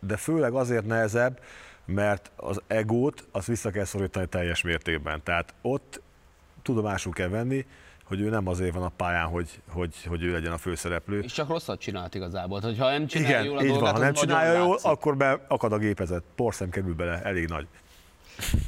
de 0.01 0.17
főleg 0.17 0.53
azért 0.53 0.87
nehezebb, 0.87 1.41
mert 1.87 2.31
az 2.37 2.61
egót 2.67 3.27
azt 3.33 3.47
vissza 3.47 3.71
kell 3.71 3.85
szorítani 3.85 4.27
teljes 4.27 4.63
mértékben. 4.63 5.23
Tehát 5.23 5.55
ott 5.63 6.01
tudomásul 6.67 7.13
kell 7.13 7.29
venni, 7.29 7.67
hogy 8.05 8.21
ő 8.21 8.29
nem 8.29 8.47
azért 8.49 8.75
van 8.75 8.83
a 8.83 8.89
pályán, 8.89 9.27
hogy, 9.27 9.49
hogy, 9.69 9.95
hogy 10.09 10.23
ő 10.23 10.33
legyen 10.33 10.53
a 10.53 10.59
főszereplő. 10.59 11.21
És 11.21 11.33
csak 11.33 11.49
rosszat 11.49 11.81
csinált 11.81 12.15
igazából. 12.15 12.61
Tehát, 12.61 12.79
ha 12.79 12.91
nem 12.91 13.07
csinálja 13.07 13.39
Igen, 13.39 13.51
jól 13.51 13.59
a 13.59 13.63
így 13.63 13.69
dolgát, 13.69 13.91
van. 13.91 14.01
Ha 14.01 14.05
nem 14.05 14.13
csinálja 14.13 14.59
jól, 14.59 14.69
látszik. 14.69 14.91
akkor 14.91 15.17
be 15.17 15.41
akad 15.49 15.73
a 15.73 15.79
gépezet. 15.79 16.23
Porszem 16.35 16.71
kerül 16.71 16.95
bele, 16.95 17.23
elég 17.23 17.49
nagy. 17.49 17.67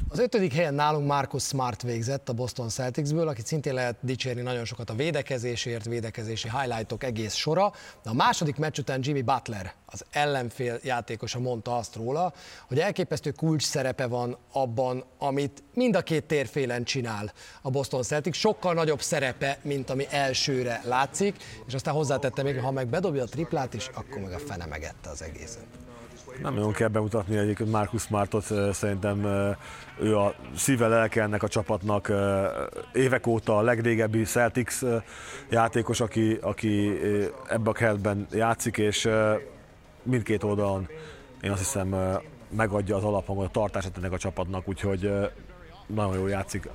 Az 0.09 0.19
ötödik 0.19 0.53
helyen 0.53 0.73
nálunk 0.73 1.07
Marcus 1.07 1.43
Smart 1.43 1.81
végzett 1.81 2.29
a 2.29 2.33
Boston 2.33 2.69
Celticsből, 2.69 3.27
akit 3.27 3.45
szintén 3.45 3.73
lehet 3.73 3.95
dicsérni 4.01 4.41
nagyon 4.41 4.65
sokat 4.65 4.89
a 4.89 4.93
védekezésért, 4.93 5.85
védekezési 5.85 6.49
highlightok 6.59 7.03
egész 7.03 7.33
sora. 7.33 7.73
De 8.03 8.09
a 8.09 8.13
második 8.13 8.55
meccs 8.55 8.79
után 8.79 8.99
Jimmy 9.03 9.21
Butler, 9.21 9.73
az 9.85 10.05
ellenfél 10.11 10.79
játékosa 10.83 11.39
mondta 11.39 11.77
azt 11.77 11.95
róla, 11.95 12.33
hogy 12.67 12.79
elképesztő 12.79 13.31
kulcs 13.31 13.63
szerepe 13.63 14.07
van 14.07 14.37
abban, 14.51 15.03
amit 15.17 15.63
mind 15.73 15.95
a 15.95 16.01
két 16.01 16.23
térfélen 16.23 16.83
csinál 16.83 17.33
a 17.61 17.69
Boston 17.69 18.03
Celtics. 18.03 18.35
Sokkal 18.35 18.73
nagyobb 18.73 19.01
szerepe, 19.01 19.57
mint 19.61 19.89
ami 19.89 20.05
elsőre 20.09 20.81
látszik, 20.85 21.35
és 21.67 21.73
aztán 21.73 21.93
hozzátette 21.93 22.43
még, 22.43 22.59
ha 22.59 22.71
meg 22.71 22.87
bedobja 22.87 23.23
a 23.23 23.27
triplát 23.27 23.73
is, 23.73 23.87
akkor 23.93 24.21
meg 24.21 24.33
a 24.33 24.39
fene 24.39 24.65
megette 24.65 25.09
az 25.09 25.21
egészet. 25.21 25.88
Nem 26.41 26.53
nagyon 26.53 26.71
kell 26.71 26.87
bemutatni 26.87 27.37
egyébként 27.37 27.71
Marcus 27.71 28.01
Smartot, 28.01 28.73
szerintem 28.73 29.25
ő 29.99 30.17
a 30.17 30.33
szíve 30.55 30.87
lelke 30.87 31.21
ennek 31.21 31.43
a 31.43 31.47
csapatnak 31.47 32.11
évek 32.93 33.27
óta 33.27 33.57
a 33.57 33.61
legrégebbi 33.61 34.23
Celtics 34.23 34.79
játékos, 35.49 35.99
aki, 35.99 36.37
aki 36.41 36.99
ebbe 37.47 37.69
a 37.69 37.73
keretben 37.73 38.27
játszik, 38.31 38.77
és 38.77 39.09
mindkét 40.03 40.43
oldalon 40.43 40.87
én 41.41 41.51
azt 41.51 41.59
hiszem 41.59 41.95
megadja 42.49 42.95
az 42.95 43.03
alaphangot, 43.03 43.45
a 43.45 43.51
tartását 43.51 43.97
ennek 43.97 44.11
a 44.11 44.17
csapatnak, 44.17 44.67
úgyhogy 44.67 45.11
nagyon 45.95 46.15
jól 46.15 46.29
játszik. 46.29 46.69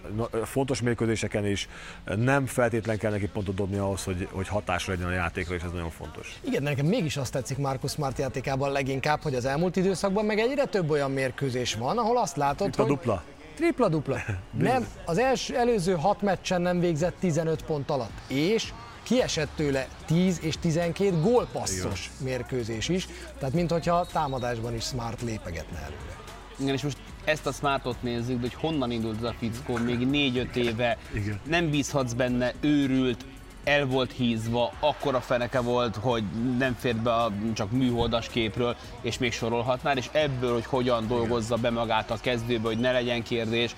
Fontos 0.44 0.81
mérkőzéseken 0.81 1.46
is 1.46 1.68
nem 2.16 2.46
feltétlen 2.46 2.98
kell 2.98 3.11
neki 3.11 3.27
pontot 3.27 3.55
dobni 3.55 3.77
ahhoz, 3.77 4.05
hogy, 4.05 4.29
hogy 4.31 4.48
hatásra 4.48 4.92
legyen 4.92 5.09
a 5.09 5.12
játékra, 5.12 5.55
és 5.55 5.62
ez 5.62 5.70
nagyon 5.72 5.90
fontos. 5.90 6.38
Igen, 6.40 6.62
de 6.62 6.68
nekem 6.68 6.87
mégis 6.87 7.16
azt 7.16 7.33
tetszik 7.33 7.59
Marcus 7.59 7.90
Smart 7.90 8.18
játékában 8.18 8.72
leginkább, 8.72 9.22
hogy 9.22 9.35
az 9.35 9.44
elmúlt 9.44 9.77
időszakban 9.77 10.24
meg 10.24 10.38
egyre 10.38 10.64
több 10.64 10.90
olyan 10.90 11.11
mérkőzés 11.11 11.74
van, 11.74 11.98
ahol 11.98 12.18
azt 12.18 12.37
látod, 12.37 12.70
Tripla, 12.70 12.85
hogy... 12.85 12.94
dupla. 12.94 13.22
Tripla-dupla. 13.55 14.18
Nem, 14.59 14.87
az 15.05 15.18
első, 15.18 15.57
előző 15.57 15.94
hat 15.94 16.22
meccsen 16.22 16.61
nem 16.61 16.81
végzett 16.81 17.16
15 17.20 17.64
pont 17.64 17.90
alatt, 17.90 18.12
és 18.29 18.72
kiesett 19.03 19.48
tőle 19.57 19.88
10 20.07 20.38
és 20.42 20.59
12 20.59 21.20
gólpasszos 21.20 22.11
mérkőzés 22.18 22.88
is, 22.88 23.09
tehát 23.38 23.55
mintha 23.55 24.07
támadásban 24.12 24.74
is 24.74 24.85
Smart 24.85 25.22
lépegetne 25.22 25.79
előre. 25.79 26.18
Igen, 26.57 26.74
és 26.74 26.83
most 26.83 26.98
ezt 27.24 27.46
a 27.46 27.52
smartot 27.52 28.02
nézzük, 28.02 28.40
hogy 28.40 28.54
honnan 28.54 28.90
indult 28.90 29.16
ez 29.16 29.22
a 29.22 29.34
fickó, 29.38 29.76
még 29.76 29.98
4-5 30.10 30.54
éve, 30.54 30.98
Igen. 31.14 31.40
nem 31.46 31.70
bízhatsz 31.70 32.12
benne, 32.12 32.52
őrült, 32.60 33.24
el 33.64 33.87
volt 33.87 34.12
hízva, 34.12 34.72
akkora 34.80 35.20
feneke 35.20 35.60
volt, 35.60 35.96
hogy 35.96 36.24
nem 36.58 36.74
fért 36.78 37.02
be 37.02 37.14
a 37.14 37.32
csak 37.54 37.70
műholdas 37.70 38.28
képről, 38.28 38.76
és 39.00 39.18
még 39.18 39.32
sorolhatnál, 39.32 39.96
és 39.96 40.08
ebből, 40.12 40.52
hogy 40.52 40.66
hogyan 40.66 41.06
dolgozza 41.06 41.56
be 41.56 41.70
magát 41.70 42.10
a 42.10 42.16
kezdőbe, 42.20 42.66
hogy 42.66 42.78
ne 42.78 42.92
legyen 42.92 43.22
kérdés, 43.22 43.74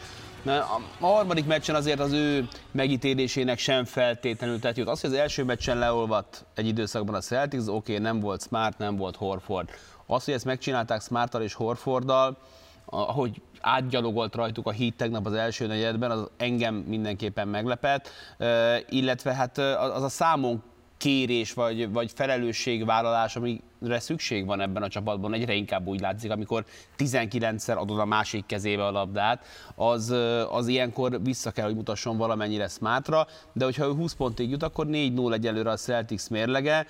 a 1.01 1.07
harmadik 1.07 1.47
meccsen 1.47 1.75
azért 1.75 2.01
az 2.01 2.13
ő 2.13 2.49
megítélésének 2.71 3.59
sem 3.59 3.85
feltétlenül 3.85 4.59
tett 4.59 4.77
jót. 4.77 4.89
Az, 4.89 5.01
hogy 5.01 5.11
az 5.11 5.17
első 5.17 5.45
meccsen 5.45 5.79
leolvadt 5.79 6.45
egy 6.55 6.67
időszakban 6.67 7.15
a 7.15 7.21
Celtics, 7.21 7.67
oké, 7.67 7.75
okay, 7.75 7.99
nem 7.99 8.21
volt 8.21 8.43
Smart, 8.43 8.79
nem 8.79 8.97
volt 8.97 9.17
Horford. 9.17 9.69
Az, 10.07 10.25
hogy 10.25 10.35
ezt 10.35 10.45
megcsinálták 10.45 11.03
Smarttal 11.03 11.43
és 11.43 11.55
Horforddal, 11.55 12.39
ahogy 12.87 13.43
átgyalogolt 13.61 14.35
rajtuk 14.35 14.67
a 14.67 14.71
híd 14.71 14.95
tegnap 14.95 15.27
az 15.27 15.33
első 15.33 15.67
negyedben, 15.67 16.11
az 16.11 16.31
engem 16.37 16.75
mindenképpen 16.75 17.49
meglepett, 17.49 18.11
illetve 18.89 19.35
hát 19.35 19.59
az 19.59 20.03
a 20.03 20.09
számon 20.09 20.63
kérés 21.07 21.53
vagy, 21.53 21.93
vagy 21.93 22.13
felelősségvállalás, 22.15 23.37
amire 23.37 23.99
szükség 23.99 24.47
van 24.47 24.61
ebben 24.61 24.83
a 24.83 24.89
csapatban, 24.89 25.35
egyre 25.35 25.55
inkább 25.55 25.87
úgy 25.87 26.01
látszik, 26.01 26.31
amikor 26.31 26.65
19-szer 26.99 27.77
adod 27.77 27.99
a 27.99 28.05
másik 28.05 28.47
kezébe 28.47 28.87
a 28.87 28.91
labdát, 28.91 29.45
az, 29.75 30.15
az 30.51 30.67
ilyenkor 30.67 31.23
vissza 31.23 31.51
kell, 31.51 31.65
hogy 31.65 31.75
mutasson 31.75 32.17
valamennyire 32.17 32.69
smartra, 32.69 33.27
de 33.53 33.65
hogyha 33.65 33.87
ő 33.87 33.93
20 33.93 34.15
pontig 34.15 34.51
jut, 34.51 34.63
akkor 34.63 34.87
4-0 34.91 35.33
egyelőre 35.33 35.71
a 35.71 35.77
Celtics 35.77 36.29
mérlege. 36.29 36.87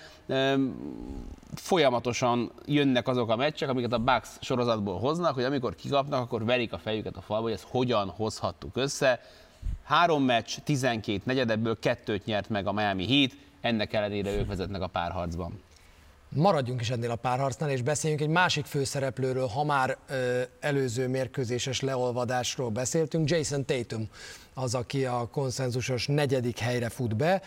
Folyamatosan 1.55 2.53
jönnek 2.67 3.09
azok 3.09 3.31
a 3.31 3.37
meccsek, 3.37 3.69
amiket 3.69 3.93
a 3.93 3.99
Bucks 3.99 4.29
sorozatból 4.41 4.99
hoznak, 4.99 5.35
hogy 5.35 5.45
amikor 5.45 5.75
kikapnak, 5.75 6.21
akkor 6.21 6.45
verik 6.45 6.73
a 6.73 6.79
fejüket 6.79 7.17
a 7.17 7.21
falba, 7.21 7.43
hogy 7.43 7.53
ezt 7.53 7.67
hogyan 7.69 8.09
hozhattuk 8.09 8.77
össze. 8.77 9.21
Három 9.85 10.25
meccs, 10.25 10.57
12 10.65 11.21
negyedebből 11.25 11.79
kettőt 11.79 12.25
nyert 12.25 12.49
meg 12.49 12.67
a 12.67 12.73
Miami 12.73 13.07
Heat, 13.07 13.45
ennek 13.67 13.93
ellenére 13.93 14.31
ők 14.31 14.47
vezetnek 14.47 14.83
a 14.83 14.87
párharcban. 14.87 15.61
Maradjunk 16.29 16.81
is 16.81 16.91
ennél 16.91 17.11
a 17.11 17.17
párharcnál, 17.17 17.71
és 17.71 17.83
beszéljünk 17.83 18.23
egy 18.23 18.29
másik 18.29 18.65
főszereplőről, 18.65 19.47
ha 19.47 19.65
már 19.65 19.97
ö, 20.09 20.43
előző 20.61 21.09
mérkőzéses 21.09 21.81
leolvadásról 21.81 22.71
beszéltünk, 22.71 23.31
Jason 23.31 23.65
Tatum 23.65 24.09
az, 24.55 24.75
aki 24.75 25.05
a 25.05 25.29
konszenzusos 25.33 26.07
negyedik 26.07 26.59
helyre 26.59 26.89
fut 26.89 27.17
be, 27.17 27.43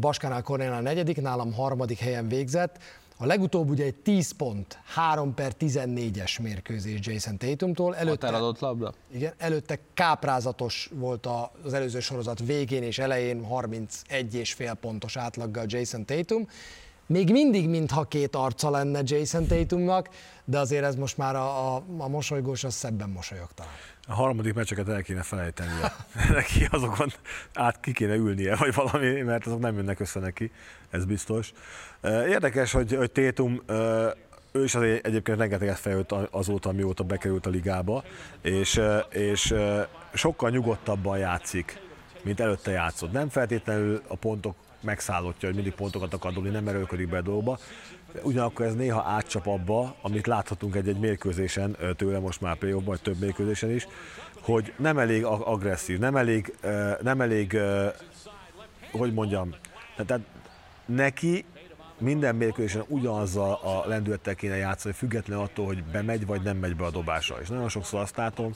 Baskánál 0.00 0.42
Cornélnál 0.42 0.82
negyedik, 0.82 1.20
nálam 1.20 1.52
harmadik 1.52 1.98
helyen 1.98 2.28
végzett, 2.28 2.78
a 3.22 3.26
legutóbb 3.26 3.70
ugye 3.70 3.84
egy 3.84 3.94
10 3.94 4.30
pont, 4.30 4.78
3 4.84 5.34
per 5.34 5.52
14-es 5.60 6.42
mérkőzés 6.42 6.98
Jason 7.02 7.38
Tatumtól. 7.38 7.96
Előtte, 7.96 8.26
eladott 8.26 8.58
labda? 8.58 8.92
Igen, 9.12 9.32
előtte 9.38 9.78
káprázatos 9.94 10.90
volt 10.94 11.28
az 11.64 11.72
előző 11.72 12.00
sorozat 12.00 12.38
végén 12.38 12.82
és 12.82 12.98
elején 12.98 13.44
31 13.44 14.34
és 14.34 14.52
fél 14.52 14.74
pontos 14.74 15.16
átlaggal 15.16 15.64
Jason 15.66 16.04
Tatum. 16.04 16.48
Még 17.06 17.30
mindig 17.30 17.68
mintha 17.68 18.04
két 18.04 18.36
arca 18.36 18.70
lenne 18.70 19.00
Jason 19.04 19.46
Tatumnak, 19.46 20.08
de 20.44 20.58
azért 20.58 20.84
ez 20.84 20.94
most 20.94 21.16
már 21.16 21.36
a, 21.36 21.74
a, 21.74 21.84
a 21.98 22.08
mosolygós 22.08 22.64
az 22.64 22.74
szebben 22.74 23.10
mosolyog 23.10 23.48
talán. 23.54 23.72
A 24.06 24.12
harmadik 24.12 24.54
meccseket 24.54 24.88
el 24.88 25.02
kéne 25.02 25.22
felejtenie. 25.22 25.94
neki 26.36 26.66
azokon 26.70 27.12
át 27.54 27.80
ki 27.80 27.92
kéne 27.92 28.14
ülnie, 28.14 28.56
vagy 28.56 28.74
valami, 28.74 29.20
mert 29.20 29.46
azok 29.46 29.60
nem 29.60 29.76
jönnek 29.76 30.00
össze 30.00 30.20
neki, 30.20 30.50
ez 30.90 31.04
biztos. 31.04 31.52
Érdekes, 32.02 32.72
hogy, 32.72 32.94
hogy 32.94 33.10
Tétum 33.10 33.62
ő 34.52 34.64
is 34.64 34.74
azért 34.74 35.06
egyébként 35.06 35.38
rengeteget 35.38 35.78
fejlődött 35.78 36.28
azóta, 36.30 36.72
mióta 36.72 37.04
bekerült 37.04 37.46
a 37.46 37.50
ligába, 37.50 38.04
és, 38.42 38.80
és 39.10 39.54
sokkal 40.12 40.50
nyugodtabban 40.50 41.18
játszik, 41.18 41.80
mint 42.22 42.40
előtte 42.40 42.70
játszott. 42.70 43.12
Nem 43.12 43.28
feltétlenül 43.28 44.02
a 44.08 44.16
pontok 44.16 44.54
megszállottja, 44.82 45.48
hogy 45.48 45.56
mindig 45.56 45.74
pontokat 45.74 46.14
akar 46.14 46.32
dobni, 46.32 46.50
nem 46.50 46.68
erőlködik 46.68 47.08
be 47.08 47.16
a 47.16 47.22
dolgba. 47.22 47.58
Ugyanakkor 48.22 48.66
ez 48.66 48.74
néha 48.74 49.02
átcsap 49.02 49.46
abba, 49.46 49.94
amit 50.02 50.26
láthatunk 50.26 50.74
egy-egy 50.74 50.98
mérkőzésen 50.98 51.76
tőle 51.96 52.18
most 52.18 52.40
már 52.40 52.56
play 52.56 52.72
vagy 52.72 53.00
több 53.00 53.18
mérkőzésen 53.20 53.70
is, 53.70 53.86
hogy 54.40 54.72
nem 54.76 54.98
elég 54.98 55.24
agresszív, 55.24 55.98
nem 55.98 56.16
elég, 56.16 56.54
nem 57.02 57.20
elég 57.20 57.58
hogy 58.92 59.12
mondjam, 59.12 59.54
tehát 59.96 60.22
neki 60.86 61.44
minden 61.98 62.34
mérkőzésen 62.34 62.84
ugyanazzal 62.88 63.52
a 63.52 63.88
lendülettel 63.88 64.34
kéne 64.34 64.56
játszani, 64.56 64.94
független 64.94 65.38
attól, 65.38 65.66
hogy 65.66 65.84
bemegy 65.84 66.26
vagy 66.26 66.42
nem 66.42 66.56
megy 66.56 66.76
be 66.76 66.84
a 66.84 66.90
dobásra. 66.90 67.40
És 67.40 67.48
nagyon 67.48 67.68
sokszor 67.68 68.00
azt 68.00 68.16
látom, 68.16 68.52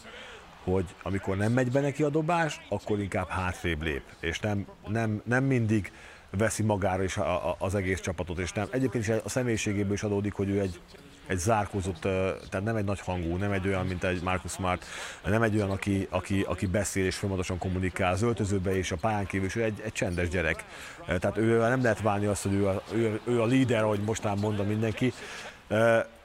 hogy 0.64 0.94
amikor 1.02 1.36
nem 1.36 1.52
megy 1.52 1.70
be 1.70 1.80
neki 1.80 2.02
a 2.02 2.08
dobás, 2.08 2.60
akkor 2.68 3.00
inkább 3.00 3.28
hátrébb 3.28 3.82
lép, 3.82 4.02
és 4.20 4.40
nem, 4.40 4.66
nem, 4.88 5.22
nem 5.24 5.44
mindig 5.44 5.92
veszi 6.30 6.62
magára 6.62 7.02
is 7.02 7.16
a, 7.16 7.48
a, 7.48 7.56
az 7.58 7.74
egész 7.74 8.00
csapatot, 8.00 8.38
és 8.38 8.52
nem. 8.52 8.66
Egyébként 8.70 9.08
is 9.08 9.14
a 9.24 9.28
személyiségéből 9.28 9.92
is 9.92 10.02
adódik, 10.02 10.32
hogy 10.32 10.48
ő 10.48 10.60
egy 10.60 10.80
egy 11.26 11.38
zárkózott, 11.38 12.00
tehát 12.50 12.64
nem 12.64 12.76
egy 12.76 12.84
nagy 12.84 13.00
hangú, 13.00 13.36
nem 13.36 13.52
egy 13.52 13.66
olyan, 13.66 13.86
mint 13.86 14.04
egy 14.04 14.22
Marcus 14.22 14.52
Smart, 14.52 14.84
nem 15.24 15.42
egy 15.42 15.56
olyan, 15.56 15.70
aki, 15.70 16.06
aki, 16.10 16.42
aki 16.42 16.66
beszél 16.66 17.04
és 17.04 17.16
folyamatosan 17.16 17.58
kommunikál 17.58 18.12
az 18.12 18.22
öltözőbe 18.22 18.76
és 18.76 18.92
a 18.92 18.96
pályán 18.96 19.26
kívül, 19.26 19.46
és 19.46 19.56
ő 19.56 19.62
egy, 19.62 19.80
egy 19.84 19.92
csendes 19.92 20.28
gyerek. 20.28 20.64
Tehát 21.06 21.36
ő 21.36 21.58
nem 21.58 21.82
lehet 21.82 22.00
válni 22.00 22.26
azt, 22.26 22.42
hogy 22.42 22.52
ő 22.52 22.66
a, 22.66 22.82
ő, 22.92 23.20
ő 23.24 23.42
a 23.42 23.46
líder, 23.46 23.82
ahogy 23.82 24.00
mostán 24.00 24.38
mondta 24.38 24.62
mindenki. 24.62 25.12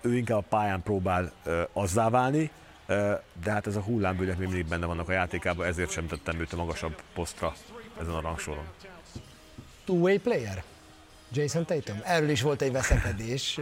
Ő 0.02 0.16
inkább 0.16 0.38
a 0.38 0.46
pályán 0.50 0.82
próbál 0.82 1.32
azzá 1.74 2.10
válni, 2.10 2.52
de 3.44 3.52
hát 3.52 3.68
ez 3.68 3.76
a 3.76 3.82
hullámvölgyek 3.82 4.38
még 4.38 4.48
mindig 4.48 4.68
benne 4.68 4.86
vannak 4.86 5.10
a 5.10 5.12
játékában, 5.12 5.66
ezért 5.66 5.92
sem 5.92 6.08
tettem 6.08 6.40
őt 6.40 6.54
a 6.54 6.56
magasabb 6.56 7.02
posztra 7.14 7.54
ezen 8.02 8.14
a 8.14 8.22
rangsoron. 8.22 8.66
Two-way 9.92 10.20
player? 10.20 10.64
Jason 11.34 11.66
Tatum. 11.66 12.00
Erről 12.04 12.30
is 12.30 12.42
volt 12.42 12.62
egy 12.62 12.72
veszekedés 12.72 13.60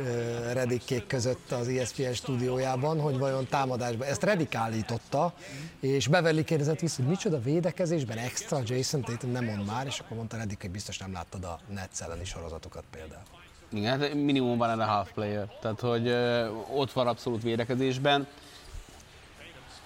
Redickék 0.54 1.08
között 1.08 1.52
az 1.52 1.68
ESPN 1.68 2.12
stúdiójában, 2.12 3.00
hogy 3.00 3.18
vajon 3.18 3.48
támadásban, 3.48 4.08
ezt 4.08 4.24
Redick 4.24 4.56
állította, 4.56 5.34
és 5.80 6.08
Beverly 6.08 6.44
kérdezett 6.44 6.80
vissza, 6.80 7.02
hogy 7.02 7.10
micsoda 7.10 7.42
védekezésben 7.42 8.18
extra 8.18 8.62
Jason 8.66 9.02
Tatum 9.02 9.32
nem 9.32 9.46
mond 9.46 9.66
már, 9.66 9.86
és 9.86 10.00
akkor 10.00 10.18
mondta 10.18 10.38
Redick, 10.38 10.62
hogy 10.62 10.72
biztos 10.72 10.98
nem 10.98 11.12
láttad 11.12 11.44
a 11.44 11.60
Nets 11.74 12.00
elleni 12.00 12.26
sorozatokat 12.26 12.84
például. 12.92 13.24
Igen, 13.70 14.00
hát 14.00 14.14
minimum 14.14 14.58
van 14.58 14.80
a 14.80 14.86
half 14.86 15.12
player, 15.14 15.48
tehát 15.62 15.80
hogy 15.80 16.08
ö, 16.08 16.48
ott 16.76 16.92
van 16.92 17.08
abszolút 17.08 17.44
védekezésben. 17.44 18.28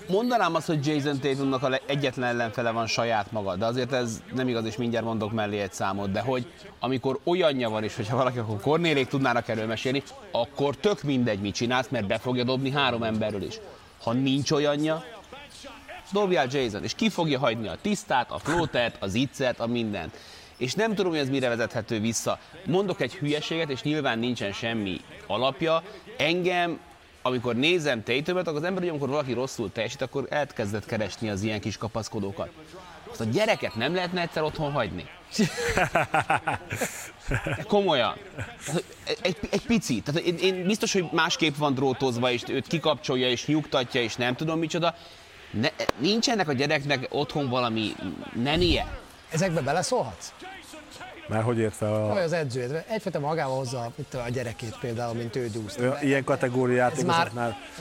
Mondanám 0.08 0.56
azt, 0.56 0.68
hogy 0.68 0.88
Jason 0.88 1.20
Tatumnak 1.20 1.64
a 1.64 1.80
egyetlen 1.86 2.30
ellenfele 2.30 2.72
van 2.72 2.88
saját 2.88 3.32
maga, 3.32 3.56
de 3.56 3.66
azért 3.66 3.92
ez 3.92 4.22
nem 4.34 4.48
igaz, 4.48 4.66
és 4.66 4.76
mindjárt 4.76 5.06
mondok 5.06 5.32
mellé 5.32 5.60
egy 5.60 5.74
számot, 5.74 6.12
de 6.12 6.22
hogy 6.22 6.46
amikor 6.80 7.20
olyanja 7.24 7.70
van, 7.70 7.84
és 7.84 7.96
hogyha 7.96 8.18
valaki 8.18 8.38
akkor 8.38 8.62
Kornélék 8.62 9.08
tudnának 9.08 9.48
erről 9.48 9.66
mesélni, 9.66 10.04
akkor 10.32 10.76
tök 10.76 11.04
mindegy, 11.04 11.40
mit 11.40 11.56
csinálsz, 11.56 11.88
mert 11.90 12.08
be 12.08 12.18
fogja 12.18 12.44
dobni 12.44 12.72
három 12.72 13.04
emberről 13.04 13.44
is. 13.44 13.60
Ha 14.04 14.14
nincs 14.14 14.52
olyanja, 14.52 15.04
dobjál 16.12 16.48
Jason, 16.52 16.84
és 16.84 16.94
ki 16.94 17.10
fogja 17.10 17.40
hagyni 17.40 17.68
a 17.68 17.78
tisztát, 17.82 18.32
a 18.32 18.38
flótert, 18.38 18.96
az 19.00 19.14
iccet, 19.14 19.60
a 19.60 19.68
mindent. 19.68 20.18
És 20.58 20.74
nem 20.74 20.96
tudom, 20.96 21.12
hogy 21.12 21.20
ez 21.20 21.30
mire 21.30 21.50
vezethető 21.50 22.00
vissza. 22.00 22.40
Mondok 22.66 23.02
egy 23.02 23.14
hülyeséget, 23.14 23.70
és 23.70 23.82
nyilván 23.82 24.20
nincsen 24.20 24.52
semmi 24.52 25.02
alapja. 25.28 25.84
Engem 26.18 26.80
amikor 27.26 27.56
nézem 27.56 28.04
Tatumot, 28.04 28.48
akkor 28.48 28.60
az 28.60 28.64
ember, 28.64 28.82
hogy 28.82 28.90
amikor 28.90 29.10
valaki 29.10 29.34
rosszul 29.34 29.72
teljesít, 29.72 30.02
akkor 30.02 30.28
elkezdett 30.30 30.86
keresni 30.86 31.30
az 31.30 31.42
ilyen 31.42 31.60
kis 31.60 31.78
kapaszkodókat. 31.78 32.50
Azt 33.12 33.22
a 33.22 33.24
gyereket 33.24 33.76
nem 33.76 33.96
lehetne 33.96 34.22
egyszer 34.22 34.44
otthon 34.44 34.72
hagyni. 34.72 35.06
Komolyan. 37.68 38.18
Egy, 39.22 39.38
egy 39.50 39.66
picit. 39.66 40.04
Tehát 40.04 40.22
én, 40.22 40.38
én 40.38 40.66
biztos, 40.66 40.94
hogy 40.94 41.06
másképp 41.12 41.56
van 41.56 41.74
drótozva, 41.74 42.32
és 42.32 42.44
őt 42.48 42.68
kikapcsolja, 42.68 43.30
és 43.30 43.46
nyugtatja, 43.46 44.02
és 44.02 44.16
nem 44.16 44.36
tudom 44.36 44.60
micsoda. 44.60 44.96
Ne, 45.52 45.70
nincs 45.98 46.30
ennek 46.30 46.48
a 46.48 46.54
gyereknek 46.54 47.08
otthon 47.10 47.50
valami 47.50 47.96
nenie? 48.34 49.00
Ezekbe 49.30 49.62
beleszólhatsz? 49.62 50.32
Már 51.28 51.42
hogy 51.42 51.58
ért 51.58 51.76
fel 51.76 51.94
a... 51.94 52.08
Vagy 52.08 52.24
az 52.24 52.34
edző, 52.34 52.84
egyfajta 52.88 53.20
magával 53.20 53.58
hozza 53.58 53.92
a 54.12 54.30
gyerekét 54.30 54.78
például, 54.80 55.14
mint 55.14 55.36
ő 55.36 55.48
dúszt. 55.48 55.82
Ilyen 56.02 56.24
kategóriát 56.24 56.98
ez 56.98 57.04
már, 57.04 57.32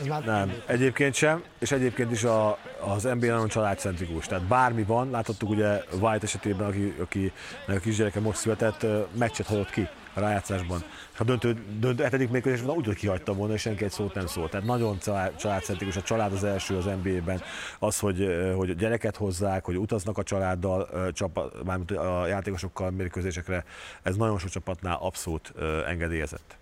ez 0.01 0.07
már 0.07 0.25
nem. 0.25 0.53
Egyébként 0.67 1.15
sem, 1.15 1.43
és 1.59 1.73
egyébként 1.73 2.11
is 2.11 2.25
a, 2.25 2.59
az 2.95 3.03
NBA 3.03 3.27
nagyon 3.27 3.49
családcentrikus. 3.49 4.27
Tehát 4.27 4.45
bármi 4.45 4.83
van, 4.83 5.11
láthattuk 5.11 5.51
ugye 5.51 5.83
White 6.01 6.25
esetében, 6.25 6.67
aki, 6.67 6.95
aki 7.01 7.33
a 7.69 7.73
kisgyereke 7.73 8.21
most 8.21 8.39
született, 8.39 8.87
meccset 9.19 9.47
hagyott 9.47 9.71
ki 9.71 9.89
a 10.15 10.21
rájátszásban. 10.21 10.85
És 11.13 11.21
a 11.21 11.25
döntő, 11.25 11.65
döntő 11.79 12.03
hetedik 12.03 12.31
mérkőzésben 12.31 12.77
úgy, 12.77 12.87
hogy 12.87 12.97
kihagyta 12.97 13.33
volna, 13.33 13.55
és 13.55 13.61
senki 13.61 13.85
egy 13.85 13.91
szót 13.91 14.15
nem 14.15 14.27
szólt. 14.27 14.51
Tehát 14.51 14.67
nagyon 14.67 14.99
családcentrikus, 15.37 15.97
a 15.97 16.03
család 16.03 16.33
az 16.33 16.45
első 16.45 16.77
az 16.77 16.85
NBA-ben. 16.85 17.43
Az, 17.79 17.99
hogy, 17.99 18.29
hogy 18.57 18.77
gyereket 18.77 19.17
hozzák, 19.17 19.65
hogy 19.65 19.77
utaznak 19.77 20.19
a 20.19 20.23
családdal, 20.23 21.11
csapat, 21.13 21.65
mármint 21.65 21.91
a 21.91 22.27
játékosokkal 22.27 22.91
mérkőzésekre, 22.91 23.65
ez 24.03 24.17
nagyon 24.17 24.39
sok 24.39 24.51
csapatnál 24.51 24.99
abszolút 25.01 25.53
engedélyezett. 25.87 26.57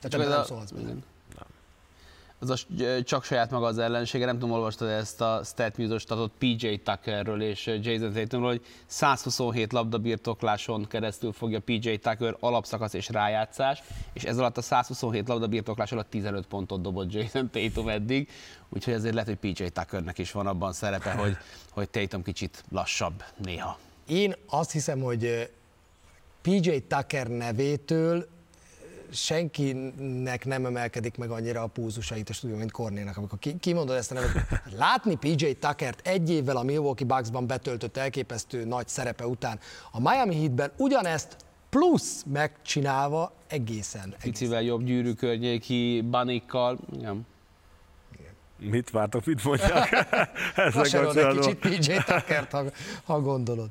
Tehát 0.00 0.28
csak 0.28 0.36
nem 0.36 0.44
szólhatsz 0.44 0.70
nem 0.70 1.02
az 2.38 2.50
a, 2.50 2.56
csak 3.02 3.24
saját 3.24 3.50
maga 3.50 3.66
az 3.66 3.78
ellensége, 3.78 4.24
nem 4.24 4.38
tudom, 4.38 4.54
olvastad 4.54 4.88
ezt 4.88 5.20
a 5.20 5.40
Stat 5.44 5.76
News 5.76 6.02
statot 6.02 6.32
PJ 6.38 6.74
Tuckerről 6.74 7.42
és 7.42 7.66
Jason 7.66 8.12
Tatumról, 8.12 8.50
hogy 8.50 8.64
127 8.86 9.72
labdabirtokláson 9.72 10.86
keresztül 10.88 11.32
fogja 11.32 11.60
PJ 11.60 11.94
Tucker 11.94 12.36
alapszakasz 12.40 12.92
és 12.92 13.08
rájátszás, 13.08 13.82
és 14.12 14.22
ez 14.24 14.38
alatt 14.38 14.56
a 14.56 14.62
127 14.62 15.28
labdabirtoklás 15.28 15.92
alatt 15.92 16.10
15 16.10 16.46
pontot 16.46 16.80
dobott 16.80 17.12
Jason 17.12 17.50
Tatum 17.50 17.88
eddig, 17.88 18.28
úgyhogy 18.68 18.94
ezért 18.94 19.14
lehet, 19.14 19.28
hogy 19.28 19.52
PJ 19.52 19.64
Tuckernek 19.64 20.18
is 20.18 20.32
van 20.32 20.46
abban 20.46 20.72
szerepe, 20.72 21.10
hogy, 21.10 21.36
hogy 21.70 21.88
Tatum 21.88 22.22
kicsit 22.22 22.64
lassabb 22.70 23.24
néha. 23.36 23.78
Én 24.06 24.34
azt 24.46 24.72
hiszem, 24.72 25.00
hogy 25.00 25.50
PJ 26.42 26.76
Tucker 26.88 27.26
nevétől 27.26 28.26
senkinek 29.10 30.44
nem 30.44 30.64
emelkedik 30.64 31.16
meg 31.16 31.30
annyira 31.30 31.62
a 31.62 31.66
púzusait 31.66 32.28
a 32.28 32.32
stúdió, 32.32 32.56
mint 32.56 32.70
Kornénak, 32.70 33.16
amikor 33.16 33.38
ki, 33.38 33.56
kimondod 33.60 33.96
ezt 33.96 34.10
a 34.10 34.14
nevet. 34.14 34.62
Látni 34.76 35.14
PJ 35.14 35.50
Tuckert 35.50 36.06
egy 36.06 36.30
évvel 36.30 36.56
a 36.56 36.62
Milwaukee 36.62 37.06
Bucksban 37.06 37.46
betöltött 37.46 37.96
elképesztő 37.96 38.64
nagy 38.64 38.88
szerepe 38.88 39.26
után 39.26 39.58
a 39.90 40.00
Miami 40.00 40.36
Heatben 40.36 40.72
ugyanezt 40.76 41.36
plusz 41.70 42.24
megcsinálva 42.32 43.32
egészen. 43.46 44.00
egészen. 44.00 44.20
Picivel 44.20 44.62
jobb 44.62 44.84
gyűrű 44.84 45.12
környéki 45.12 46.04
banikkal, 46.10 46.78
igen. 46.92 47.26
Mit 48.58 48.90
vártok, 48.90 49.24
mit 49.24 49.44
mondjak? 49.44 49.88
Ezek 50.54 51.16
egy 51.16 51.38
kicsit 51.38 51.58
PJ 51.58 51.94
Tuckert, 51.94 52.50
ha, 52.50 52.64
ha 53.04 53.20
gondolod. 53.20 53.70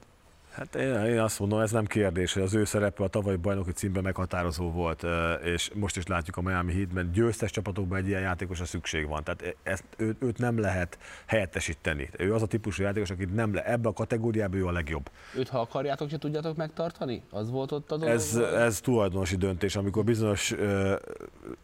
Hát 0.56 0.76
én, 0.76 1.06
én 1.06 1.20
azt 1.20 1.40
mondom, 1.40 1.60
ez 1.60 1.72
nem 1.72 1.86
kérdés, 1.86 2.34
hogy 2.34 2.42
az 2.42 2.54
ő 2.54 2.66
szerepe 2.66 3.04
a 3.04 3.08
tavalyi 3.08 3.36
bajnoki 3.36 3.72
címben 3.72 4.04
meghatározó 4.04 4.72
volt, 4.72 5.06
és 5.44 5.72
most 5.74 5.98
is 5.98 6.08
látjuk 6.08 6.38
a 6.38 6.42
Miami 6.42 6.74
Heatben, 6.74 7.12
győztes 7.12 7.52
csapatokban 7.52 7.98
egy 7.98 8.08
ilyen 8.08 8.22
játékosra 8.22 8.66
szükség 8.66 9.08
van. 9.08 9.24
Tehát 9.24 9.56
ezt, 9.64 9.84
őt, 9.98 10.24
őt 10.24 10.38
nem 10.38 10.60
lehet 10.60 10.98
helyettesíteni. 11.26 12.10
Ő 12.18 12.34
az 12.34 12.42
a 12.42 12.46
típusú 12.46 12.84
játékos, 12.84 13.10
akit 13.10 13.34
nem 13.34 13.54
le, 13.54 13.66
ebbe 13.66 13.88
a 13.88 13.94
kategóriába 13.94 14.58
ő 14.58 14.66
a 14.66 14.72
legjobb. 14.72 15.10
Őt, 15.38 15.50
ha 15.50 15.60
akarjátok, 15.60 16.10
se 16.10 16.18
tudjátok 16.18 16.56
megtartani? 16.56 17.24
Az 17.30 17.50
volt 17.50 17.72
ott 17.72 17.92
a 17.92 17.98
dolog? 17.98 18.14
Ez, 18.14 18.36
ez 18.36 18.80
tulajdonosi 18.80 19.36
döntés, 19.36 19.76
amikor 19.76 20.04
bizonyos, 20.04 20.56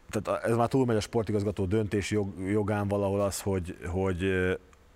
tehát 0.10 0.44
ez 0.44 0.56
már 0.56 0.68
túlmegy 0.68 0.96
a 0.96 1.02
sportigazgató 1.02 1.66
döntés 1.66 2.12
jog, 2.12 2.50
jogán 2.50 2.88
valahol 2.88 3.22
az, 3.22 3.42
hogy, 3.42 3.78
hogy 3.88 4.24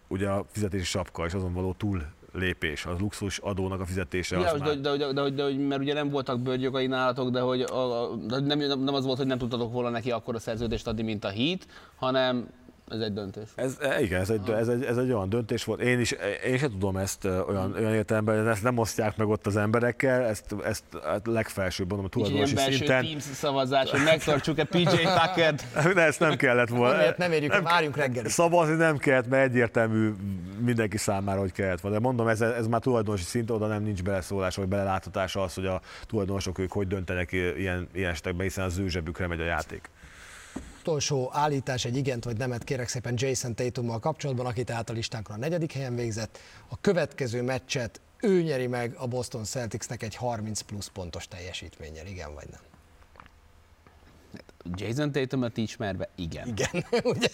ugye 0.07 0.29
a 0.29 0.45
fizetési 0.51 0.83
sapka 0.83 1.25
és 1.25 1.33
azon 1.33 1.53
való 1.53 1.73
túl 1.73 2.01
lépés, 2.37 2.85
az 2.85 2.99
luxus 2.99 3.37
adónak 3.37 3.79
a 3.79 3.85
fizetése. 3.85 4.39
Ja, 4.39 4.51
az 4.51 4.59
de, 4.61 4.75
de, 4.75 4.97
de, 4.97 5.13
de, 5.13 5.29
de, 5.29 5.29
de, 5.29 5.57
mert 5.67 5.81
ugye 5.81 5.93
nem 5.93 6.09
voltak 6.09 6.41
bőrgyogai 6.41 6.87
nálatok, 6.87 7.29
de 7.29 7.39
hogy 7.39 7.61
a, 7.61 8.15
de 8.27 8.39
nem, 8.39 8.59
nem 8.79 8.93
az 8.93 9.05
volt, 9.05 9.17
hogy 9.17 9.27
nem 9.27 9.37
tudtatok 9.37 9.73
volna 9.73 9.89
neki 9.89 10.11
akkor 10.11 10.35
a 10.35 10.39
szerződést 10.39 10.87
adni, 10.87 11.03
mint 11.03 11.23
a 11.23 11.29
hit, 11.29 11.67
hanem 11.95 12.47
ez 12.87 12.99
egy 12.99 13.13
döntés. 13.13 13.49
Ez, 13.55 13.77
e, 13.81 14.01
igen, 14.01 14.21
ez 14.21 14.29
egy, 14.29 14.49
ez, 14.49 14.67
egy, 14.67 14.83
ez 14.83 14.97
egy 14.97 15.11
olyan 15.11 15.29
döntés 15.29 15.63
volt. 15.63 15.81
Én 15.81 15.99
is, 15.99 16.11
én 16.45 16.57
sem 16.57 16.69
tudom 16.71 16.97
ezt 16.97 17.25
olyan, 17.25 17.73
olyan 17.77 17.93
értelemben, 17.93 18.37
hogy 18.37 18.47
ezt 18.47 18.63
nem 18.63 18.77
osztják 18.77 19.17
meg 19.17 19.27
ott 19.27 19.45
az 19.45 19.55
emberekkel, 19.55 20.23
ezt, 20.23 20.55
ezt 20.63 20.83
a 20.93 21.19
legfelsőbb, 21.23 21.87
mondom, 21.87 22.05
a 22.05 22.09
tulajdonosi 22.09 22.55
szinten. 22.55 22.73
szinten. 22.73 23.03
Teams 23.03 23.23
szavazás, 23.23 23.89
hogy 23.91 24.03
megtartsuk-e 24.03 24.63
PJ 24.63 24.83
Tuckert. 24.83 25.65
De 25.95 26.01
ezt 26.01 26.19
nem 26.19 26.35
kellett 26.35 26.69
volna. 26.69 26.97
Nem, 26.97 27.13
nem 27.17 27.31
érjük, 27.31 27.51
nem, 27.51 27.63
várjunk 27.63 27.95
reggel. 27.95 28.27
Szavazni 28.27 28.75
nem 28.75 28.97
kellett, 28.97 29.27
mert 29.27 29.49
egyértelmű 29.49 30.11
mindenki 30.59 30.97
számára, 30.97 31.39
hogy 31.39 31.51
kellett 31.51 31.79
volna. 31.79 31.97
De 31.97 32.03
mondom, 32.03 32.27
ez, 32.27 32.41
ez 32.41 32.67
már 32.67 32.81
tulajdonosi 32.81 33.23
szint, 33.23 33.51
oda 33.51 33.67
nem 33.67 33.83
nincs 33.83 34.03
beleszólás, 34.03 34.55
vagy 34.55 34.67
beleláthatása 34.67 35.41
az, 35.41 35.53
hogy 35.53 35.65
a 35.65 35.81
tulajdonosok 36.07 36.59
ők 36.59 36.71
hogy 36.71 36.87
döntenek 36.87 37.31
ilyen, 37.31 37.87
ilyen 37.93 38.11
esetekben, 38.11 38.45
hiszen 38.45 38.63
az 38.63 38.77
ő 38.77 38.87
zsebükre 38.87 39.27
megy 39.27 39.39
a 39.39 39.45
játék 39.45 39.89
utolsó 40.85 41.29
állítás, 41.33 41.85
egy 41.85 41.97
igent 41.97 42.23
vagy 42.23 42.37
nemet 42.37 42.63
kérek 42.63 42.87
szépen 42.87 43.13
Jason 43.17 43.55
Tatummal 43.55 43.99
kapcsolatban, 43.99 44.45
aki 44.45 44.63
tehát 44.63 44.89
a 44.89 44.93
listánkra 44.93 45.33
a 45.33 45.37
negyedik 45.37 45.71
helyen 45.71 45.95
végzett. 45.95 46.39
A 46.67 46.79
következő 46.81 47.41
meccset 47.41 48.01
ő 48.21 48.41
nyeri 48.41 48.67
meg 48.67 48.95
a 48.97 49.07
Boston 49.07 49.43
Celticsnek 49.43 50.03
egy 50.03 50.15
30 50.15 50.61
plusz 50.61 50.87
pontos 50.87 51.27
teljesítménnyel, 51.27 52.05
igen 52.05 52.33
vagy 52.33 52.47
nem? 52.51 52.59
Jason 54.75 55.11
Tatumot 55.11 55.57
ismerve, 55.57 56.09
igen. 56.15 56.47
Igen, 56.47 56.85
ugye? 57.13 57.29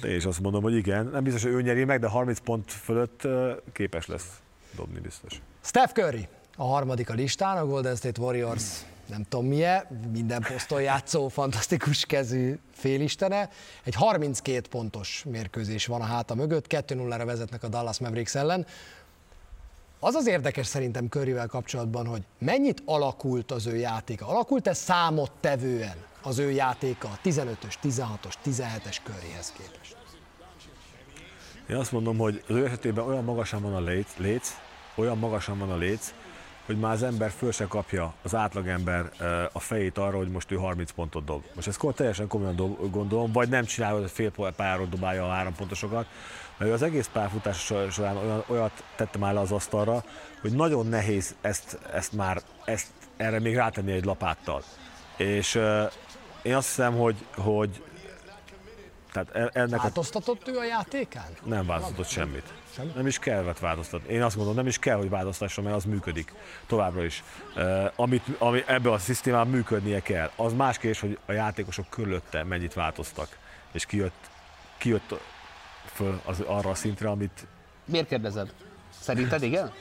De 0.00 0.08
és 0.08 0.24
azt 0.24 0.40
mondom, 0.40 0.62
hogy 0.62 0.74
igen. 0.74 1.06
Nem 1.06 1.22
biztos, 1.22 1.42
hogy 1.42 1.52
ő 1.52 1.62
nyeri 1.62 1.84
meg, 1.84 2.00
de 2.00 2.08
30 2.08 2.38
pont 2.38 2.72
fölött 2.72 3.28
képes 3.72 4.06
lesz 4.06 4.40
dobni 4.76 5.00
biztos. 5.00 5.40
Steph 5.60 5.92
Curry, 5.92 6.28
a 6.56 6.64
harmadik 6.64 7.10
a 7.10 7.14
listán, 7.14 7.56
a 7.56 7.66
Golden 7.66 7.96
State 7.96 8.20
Warriors 8.20 8.64
nem 9.10 9.24
tudom 9.28 9.46
milyen, 9.46 10.08
minden 10.12 10.42
poszton 10.42 10.82
játszó, 10.82 11.28
fantasztikus 11.28 12.04
kezű 12.04 12.58
félistene. 12.72 13.50
Egy 13.84 13.94
32 13.94 14.68
pontos 14.68 15.24
mérkőzés 15.30 15.86
van 15.86 16.00
a 16.00 16.04
háta 16.04 16.34
mögött, 16.34 16.66
2-0-ra 16.68 17.22
vezetnek 17.24 17.62
a 17.62 17.68
Dallas 17.68 17.98
Mavericks 17.98 18.34
ellen. 18.34 18.66
Az 19.98 20.14
az 20.14 20.26
érdekes 20.26 20.66
szerintem 20.66 21.08
Curryvel 21.08 21.46
kapcsolatban, 21.46 22.06
hogy 22.06 22.22
mennyit 22.38 22.82
alakult 22.84 23.50
az 23.50 23.66
ő 23.66 23.76
játéka. 23.76 24.26
Alakult-e 24.26 24.72
számottevően 24.72 25.96
az 26.22 26.38
ő 26.38 26.50
játéka 26.50 27.08
a 27.08 27.18
15-ös, 27.24 27.74
16-os, 27.82 28.34
17-es 28.44 28.96
Curryhez 29.04 29.52
képest? 29.52 29.96
Én 31.68 31.76
azt 31.76 31.92
mondom, 31.92 32.18
hogy 32.18 32.44
az 32.48 32.54
ő 32.54 32.66
esetében 32.66 33.04
olyan 33.04 33.24
magasan 33.24 33.62
van 33.62 33.74
a 33.74 33.80
léc, 33.80 34.16
léc 34.16 34.56
olyan 34.94 35.18
magasan 35.18 35.58
van 35.58 35.70
a 35.70 35.76
léc, 35.76 36.14
hogy 36.70 36.78
már 36.78 36.92
az 36.92 37.02
ember 37.02 37.30
föl 37.30 37.52
se 37.52 37.66
kapja, 37.66 38.14
az 38.22 38.34
átlagember 38.34 39.10
a 39.52 39.58
fejét 39.58 39.98
arra, 39.98 40.16
hogy 40.16 40.28
most 40.28 40.50
ő 40.50 40.56
30 40.56 40.90
pontot 40.90 41.24
dob. 41.24 41.42
Most 41.54 41.66
ezt 41.66 41.80
teljesen 41.94 42.26
komolyan 42.26 42.56
dob, 42.56 42.90
gondolom, 42.90 43.32
vagy 43.32 43.48
nem 43.48 43.64
csinálja, 43.64 44.00
hogy 44.00 44.10
fél 44.10 44.30
pályáról 44.56 44.86
dobálja 44.86 45.24
a 45.24 45.30
három 45.30 45.54
pontosokat, 45.54 46.06
mert 46.58 46.72
az 46.72 46.82
egész 46.82 47.10
pályafutás 47.12 47.72
során 47.90 48.16
olyan, 48.16 48.44
olyat 48.46 48.84
tette 48.96 49.18
már 49.18 49.34
le 49.34 49.40
az 49.40 49.52
asztalra, 49.52 50.04
hogy 50.40 50.52
nagyon 50.52 50.86
nehéz 50.86 51.34
ezt, 51.40 51.78
ezt 51.92 52.12
már, 52.12 52.42
ezt, 52.64 52.86
erre 53.16 53.40
még 53.40 53.54
rátenni 53.54 53.92
egy 53.92 54.04
lapáttal. 54.04 54.62
És 55.16 55.54
én 56.42 56.54
azt 56.54 56.66
hiszem, 56.66 56.96
hogy, 56.96 57.26
hogy 57.36 57.82
tehát 59.12 59.34
e- 59.34 59.60
ennek 59.60 59.80
Változtatott 59.80 60.46
a... 60.46 60.50
ő 60.50 60.58
a 60.58 60.64
játékán? 60.64 61.28
Nem 61.44 61.66
változtatott 61.66 62.08
semmit. 62.08 62.52
Sem? 62.74 62.92
Nem 62.94 63.06
is 63.06 63.18
kell 63.18 63.54
változtatni. 63.60 64.12
Én 64.12 64.22
azt 64.22 64.34
gondolom, 64.34 64.58
nem 64.58 64.66
is 64.66 64.78
kell, 64.78 64.96
hogy 64.96 65.08
változtasson, 65.08 65.64
mert 65.64 65.76
az 65.76 65.84
működik 65.84 66.32
továbbra 66.66 67.04
is. 67.04 67.24
Uh, 67.56 67.90
amit, 67.96 68.24
ami 68.38 68.62
ebben 68.66 68.92
a 68.92 68.98
szisztémában 68.98 69.48
működnie 69.48 70.00
kell. 70.00 70.30
Az 70.36 70.52
más 70.52 70.78
kérdés, 70.78 71.00
hogy 71.00 71.18
a 71.26 71.32
játékosok 71.32 71.88
körülötte 71.88 72.44
mennyit 72.44 72.74
változtak, 72.74 73.38
és 73.72 73.86
kijött, 73.86 74.30
kijött 74.78 75.14
föl 75.84 76.20
az, 76.24 76.40
arra 76.40 76.70
a 76.70 76.74
szintre, 76.74 77.08
amit... 77.08 77.46
Miért 77.84 78.08
kérdezed? 78.08 78.52
Szerinted 79.00 79.42
igen? 79.42 79.72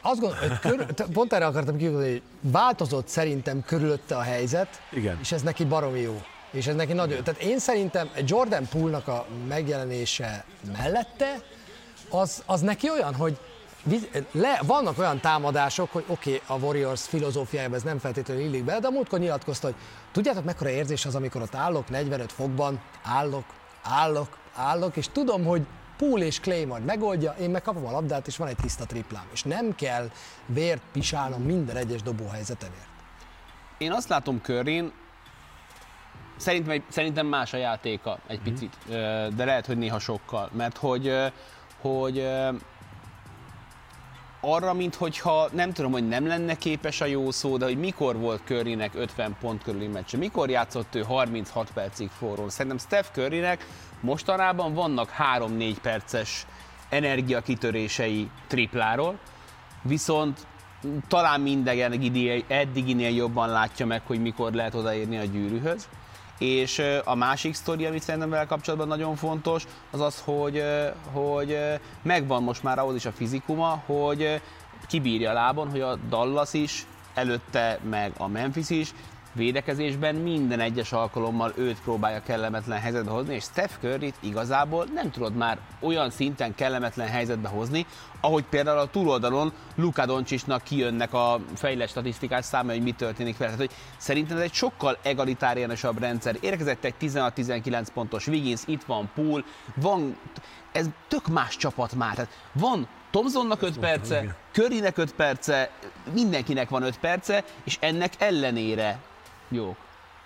Azt 0.00 0.20
gondolom, 0.20 0.58
körül, 0.60 0.86
pont 1.12 1.32
erre 1.32 1.46
akartam 1.46 1.76
kívülni, 1.76 2.10
hogy 2.10 2.22
változott 2.40 3.08
szerintem 3.08 3.62
körülötte 3.64 4.16
a 4.16 4.22
helyzet, 4.22 4.82
igen. 4.92 5.18
és 5.20 5.32
ez 5.32 5.42
neki 5.42 5.64
baromi 5.64 6.00
jó. 6.00 6.22
És 6.50 6.66
ez 6.66 6.74
neki 6.74 6.92
nagyon... 6.92 7.24
Tehát 7.24 7.42
én 7.42 7.58
szerintem 7.58 8.10
Jordan 8.24 8.68
Poole-nak 8.68 9.08
a 9.08 9.26
megjelenése 9.48 10.44
mellette, 10.72 11.42
az, 12.10 12.42
az 12.46 12.60
neki 12.60 12.90
olyan, 12.90 13.14
hogy 13.14 13.38
le, 14.32 14.60
vannak 14.62 14.98
olyan 14.98 15.20
támadások, 15.20 15.92
hogy 15.92 16.04
oké, 16.06 16.34
okay, 16.34 16.56
a 16.56 16.60
Warriors 16.60 17.02
filozófiájában 17.02 17.76
ez 17.76 17.82
nem 17.82 17.98
feltétlenül 17.98 18.42
illik 18.42 18.64
be, 18.64 18.78
de 18.78 18.86
a 18.86 18.90
múltkor 18.90 19.18
nyilatkozta, 19.18 19.66
hogy 19.66 19.76
tudjátok 20.12 20.44
mekkora 20.44 20.70
érzés 20.70 21.06
az, 21.06 21.14
amikor 21.14 21.42
ott 21.42 21.54
állok 21.54 21.88
45 21.88 22.32
fokban, 22.32 22.80
állok, 23.02 23.44
állok, 23.82 24.38
állok, 24.54 24.96
és 24.96 25.08
tudom, 25.08 25.44
hogy 25.44 25.62
Pool 25.96 26.20
és 26.20 26.40
Clay 26.40 26.64
majd 26.64 26.84
megoldja, 26.84 27.34
én 27.40 27.50
megkapom 27.50 27.86
a 27.86 27.90
labdát, 27.90 28.26
és 28.26 28.36
van 28.36 28.48
egy 28.48 28.56
tiszta 28.56 28.84
triplám. 28.84 29.28
És 29.32 29.42
nem 29.42 29.74
kell 29.74 30.10
vért 30.46 30.82
pisálnom 30.92 31.42
minden 31.42 31.76
egyes 31.76 32.02
dobóhelyzetemért. 32.02 32.88
Én 33.78 33.92
azt 33.92 34.08
látom 34.08 34.40
körén, 34.40 34.92
szerintem, 36.36 36.84
szerintem 36.88 37.26
más 37.26 37.52
a 37.52 37.56
játéka 37.56 38.18
egy 38.26 38.40
mhm. 38.40 38.50
picit, 38.50 38.76
de 39.36 39.44
lehet, 39.44 39.66
hogy 39.66 39.78
néha 39.78 39.98
sokkal, 39.98 40.50
mert 40.52 40.76
hogy, 40.76 41.12
hogy 41.80 42.28
arra, 44.40 44.72
mintha 44.72 45.48
nem 45.52 45.72
tudom, 45.72 45.92
hogy 45.92 46.08
nem 46.08 46.26
lenne 46.26 46.54
képes 46.54 47.00
a 47.00 47.04
jó 47.04 47.30
szó, 47.30 47.56
de 47.56 47.64
hogy 47.64 47.78
mikor 47.78 48.16
volt 48.16 48.42
Currynek 48.44 48.94
50 48.94 49.36
pont 49.40 49.62
körüli 49.62 49.86
meccse, 49.86 50.16
mikor 50.16 50.50
játszott 50.50 50.94
ő 50.94 51.02
36 51.02 51.70
percig 51.74 52.08
forró. 52.18 52.48
Szerintem 52.48 52.78
Steph 52.78 53.08
Currynek 53.12 53.66
mostanában 54.00 54.74
vannak 54.74 55.14
3-4 55.38 55.76
perces 55.82 56.46
energiakitörései 56.88 58.30
tripláról, 58.46 59.18
viszont 59.82 60.46
talán 61.08 61.40
minden 61.40 61.92
eddiginél 62.48 63.14
jobban 63.14 63.48
látja 63.48 63.86
meg, 63.86 64.02
hogy 64.06 64.20
mikor 64.20 64.52
lehet 64.52 64.74
odaérni 64.74 65.18
a 65.18 65.24
gyűrűhöz. 65.24 65.88
És 66.38 66.82
a 67.04 67.14
másik 67.14 67.54
sztori, 67.54 67.86
amit 67.86 68.02
szerintem 68.02 68.30
vele 68.30 68.44
kapcsolatban 68.44 68.88
nagyon 68.88 69.16
fontos, 69.16 69.64
az 69.90 70.00
az, 70.00 70.22
hogy, 70.24 70.62
hogy 71.12 71.58
megvan 72.02 72.42
most 72.42 72.62
már 72.62 72.78
ahhoz 72.78 72.94
is 72.94 73.06
a 73.06 73.12
fizikuma, 73.12 73.82
hogy 73.86 74.40
kibírja 74.86 75.30
a 75.30 75.32
lábon, 75.32 75.70
hogy 75.70 75.80
a 75.80 75.96
Dallas 76.08 76.52
is, 76.52 76.86
előtte 77.14 77.78
meg 77.90 78.12
a 78.18 78.28
Memphis 78.28 78.70
is 78.70 78.92
védekezésben 79.36 80.14
minden 80.14 80.60
egyes 80.60 80.92
alkalommal 80.92 81.52
őt 81.56 81.80
próbálja 81.80 82.22
kellemetlen 82.22 82.80
helyzetbe 82.80 83.10
hozni, 83.10 83.34
és 83.34 83.42
Steph 83.42 83.72
curry 83.80 84.12
igazából 84.20 84.86
nem 84.94 85.10
tudod 85.10 85.34
már 85.34 85.58
olyan 85.80 86.10
szinten 86.10 86.54
kellemetlen 86.54 87.08
helyzetbe 87.08 87.48
hozni, 87.48 87.86
ahogy 88.20 88.44
például 88.44 88.78
a 88.78 88.90
túloldalon 88.90 89.52
Luka 89.74 90.06
Doncsicsnak 90.06 90.62
kijönnek 90.62 91.12
a 91.12 91.40
fejlett 91.54 91.88
statisztikás 91.88 92.44
száma, 92.44 92.70
hogy 92.70 92.82
mi 92.82 92.92
történik 92.92 93.36
vele. 93.36 93.50
Tehát, 93.50 93.66
hogy 93.66 93.76
szerintem 93.96 94.36
ez 94.36 94.42
egy 94.42 94.52
sokkal 94.52 94.98
egalitáriánosabb 95.02 95.98
rendszer. 95.98 96.36
Érkezett 96.40 96.84
egy 96.84 96.94
16-19 97.00 97.86
pontos 97.94 98.26
Wiggins, 98.26 98.60
itt 98.66 98.84
van 98.84 99.10
Pool, 99.14 99.44
van, 99.74 100.16
ez 100.72 100.86
tök 101.08 101.26
más 101.26 101.56
csapat 101.56 101.94
már. 101.94 102.14
Tehát 102.14 102.30
van 102.52 102.88
Tomzonnak 103.10 103.62
5 103.62 103.78
perce, 103.78 104.36
Currynek 104.52 104.98
5 104.98 105.14
perce, 105.14 105.70
mindenkinek 106.12 106.68
van 106.68 106.82
5 106.82 106.98
perce, 106.98 107.44
és 107.64 107.76
ennek 107.80 108.12
ellenére 108.18 108.98
jó. 109.48 109.76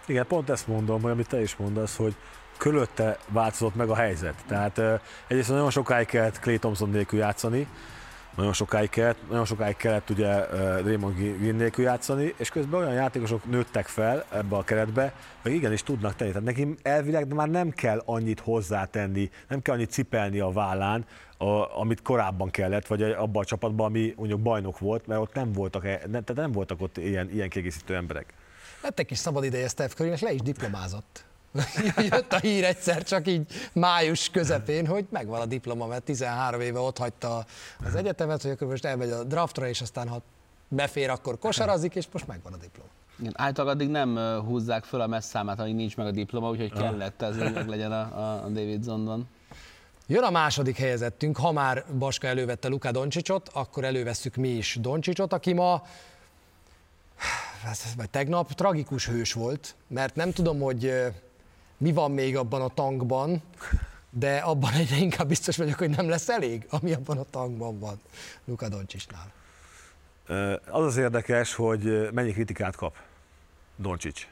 Igen, 0.07 0.27
pont 0.27 0.51
ezt 0.51 0.67
mondom, 0.67 1.03
hogy 1.03 1.11
amit 1.11 1.29
te 1.29 1.41
is 1.41 1.57
mondasz, 1.57 1.97
hogy 1.97 2.15
körülötte 2.57 3.19
változott 3.29 3.75
meg 3.75 3.89
a 3.89 3.95
helyzet. 3.95 4.35
Tehát 4.47 4.81
egyrészt 5.27 5.49
nagyon 5.49 5.71
sokáig 5.71 6.07
kellett 6.07 6.39
Clay 6.39 6.59
Thompson 6.59 6.91
nélkül 6.91 7.19
játszani, 7.19 7.67
nagyon 8.37 8.53
sokáig 8.53 8.89
kellett, 8.89 9.19
nagyon 9.29 9.45
sokáig 9.45 9.77
kellett 9.77 10.11
ugye 10.11 10.47
Draymond 10.83 11.15
Green 11.15 11.55
nélkül 11.55 11.85
játszani, 11.85 12.35
és 12.37 12.49
közben 12.49 12.81
olyan 12.81 12.93
játékosok 12.93 13.45
nőttek 13.45 13.87
fel 13.87 14.25
ebbe 14.33 14.57
a 14.57 14.65
keretbe, 14.65 15.13
hogy 15.43 15.53
igenis 15.53 15.83
tudnak 15.83 16.17
tenni. 16.17 16.31
Tehát 16.31 16.47
neki 16.47 16.75
elvileg 16.83 17.27
de 17.27 17.35
már 17.35 17.49
nem 17.49 17.71
kell 17.71 18.03
annyit 18.05 18.41
hozzátenni, 18.41 19.31
nem 19.49 19.63
kell 19.63 19.75
annyit 19.75 19.91
cipelni 19.91 20.41
a 20.41 20.51
vállán, 20.51 21.05
a, 21.39 21.79
amit 21.81 22.03
korábban 22.03 22.51
kellett, 22.51 22.87
vagy 22.87 23.03
abban 23.03 23.43
a 23.43 23.47
csapatban, 23.47 23.87
ami 23.87 24.15
mondjuk 24.17 24.41
bajnok 24.41 24.79
volt, 24.79 25.07
mert 25.07 25.21
ott 25.21 25.35
nem 25.35 25.53
voltak, 25.53 25.85
e- 25.85 26.01
nem, 26.11 26.25
tehát 26.25 26.43
nem 26.43 26.53
voltak 26.53 26.83
ott 26.83 26.97
ilyen, 26.97 27.31
ilyen 27.31 27.49
kiegészítő 27.49 27.95
emberek. 27.95 28.35
Lett 28.83 28.99
egy 28.99 29.07
kis 29.07 29.19
szabad 29.19 29.45
ideje 29.45 29.69
Steph 29.69 29.95
Curry, 29.95 30.11
és 30.11 30.21
le 30.21 30.33
is 30.33 30.41
diplomázott. 30.41 31.25
Jött 32.11 32.33
a 32.33 32.39
hír 32.39 32.65
egyszer 32.65 33.03
csak 33.03 33.29
így 33.29 33.47
május 33.73 34.31
közepén, 34.31 34.87
hogy 34.87 35.07
megvan 35.11 35.41
a 35.41 35.47
diploma, 35.47 35.87
mert 35.87 36.03
13 36.03 36.61
éve 36.61 36.79
ott 36.79 36.99
hagyta 36.99 37.45
az 37.85 37.95
egyetemet, 37.95 38.43
hogy 38.43 38.51
akkor 38.51 38.67
most 38.67 38.85
elmegy 38.85 39.11
a 39.11 39.25
draftra, 39.25 39.69
és 39.69 39.81
aztán 39.81 40.09
ha 40.09 40.23
befér, 40.69 41.11
akkor 41.11 41.39
kosarazik, 41.39 41.95
és 41.95 42.07
most 42.13 42.27
megvan 42.27 42.53
a 42.53 42.57
diploma. 42.57 42.89
Igen, 43.19 43.33
általában 43.37 43.75
addig 43.77 43.89
nem 43.89 44.41
húzzák 44.45 44.85
föl 44.85 45.01
a 45.01 45.07
messzámát, 45.07 45.61
amíg 45.61 45.75
nincs 45.75 45.97
meg 45.97 46.07
a 46.07 46.11
diploma, 46.11 46.51
úgyhogy 46.51 46.73
kellett 46.73 47.23
ez, 47.23 47.39
hogy 47.39 47.53
meg 47.53 47.69
legyen 47.69 47.93
a, 47.93 48.45
a 48.45 48.49
David 48.49 48.83
Zondon. 48.83 49.29
Jön 50.07 50.23
a 50.23 50.31
második 50.31 50.77
helyezettünk, 50.77 51.37
ha 51.37 51.53
már 51.53 51.85
Baska 51.99 52.27
elővette 52.27 52.69
Luka 52.69 52.91
Doncsicsot, 52.91 53.51
akkor 53.53 53.85
elővesszük 53.85 54.37
mi 54.37 54.49
is 54.49 54.79
Doncsicsot, 54.81 55.33
aki 55.33 55.53
ma 55.53 55.83
vagy 57.97 58.11
tegnap 58.11 58.53
tragikus 58.53 59.07
hős 59.07 59.33
volt, 59.33 59.75
mert 59.87 60.15
nem 60.15 60.33
tudom, 60.33 60.61
hogy 60.61 60.93
mi 61.77 61.93
van 61.93 62.11
még 62.11 62.37
abban 62.37 62.61
a 62.61 62.69
tankban, 62.69 63.43
de 64.11 64.37
abban 64.37 64.73
egyre 64.73 64.97
inkább 64.97 65.29
biztos 65.29 65.57
vagyok, 65.57 65.79
hogy 65.79 65.91
nem 65.91 66.09
lesz 66.09 66.29
elég, 66.29 66.67
ami 66.71 66.93
abban 66.93 67.19
a 67.19 67.25
tankban 67.31 67.79
van 67.79 68.01
Luka 68.45 68.69
Doncsisnál. 68.69 69.33
Az 70.71 70.85
az 70.85 70.97
érdekes, 70.97 71.55
hogy 71.55 72.09
mennyi 72.13 72.33
kritikát 72.33 72.77
kap 72.77 72.97
Doncsics. 73.77 74.27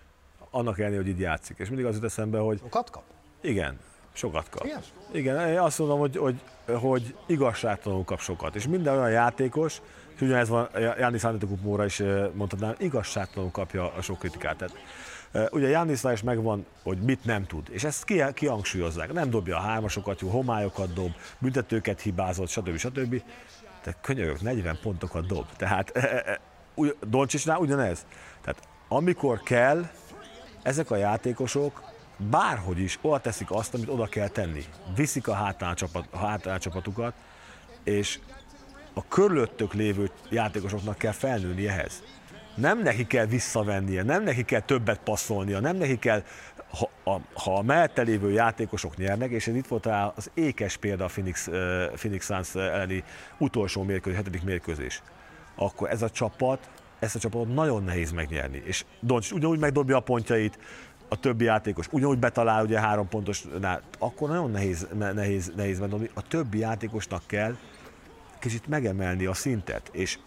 Annak 0.50 0.78
ellenére, 0.78 1.00
hogy 1.00 1.10
így 1.10 1.20
játszik. 1.20 1.58
És 1.58 1.68
mindig 1.68 1.86
az 1.86 1.94
jut 1.94 2.04
eszembe, 2.04 2.38
hogy... 2.38 2.58
Sokat 2.58 2.90
kap? 2.90 3.02
Igen, 3.40 3.78
sokat 4.12 4.48
kap. 4.48 4.64
Igen? 4.64 4.82
Igen, 5.12 5.48
én 5.48 5.58
azt 5.58 5.78
mondom, 5.78 5.98
hogy, 5.98 6.16
hogy, 6.16 6.40
hogy 6.66 7.16
igazságtalanul 7.26 8.04
kap 8.04 8.20
sokat. 8.20 8.54
És 8.54 8.66
minden 8.66 8.94
olyan 8.94 9.10
játékos, 9.10 9.80
ugyanez 10.20 10.48
van, 10.48 10.68
Jánisz 10.98 11.24
Antetokounmpóra 11.24 11.84
is 11.84 12.02
mondhatnám, 12.32 12.74
igazságtalanul 12.78 13.52
kapja 13.52 13.92
a 13.92 14.02
sok 14.02 14.18
kritikát. 14.18 14.56
Tehát, 14.56 14.76
ugye 15.52 15.68
Jánisznál 15.68 16.12
is 16.12 16.22
megvan, 16.22 16.66
hogy 16.82 16.98
mit 16.98 17.24
nem 17.24 17.46
tud, 17.46 17.68
és 17.70 17.84
ezt 17.84 18.04
kihangsúlyozzák. 18.34 19.12
Nem 19.12 19.30
dobja 19.30 19.56
a 19.56 19.60
hármasokat, 19.60 20.20
jó 20.20 20.28
homályokat 20.28 20.92
dob, 20.92 21.12
büntetőket 21.38 22.00
hibázott, 22.00 22.48
stb. 22.48 22.76
stb. 22.76 23.22
De 23.84 23.94
könyörök, 24.00 24.40
40 24.40 24.78
pontokat 24.82 25.26
dob. 25.26 25.46
Tehát 25.56 25.96
e, 25.96 26.00
e, 26.00 26.40
Dolcsicsnál 27.06 27.58
ugyanez. 27.58 28.06
Tehát 28.40 28.62
amikor 28.88 29.42
kell, 29.42 29.88
ezek 30.62 30.90
a 30.90 30.96
játékosok 30.96 31.82
bárhogy 32.16 32.78
is 32.78 32.98
oda 33.02 33.18
teszik 33.18 33.50
azt, 33.50 33.74
amit 33.74 33.88
oda 33.88 34.06
kell 34.06 34.28
tenni. 34.28 34.64
Viszik 34.96 35.28
a 35.28 35.34
hátán, 35.34 35.74
csapat, 35.74 36.08
a 36.44 36.58
csapatukat, 36.58 37.14
és 37.84 38.18
a 38.98 39.04
körülöttök 39.08 39.74
lévő 39.74 40.10
játékosoknak 40.30 40.98
kell 40.98 41.12
felnőni 41.12 41.68
ehhez. 41.68 42.02
Nem 42.54 42.82
neki 42.82 43.06
kell 43.06 43.26
visszavennie, 43.26 44.02
nem 44.02 44.22
neki 44.22 44.44
kell 44.44 44.60
többet 44.60 45.00
passzolnia, 45.04 45.60
nem 45.60 45.76
neki 45.76 45.98
kell 45.98 46.22
ha 46.70 46.90
a, 47.10 47.20
ha 47.32 47.58
a 47.58 47.62
mellette 47.62 48.02
lévő 48.02 48.30
játékosok 48.30 48.96
nyernek, 48.96 49.30
és 49.30 49.46
ez 49.46 49.54
itt 49.54 49.66
volt 49.66 49.86
az 50.14 50.30
ékes 50.34 50.76
példa 50.76 51.04
a 51.04 51.06
Phoenix, 51.06 51.48
Phoenix 51.94 52.24
Suns 52.24 52.54
elleni 52.54 53.04
utolsó 53.38 53.82
mérkőzés, 53.82 54.18
hetedik 54.18 54.42
mérkőzés, 54.42 55.02
akkor 55.54 55.90
ez 55.90 56.02
a 56.02 56.10
csapat, 56.10 56.68
ezt 56.98 57.14
a 57.14 57.18
csapatot 57.18 57.54
nagyon 57.54 57.84
nehéz 57.84 58.10
megnyerni. 58.10 58.62
És 58.64 58.84
Doncsics 59.00 59.32
ugyanúgy 59.32 59.58
megdobja 59.58 59.96
a 59.96 60.00
pontjait, 60.00 60.58
a 61.08 61.16
többi 61.16 61.44
játékos 61.44 61.86
ugyanúgy 61.90 62.18
betalál 62.18 62.64
ugye 62.64 62.80
három 62.80 63.08
pontosnál, 63.08 63.82
akkor 63.98 64.28
nagyon 64.28 64.50
nehéz, 64.50 64.86
nehéz, 64.98 65.52
nehéz 65.56 65.78
megdobni. 65.78 66.10
A 66.14 66.22
többi 66.22 66.58
játékosnak 66.58 67.22
kell 67.26 67.56
kicsit 68.38 68.66
megemelni 68.66 69.26
a 69.26 69.34
szintet, 69.34 69.88
és 69.92 70.18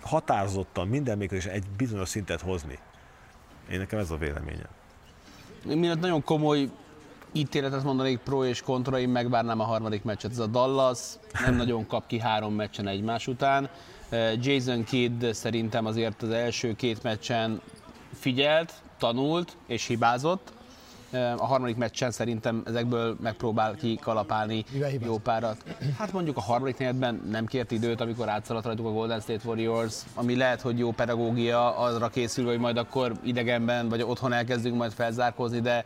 határozottan 0.00 0.88
minden 0.88 1.18
mérkőzésen 1.18 1.52
egy 1.52 1.64
bizonyos 1.76 2.08
szintet 2.08 2.40
hozni. 2.40 2.78
Én 3.70 3.78
nekem 3.78 3.98
ez 3.98 4.10
a 4.10 4.16
véleményem. 4.16 4.68
Mielőtt 5.64 6.00
nagyon 6.00 6.22
komoly 6.22 6.68
ítéletet 7.32 7.82
mondanék 7.82 8.18
pro 8.18 8.44
és 8.44 8.62
kontra, 8.62 8.98
én 8.98 9.08
megvárnám 9.08 9.60
a 9.60 9.64
harmadik 9.64 10.04
meccset. 10.04 10.30
Ez 10.30 10.38
a 10.38 10.46
Dallas 10.46 10.98
nem 11.44 11.56
nagyon 11.62 11.86
kap 11.86 12.06
ki 12.06 12.18
három 12.18 12.54
meccsen 12.54 12.86
egymás 12.88 13.26
után. 13.26 13.68
Eh, 14.08 14.32
Jason 14.44 14.84
Kidd 14.84 15.32
szerintem 15.32 15.86
azért 15.86 16.22
az 16.22 16.30
első 16.30 16.74
két 16.74 17.02
meccsen 17.02 17.60
figyelt, 18.12 18.72
tanult 18.98 19.56
és 19.66 19.86
hibázott. 19.86 20.52
A 21.36 21.46
harmadik 21.46 21.76
meccsen 21.76 22.10
szerintem 22.10 22.62
ezekből 22.66 23.16
megpróbál 23.20 23.74
kikalapálni 23.74 24.64
jó 25.04 25.18
párat. 25.18 25.56
Hát 25.98 26.12
mondjuk 26.12 26.36
a 26.36 26.40
harmadik 26.40 26.78
negyedben 26.78 27.22
nem 27.30 27.46
kért 27.46 27.70
időt, 27.70 28.00
amikor 28.00 28.28
átszaladt 28.28 28.64
rajtuk 28.66 28.86
a 28.86 28.90
Golden 28.90 29.20
State 29.20 29.48
Warriors, 29.48 29.94
ami 30.14 30.36
lehet, 30.36 30.60
hogy 30.60 30.78
jó 30.78 30.90
pedagógia, 30.90 31.76
arra 31.76 32.08
készül, 32.08 32.46
hogy 32.46 32.58
majd 32.58 32.76
akkor 32.76 33.12
idegenben 33.22 33.88
vagy 33.88 34.02
otthon 34.02 34.32
elkezdünk 34.32 34.76
majd 34.76 34.92
felzárkózni, 34.92 35.60
de 35.60 35.84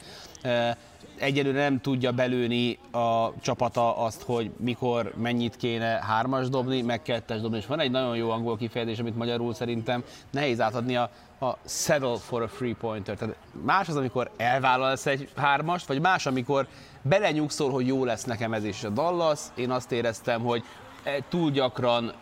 egyelőre 1.18 1.62
nem 1.62 1.80
tudja 1.80 2.12
belőni 2.12 2.78
a 2.90 3.32
csapata 3.40 3.96
azt, 3.96 4.22
hogy 4.22 4.50
mikor 4.56 5.12
mennyit 5.16 5.56
kéne 5.56 6.00
hármas 6.02 6.48
dobni, 6.48 6.82
meg 6.82 7.02
kettes 7.02 7.40
dobni. 7.40 7.58
És 7.58 7.66
van 7.66 7.80
egy 7.80 7.90
nagyon 7.90 8.16
jó 8.16 8.30
angol 8.30 8.56
kifejezés, 8.56 8.98
amit 8.98 9.16
magyarul 9.16 9.54
szerintem 9.54 10.04
nehéz 10.30 10.60
átadni 10.60 10.96
a, 10.96 11.10
a 11.40 11.56
settle 11.64 12.16
for 12.16 12.42
a 12.42 12.48
free 12.48 12.74
pointer. 12.74 13.16
Tehát 13.16 13.36
más 13.64 13.88
az, 13.88 13.96
amikor 13.96 14.30
elvállalsz 14.36 15.06
egy 15.06 15.28
hármast, 15.36 15.86
vagy 15.86 16.00
más, 16.00 16.26
amikor 16.26 16.66
belenyugszol, 17.02 17.70
hogy 17.70 17.86
jó 17.86 18.04
lesz 18.04 18.24
nekem 18.24 18.52
ez 18.52 18.64
is 18.64 18.84
a 18.84 18.88
Dallas. 18.88 19.40
Én 19.54 19.70
azt 19.70 19.92
éreztem, 19.92 20.40
hogy 20.42 20.62
túl 21.28 21.50
gyakran 21.50 22.12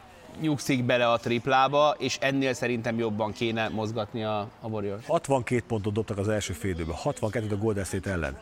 nyugszik 0.40 0.84
bele 0.84 1.10
a 1.10 1.16
triplába, 1.16 1.94
és 1.98 2.18
ennél 2.20 2.52
szerintem 2.52 2.98
jobban 2.98 3.32
kéne 3.32 3.68
mozgatni 3.68 4.24
a, 4.24 4.38
a 4.60 4.68
Warriors. 4.68 5.06
62 5.06 5.64
pontot 5.66 5.92
dobtak 5.92 6.18
az 6.18 6.28
első 6.28 6.52
fél 6.52 6.70
időben, 6.70 6.94
62 6.94 7.54
a 7.54 7.58
Golden 7.58 7.84
State 7.84 8.10
ellen. 8.10 8.38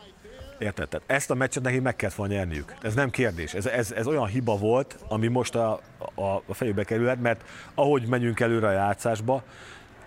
Érted? 0.59 0.89
Tehát 0.89 1.11
ezt 1.11 1.31
a 1.31 1.35
meccset 1.35 1.63
neki 1.63 1.79
meg 1.79 1.97
kellett 1.97 2.15
volna 2.15 2.33
nyerniük. 2.33 2.75
Ez 2.83 2.95
nem 2.95 3.11
kérdés. 3.11 3.55
Ez, 3.55 3.67
ez, 3.67 3.93
ez 3.93 4.07
olyan 4.07 4.27
hiba 4.27 4.57
volt, 4.57 4.99
ami 5.09 5.27
most 5.27 5.55
a, 5.55 5.81
a, 6.15 6.23
a 6.47 6.55
fejükbe 6.55 6.85
kerülhet, 6.85 7.21
mert 7.21 7.45
ahogy 7.75 8.07
megyünk 8.07 8.41
előre 8.41 8.69
a 8.69 8.73
játszásba, 8.73 9.43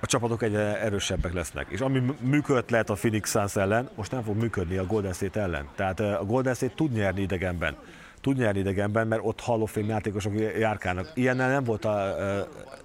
a 0.02 0.06
csapatok 0.06 0.43
egyre 0.43 0.82
erősebbek 0.82 1.34
lesznek. 1.34 1.68
És 1.70 1.80
ami 1.80 2.04
működött 2.20 2.70
lehet 2.70 2.89
a 2.89 2.93
Phoenix 2.93 3.30
Suns 3.30 3.56
ellen, 3.56 3.89
most 3.95 4.12
nem 4.12 4.24
fog 4.24 4.36
működni 4.36 4.78
a 4.78 4.86
Golden 4.86 5.14
State 5.14 5.41
ellen. 5.41 5.68
Tehát 5.76 6.00
a 6.00 6.26
Golden 6.26 6.54
State 6.54 6.74
tud 6.76 6.91
nyerni 6.91 7.22
idegenben. 7.22 7.76
Tud 8.22 8.38
nyerni 8.38 8.60
idegenben, 8.60 9.08
mert 9.08 9.22
ott 9.26 9.39
Hall 9.39 9.62
of 9.62 9.72
Fame 9.72 9.88
játékosok 9.88 10.34
járkálnak. 10.60 11.12
Ilyennel 11.14 11.50
nem 11.50 11.64
volt, 11.64 11.86
a, 11.86 12.16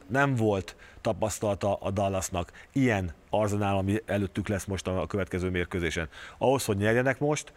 nem 0.07 0.35
volt 0.35 0.77
tapasztalata 1.01 1.75
a 1.75 1.91
Dallasnak. 1.91 2.53
Ilyen 2.73 3.13
arzenál, 3.39 3.77
ami 3.77 4.03
előttük 4.07 4.49
lesz 4.49 4.65
most 4.65 4.87
a 4.87 5.07
következő 5.07 5.51
mérkőzésen. 5.51 6.09
Ahhoz, 6.39 6.65
hogy 6.65 6.77
nyerjenek 6.77 7.19
most, 7.19 7.53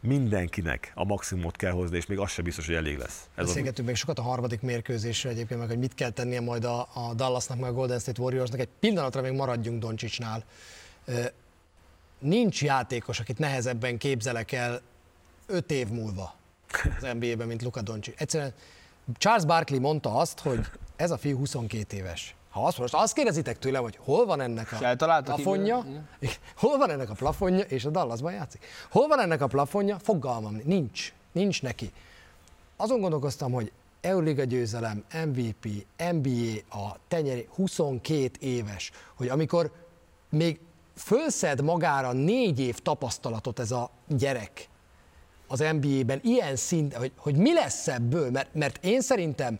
mindenkinek 0.00 0.92
a 0.94 1.04
maximumot 1.04 1.56
kell 1.56 1.70
hozni, 1.70 1.96
és 1.96 2.06
még 2.06 2.18
az 2.18 2.30
sem 2.30 2.44
biztos, 2.44 2.66
hogy 2.66 2.74
elég 2.74 2.98
lesz. 2.98 3.28
Ez 3.34 3.46
Beszélgetünk 3.46 3.78
az... 3.78 3.84
még 3.84 3.94
sokat 3.96 4.18
a 4.18 4.22
harmadik 4.22 4.60
mérkőzésre 4.60 5.30
egyébként, 5.30 5.60
meg 5.60 5.68
hogy 5.68 5.78
mit 5.78 5.94
kell 5.94 6.10
tennie 6.10 6.40
majd 6.40 6.64
a, 6.64 6.80
a 6.80 7.14
Dallasnak, 7.14 7.58
meg 7.58 7.70
a 7.70 7.72
Golden 7.72 7.98
State 7.98 8.22
Warriorsnak. 8.22 8.60
Egy 8.60 8.68
pillanatra 8.80 9.20
még 9.20 9.32
maradjunk 9.32 9.80
Doncsicsnál. 9.80 10.44
Nincs 12.18 12.62
játékos, 12.62 13.20
akit 13.20 13.38
nehezebben 13.38 13.98
képzelek 13.98 14.52
el 14.52 14.80
öt 15.46 15.70
év 15.70 15.88
múlva 15.88 16.34
az 16.96 17.02
NBA-ben, 17.12 17.46
mint 17.46 17.62
Luka 17.62 17.82
Doncsics. 17.82 18.14
Egyszerűen 18.16 18.54
Charles 19.18 19.44
Barkley 19.44 19.80
mondta 19.80 20.16
azt, 20.16 20.40
hogy 20.40 20.60
ez 20.96 21.10
a 21.10 21.16
fiú 21.16 21.36
22 21.36 21.96
éves. 21.96 22.34
Ha 22.54 22.66
azt, 22.66 22.78
most 22.78 22.94
azt 22.94 23.14
kérdezitek 23.14 23.58
tőle, 23.58 23.78
hogy 23.78 23.98
hol 24.04 24.26
van 24.26 24.40
ennek 24.40 24.72
a 24.72 25.22
plafonja, 25.22 25.84
hol 26.56 26.78
van 26.78 26.90
ennek 26.90 27.10
a 27.10 27.14
plafonja, 27.14 27.64
és 27.64 27.84
a 27.84 27.90
Dallasban 27.90 28.32
játszik. 28.32 28.64
Hol 28.90 29.08
van 29.08 29.20
ennek 29.20 29.40
a 29.40 29.46
plafonja? 29.46 29.98
Fogalmam 29.98 30.60
nincs. 30.64 31.12
Nincs 31.32 31.62
neki. 31.62 31.92
Azon 32.76 33.00
gondolkoztam, 33.00 33.52
hogy 33.52 33.72
Euroliga 34.00 34.44
győzelem, 34.44 35.04
MVP, 35.26 35.86
NBA, 36.12 36.78
a 36.78 36.96
tenyeri 37.08 37.48
22 37.54 38.30
éves, 38.40 38.90
hogy 39.14 39.28
amikor 39.28 39.72
még 40.30 40.60
fölszed 40.96 41.60
magára 41.62 42.12
négy 42.12 42.60
év 42.60 42.78
tapasztalatot 42.78 43.58
ez 43.58 43.70
a 43.70 43.90
gyerek 44.08 44.68
az 45.46 45.64
NBA-ben, 45.80 46.20
ilyen 46.22 46.56
szint, 46.56 46.94
hogy, 46.94 47.12
hogy 47.16 47.36
mi 47.36 47.52
lesz 47.52 47.88
ebből, 47.88 48.30
mert, 48.30 48.54
mert 48.54 48.84
én 48.84 49.00
szerintem 49.00 49.58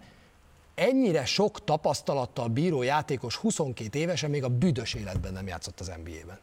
ennyire 0.75 1.25
sok 1.25 1.65
tapasztalattal 1.65 2.49
bíró 2.49 2.83
játékos 2.83 3.37
22 3.37 3.99
évesen 3.99 4.31
még 4.31 4.45
a 4.45 4.49
büdös 4.49 4.95
életben 4.95 5.33
nem 5.33 5.47
játszott 5.47 5.81
az 5.81 5.93
NBA-ben. 6.05 6.39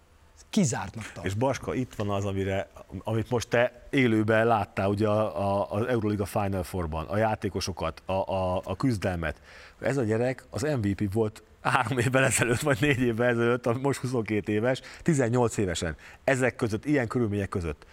Kizártnak 0.50 1.04
tartom. 1.04 1.26
És 1.26 1.34
Baska, 1.34 1.74
itt 1.74 1.94
van 1.94 2.10
az, 2.10 2.26
amire, 2.26 2.70
amit 3.04 3.30
most 3.30 3.48
te 3.48 3.88
élőben 3.90 4.48
láttál 4.48 4.90
ugye 4.90 5.08
a, 5.08 5.62
a, 5.62 5.72
az 5.72 5.86
Euroliga 5.88 6.26
Final 6.26 6.64
Four-ban, 6.64 7.06
a 7.06 7.18
játékosokat, 7.18 8.02
a, 8.06 8.12
a, 8.12 8.62
a 8.64 8.76
küzdelmet. 8.76 9.42
Ez 9.80 9.98
a 9.98 10.04
gyerek 10.04 10.46
az 10.50 10.62
MVP 10.62 11.14
volt 11.14 11.44
három 11.62 11.98
évvel 11.98 12.24
ezelőtt, 12.24 12.60
vagy 12.60 12.78
négy 12.82 13.02
évvel 13.02 13.28
ezelőtt, 13.28 13.82
most 13.82 14.00
22 14.00 14.52
éves, 14.52 14.82
18 15.02 15.58
évesen. 15.58 15.96
Ezek 16.24 16.56
között, 16.56 16.86
ilyen 16.86 17.08
körülmények 17.08 17.50
között 17.50 17.86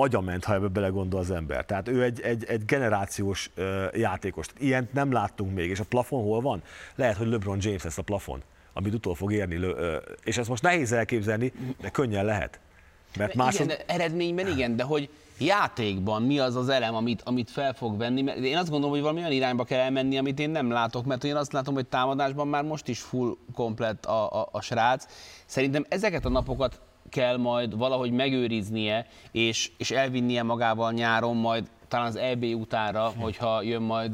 agyament, 0.00 0.44
ha 0.44 0.54
ebbe 0.54 0.68
belegondol 0.68 1.20
az 1.20 1.30
ember. 1.30 1.64
Tehát 1.64 1.88
ő 1.88 2.02
egy, 2.02 2.20
egy, 2.20 2.44
egy 2.44 2.64
generációs 2.64 3.50
játékos. 3.92 4.46
Ilyent 4.58 4.92
nem 4.92 5.12
láttunk 5.12 5.54
még, 5.54 5.70
és 5.70 5.80
a 5.80 5.84
plafon 5.84 6.22
hol 6.22 6.40
van? 6.40 6.62
Lehet, 6.94 7.16
hogy 7.16 7.26
LeBron 7.26 7.58
James 7.60 7.82
lesz 7.82 7.98
a 7.98 8.02
plafon, 8.02 8.42
amit 8.72 8.94
utol 8.94 9.14
fog 9.14 9.32
érni, 9.32 9.60
és 10.24 10.38
ezt 10.38 10.48
most 10.48 10.62
nehéz 10.62 10.92
elképzelni, 10.92 11.52
de 11.80 11.88
könnyen 11.88 12.24
lehet. 12.24 12.60
Mert 13.16 13.34
másod... 13.34 13.66
Igen, 13.66 13.78
eredményben 13.86 14.46
igen, 14.46 14.76
de 14.76 14.82
hogy 14.82 15.08
játékban 15.38 16.22
mi 16.22 16.38
az 16.38 16.56
az 16.56 16.68
elem, 16.68 16.94
amit, 16.94 17.22
amit 17.24 17.50
fel 17.50 17.72
fog 17.74 17.98
venni. 17.98 18.22
Mert 18.22 18.38
én 18.38 18.56
azt 18.56 18.70
gondolom, 18.70 18.90
hogy 18.90 19.00
valami 19.00 19.20
olyan 19.20 19.32
irányba 19.32 19.64
kell 19.64 19.80
elmenni, 19.80 20.18
amit 20.18 20.38
én 20.38 20.50
nem 20.50 20.70
látok, 20.70 21.04
mert 21.04 21.24
én 21.24 21.36
azt 21.36 21.52
látom, 21.52 21.74
hogy 21.74 21.86
támadásban 21.86 22.48
már 22.48 22.64
most 22.64 22.88
is 22.88 23.00
full 23.00 23.36
komplet 23.54 24.06
a, 24.06 24.40
a, 24.40 24.48
a 24.52 24.60
srác. 24.60 25.06
Szerintem 25.46 25.86
ezeket 25.88 26.24
a 26.24 26.28
napokat 26.28 26.80
kell 27.10 27.36
majd 27.36 27.76
valahogy 27.76 28.10
megőriznie, 28.10 29.06
és, 29.32 29.70
és 29.76 29.90
elvinnie 29.90 30.42
magával 30.42 30.92
nyáron 30.92 31.36
majd 31.36 31.68
talán 31.88 32.06
az 32.06 32.16
EB 32.16 32.44
utára, 32.44 33.12
hogyha 33.18 33.62
jön 33.62 33.82
majd 33.82 34.12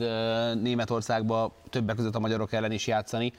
Németországba 0.63 1.55
többek 1.71 1.97
között 1.97 2.15
a 2.15 2.21
magyarok 2.21 2.53
ellen 2.53 2.73
is 2.73 2.87
játszani, 2.87 3.33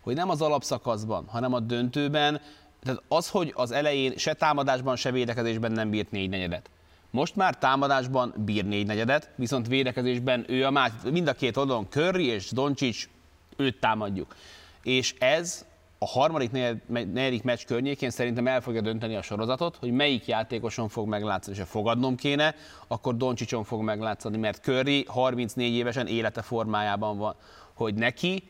hogy 0.00 0.14
nem 0.14 0.30
az 0.30 0.42
alapszakaszban, 0.42 1.24
hanem 1.28 1.52
a 1.52 1.60
döntőben, 1.60 2.40
tehát 2.82 3.02
az, 3.08 3.28
hogy 3.28 3.52
az 3.56 3.70
elején 3.70 4.16
se 4.16 4.34
támadásban, 4.34 4.96
se 4.96 5.10
védekezésben 5.10 5.72
nem 5.72 5.90
bírt 5.90 6.10
négy 6.10 6.28
negyedet. 6.28 6.70
Most 7.10 7.36
már 7.36 7.58
támadásban 7.58 8.34
bír 8.36 8.64
négy 8.64 8.86
negyedet, 8.86 9.30
viszont 9.36 9.66
védekezésben 9.66 10.44
ő 10.48 10.64
a 10.64 10.70
más, 10.70 10.90
mind 11.10 11.28
a 11.28 11.32
két 11.32 11.56
oldalon 11.56 11.86
Curry 11.90 12.26
és 12.26 12.50
Doncsics, 12.50 13.08
őt 13.56 13.80
támadjuk. 13.80 14.34
És 14.82 15.14
ez 15.18 15.64
a 15.98 16.06
harmadik, 16.06 16.50
negyedik 16.86 17.42
meccs 17.42 17.64
környékén 17.64 18.10
szerintem 18.10 18.46
el 18.46 18.60
fogja 18.60 18.80
dönteni 18.80 19.16
a 19.16 19.22
sorozatot, 19.22 19.76
hogy 19.76 19.90
melyik 19.90 20.26
játékoson 20.26 20.88
fog 20.88 21.08
meglátszani, 21.08 21.56
és 21.56 21.62
ha 21.62 21.68
fogadnom 21.68 22.16
kéne, 22.16 22.54
akkor 22.88 23.16
Doncsicson 23.16 23.64
fog 23.64 23.82
meglátszani, 23.82 24.36
mert 24.36 24.62
Curry 24.62 25.04
34 25.08 25.74
évesen 25.74 26.06
élete 26.06 26.42
formájában 26.42 27.18
van, 27.18 27.34
hogy 27.74 27.94
neki 27.94 28.42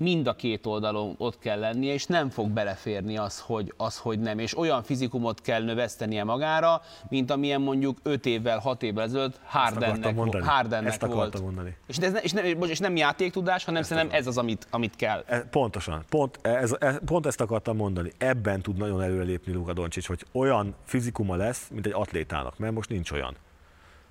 mind 0.00 0.26
a 0.26 0.34
két 0.34 0.66
oldalon 0.66 1.14
ott 1.18 1.38
kell 1.38 1.58
lennie, 1.58 1.92
és 1.92 2.06
nem 2.06 2.30
fog 2.30 2.50
beleférni 2.50 3.16
az, 3.16 3.40
hogy, 3.40 3.72
az, 3.76 3.98
hogy 3.98 4.18
nem. 4.18 4.38
És 4.38 4.58
olyan 4.58 4.82
fizikumot 4.82 5.40
kell 5.40 5.62
növesztenie 5.62 6.24
magára, 6.24 6.82
mint 7.08 7.30
amilyen 7.30 7.60
mondjuk 7.60 7.98
5 8.02 8.26
évvel, 8.26 8.58
6 8.58 8.82
évvel 8.82 9.04
ezelőtt 9.04 9.40
Hardennek, 9.44 10.16
Hardennek 10.42 10.92
Ezt 10.92 11.06
volt. 11.06 11.40
mondani. 11.40 11.76
És, 11.86 11.96
ez 11.96 12.12
ne, 12.12 12.18
és, 12.18 12.32
nem, 12.32 12.62
és 12.62 12.78
nem 12.78 12.96
játéktudás, 12.96 13.64
hanem 13.64 13.80
ezt 13.80 13.90
szerintem 13.90 14.18
ez 14.18 14.26
az, 14.26 14.38
amit, 14.38 14.66
amit 14.70 14.96
kell. 14.96 15.24
E, 15.26 15.40
pontosan. 15.40 16.04
Pont, 16.08 16.38
ez, 16.42 16.76
ez, 16.78 16.98
pont 17.04 17.26
ezt 17.26 17.40
akartam 17.40 17.76
mondani. 17.76 18.12
Ebben 18.18 18.60
tud 18.60 18.76
nagyon 18.76 19.02
előrelépni 19.02 19.52
Luka 19.52 19.72
Doncsics, 19.72 20.06
hogy 20.06 20.24
olyan 20.32 20.74
fizikuma 20.84 21.36
lesz, 21.36 21.68
mint 21.72 21.86
egy 21.86 21.92
atlétának, 21.94 22.58
mert 22.58 22.72
most 22.72 22.88
nincs 22.88 23.10
olyan. 23.10 23.36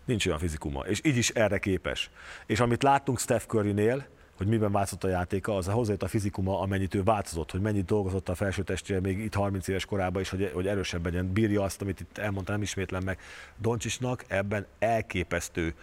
Nincs 0.05 0.25
olyan 0.25 0.39
fizikuma, 0.39 0.79
és 0.79 1.01
így 1.03 1.17
is 1.17 1.29
erre 1.29 1.59
képes. 1.59 2.09
És 2.45 2.59
amit 2.59 2.83
láttunk 2.83 3.19
Steph 3.19 3.45
Curry-nél, 3.45 4.05
hogy 4.39 4.47
miben 4.47 4.71
változott 4.71 5.03
a 5.03 5.07
játéka, 5.07 5.55
az 5.55 5.67
hozzájött 5.67 6.03
a 6.03 6.07
fizikuma, 6.07 6.59
amennyit 6.59 6.95
ő 6.95 7.03
változott, 7.03 7.51
hogy 7.51 7.61
mennyit 7.61 7.85
dolgozott 7.85 8.29
a 8.29 8.35
felső 8.35 8.63
testére 8.63 8.99
még 8.99 9.19
itt 9.19 9.33
30 9.33 9.67
éves 9.67 9.85
korában 9.85 10.21
is, 10.21 10.29
hogy, 10.29 10.51
hogy 10.53 10.67
erősebb 10.67 11.05
legyen, 11.05 11.33
bírja 11.33 11.61
azt, 11.61 11.81
amit 11.81 11.99
itt 11.99 12.17
elmondtam, 12.17 12.53
nem 12.53 12.63
ismétlem 12.63 13.03
meg. 13.03 13.19
Doncsisnak 13.57 14.25
ebben 14.27 14.65
elképesztő 14.79 15.73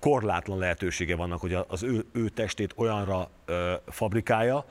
korlátlan 0.00 0.58
lehetősége 0.58 1.16
vannak, 1.16 1.40
hogy 1.40 1.58
az 1.68 1.82
ő, 1.82 2.04
ő 2.12 2.28
testét 2.28 2.72
olyanra 2.76 3.28
ö, 3.44 3.74
fabrikálja, 3.86 4.64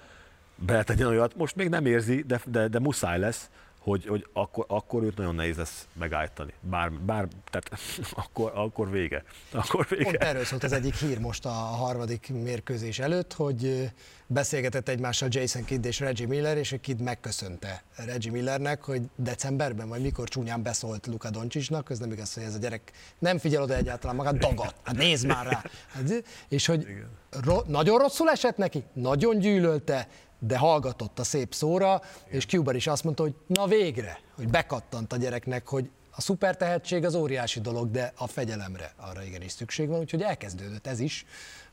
beletegyen 0.55 1.07
olyat, 1.07 1.35
most 1.35 1.55
még 1.55 1.69
nem 1.69 1.85
érzi, 1.85 2.23
de, 2.27 2.41
de, 2.45 2.67
de 2.67 2.79
muszáj 2.79 3.19
lesz, 3.19 3.49
hogy, 3.85 4.05
hogy 4.05 4.27
akkor, 4.33 4.65
akkor 4.67 5.03
őt 5.03 5.17
nagyon 5.17 5.35
nehéz 5.35 5.57
lesz 5.57 5.87
megállítani. 5.93 6.53
Bár, 6.61 6.91
bár 6.91 7.27
tehát 7.51 7.69
akkor, 8.23 8.51
akkor 8.55 8.89
vége. 8.89 9.23
Akkor 9.51 9.85
vége. 9.89 10.03
Pont 10.03 10.15
erről 10.15 10.43
szólt 10.43 10.63
az 10.63 10.71
egyik 10.71 10.95
hír 10.95 11.19
most 11.19 11.45
a 11.45 11.49
harmadik 11.49 12.29
mérkőzés 12.43 12.99
előtt, 12.99 13.33
hogy 13.33 13.91
beszélgetett 14.27 14.89
egymással 14.89 15.27
Jason 15.31 15.65
Kidd 15.65 15.85
és 15.85 15.99
Reggie 15.99 16.27
Miller, 16.27 16.57
és 16.57 16.75
Kidd 16.81 17.01
megköszönte 17.01 17.83
Reggie 17.95 18.31
Millernek, 18.31 18.83
hogy 18.83 19.01
decemberben, 19.15 19.87
vagy 19.87 20.01
mikor 20.01 20.27
csúnyán 20.27 20.63
beszólt 20.63 21.07
Luka 21.07 21.29
Doncsicsnak, 21.29 21.89
ez 21.89 21.99
nem 21.99 22.11
igaz, 22.11 22.33
hogy 22.33 22.43
ez 22.43 22.55
a 22.55 22.57
gyerek 22.57 22.91
nem 23.19 23.37
figyel 23.37 23.61
oda 23.61 23.75
egyáltalán 23.75 24.15
magát, 24.15 24.37
dagad, 24.37 24.75
hát 24.83 24.95
nézd 24.95 25.25
már 25.25 25.45
rá. 25.45 25.63
Hát, 25.93 26.23
és 26.47 26.65
hogy 26.65 26.87
ro- 27.29 27.67
nagyon 27.67 27.99
rosszul 27.99 28.29
esett 28.29 28.57
neki, 28.57 28.83
nagyon 28.93 29.39
gyűlölte, 29.39 30.07
de 30.47 30.57
hallgatott 30.57 31.19
a 31.19 31.23
szép 31.23 31.53
szóra, 31.53 32.01
Igen. 32.25 32.37
és 32.37 32.45
Cuban 32.45 32.75
is 32.75 32.87
azt 32.87 33.03
mondta, 33.03 33.23
hogy 33.23 33.33
na 33.47 33.67
végre, 33.67 34.19
hogy 34.35 34.47
bekattant 34.47 35.13
a 35.13 35.17
gyereknek, 35.17 35.67
hogy 35.67 35.89
a 36.15 36.21
szuper 36.21 36.57
tehetség 36.57 37.05
az 37.05 37.15
óriási 37.15 37.61
dolog, 37.61 37.91
de 37.91 38.13
a 38.17 38.27
fegyelemre 38.27 38.93
arra 38.97 39.23
igenis 39.23 39.51
szükség 39.51 39.87
van, 39.87 39.99
úgyhogy 39.99 40.21
elkezdődött 40.21 40.87
ez 40.87 40.99
is. 40.99 41.25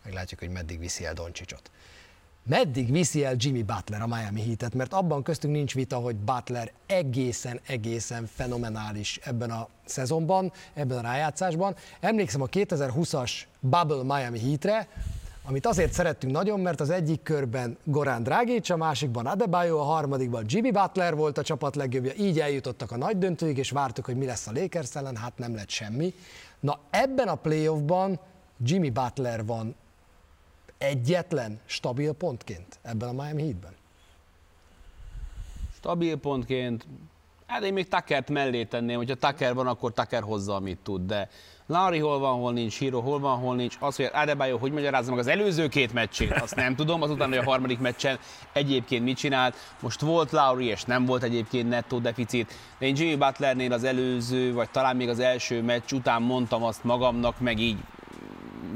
Meglátjuk, 0.05 0.41
hogy 0.41 0.51
meddig 0.51 0.79
viszi 0.79 1.05
el 1.05 1.15
Doncsicsot. 1.15 1.71
Meddig 2.45 2.93
viszi 2.93 3.25
el 3.25 3.35
Jimmy 3.37 3.63
Butler 3.63 4.03
a 4.03 4.07
Miami 4.07 4.43
Heatet, 4.43 4.75
mert 4.75 4.93
abban 4.93 5.23
köztünk 5.23 5.55
nincs 5.55 5.75
vita, 5.75 5.97
hogy 5.97 6.17
Butler 6.17 6.73
egészen-egészen 6.87 8.27
fenomenális 8.27 9.21
ebben 9.23 9.51
a 9.51 9.69
szezonban, 9.85 10.53
ebben 10.75 10.99
a 10.99 11.01
rájátszásban. 11.01 11.77
Emlékszem 12.01 12.43
a 12.43 12.47
2020-as 12.47 13.33
Bubble 13.61 14.03
Miami 14.17 14.39
Heatre, 14.39 14.89
amit 15.45 15.67
azért 15.67 15.93
szerettünk 15.93 16.33
nagyon, 16.33 16.61
mert 16.61 16.81
az 16.81 16.91
egyik 16.91 17.23
körben 17.23 17.79
Gorán 17.85 18.23
Dragic, 18.23 18.71
a 18.71 18.77
másikban 18.77 19.27
Adebayo, 19.27 19.79
a 19.79 19.83
harmadikban 19.83 20.45
Jimmy 20.47 20.71
Butler 20.71 21.15
volt 21.17 21.39
a 21.39 21.43
csapat 21.43 21.77
legjobbja, 21.77 22.13
így 22.15 22.41
eljutottak 22.41 22.91
a 22.91 22.97
nagy 22.97 23.19
döntőig, 23.19 23.59
és 23.59 23.71
vártuk, 23.71 24.05
hogy 24.05 24.17
mi 24.17 24.27
lesz 24.27 24.47
a 24.47 24.53
Lakers 24.55 24.95
ellen, 24.95 25.17
hát 25.17 25.39
nem 25.39 25.55
lett 25.55 25.69
semmi. 25.69 26.15
Na 26.61 26.79
ebben 26.91 27.29
a 27.29 27.35
playoffban 27.35 28.21
Jimmy 28.65 28.91
Butler 28.91 29.45
van 29.45 29.75
egyetlen 30.79 31.61
stabil 31.65 32.13
pontként 32.13 32.79
ebben 32.83 33.09
a 33.09 33.23
Miami 33.23 33.43
Heatben. 33.43 33.75
Stabil 35.77 36.17
pontként, 36.17 36.87
hát 37.47 37.63
én 37.63 37.73
még 37.73 37.89
Tuckert 37.89 38.31
mellé 38.31 38.65
tenném, 38.65 38.97
hogyha 38.97 39.15
Tucker 39.15 39.55
van, 39.55 39.67
akkor 39.67 39.93
Tucker 39.93 40.23
hozza, 40.23 40.55
amit 40.55 40.79
tud, 40.83 41.07
de 41.07 41.29
Larry 41.73 41.99
hol 41.99 42.19
van, 42.19 42.39
hol 42.39 42.53
nincs, 42.53 42.79
Hiro 42.79 43.01
hol 43.01 43.19
van, 43.19 43.39
hol 43.39 43.55
nincs, 43.55 43.77
az, 43.81 43.97
hogy 43.97 44.11
Adebayo 44.13 44.59
hogy 44.59 44.73
magyarázza 44.73 45.11
meg 45.11 45.19
az 45.19 45.27
előző 45.27 45.69
két 45.69 45.93
meccsét, 45.93 46.33
azt 46.33 46.55
nem 46.55 46.75
tudom, 46.75 47.03
azután, 47.03 47.29
hogy 47.29 47.39
a 47.39 47.45
harmadik 47.45 47.79
meccsen 47.79 48.19
egyébként 48.53 49.05
mit 49.05 49.17
csinált. 49.17 49.57
Most 49.81 50.01
volt 50.01 50.31
Lauri, 50.31 50.65
és 50.65 50.83
nem 50.83 51.05
volt 51.05 51.23
egyébként 51.23 51.69
nettó 51.69 51.99
deficit, 51.99 52.55
de 52.79 52.87
én 52.87 52.97
Jimmy 52.97 53.17
Butlernél 53.17 53.73
az 53.73 53.85
előző, 53.85 54.53
vagy 54.53 54.71
talán 54.71 54.97
még 54.97 55.09
az 55.09 55.19
első 55.19 55.63
meccs 55.63 55.93
után 55.93 56.23
mondtam 56.23 56.63
azt 56.63 56.85
magamnak, 56.85 57.41
meg 57.41 57.59
így 57.59 57.79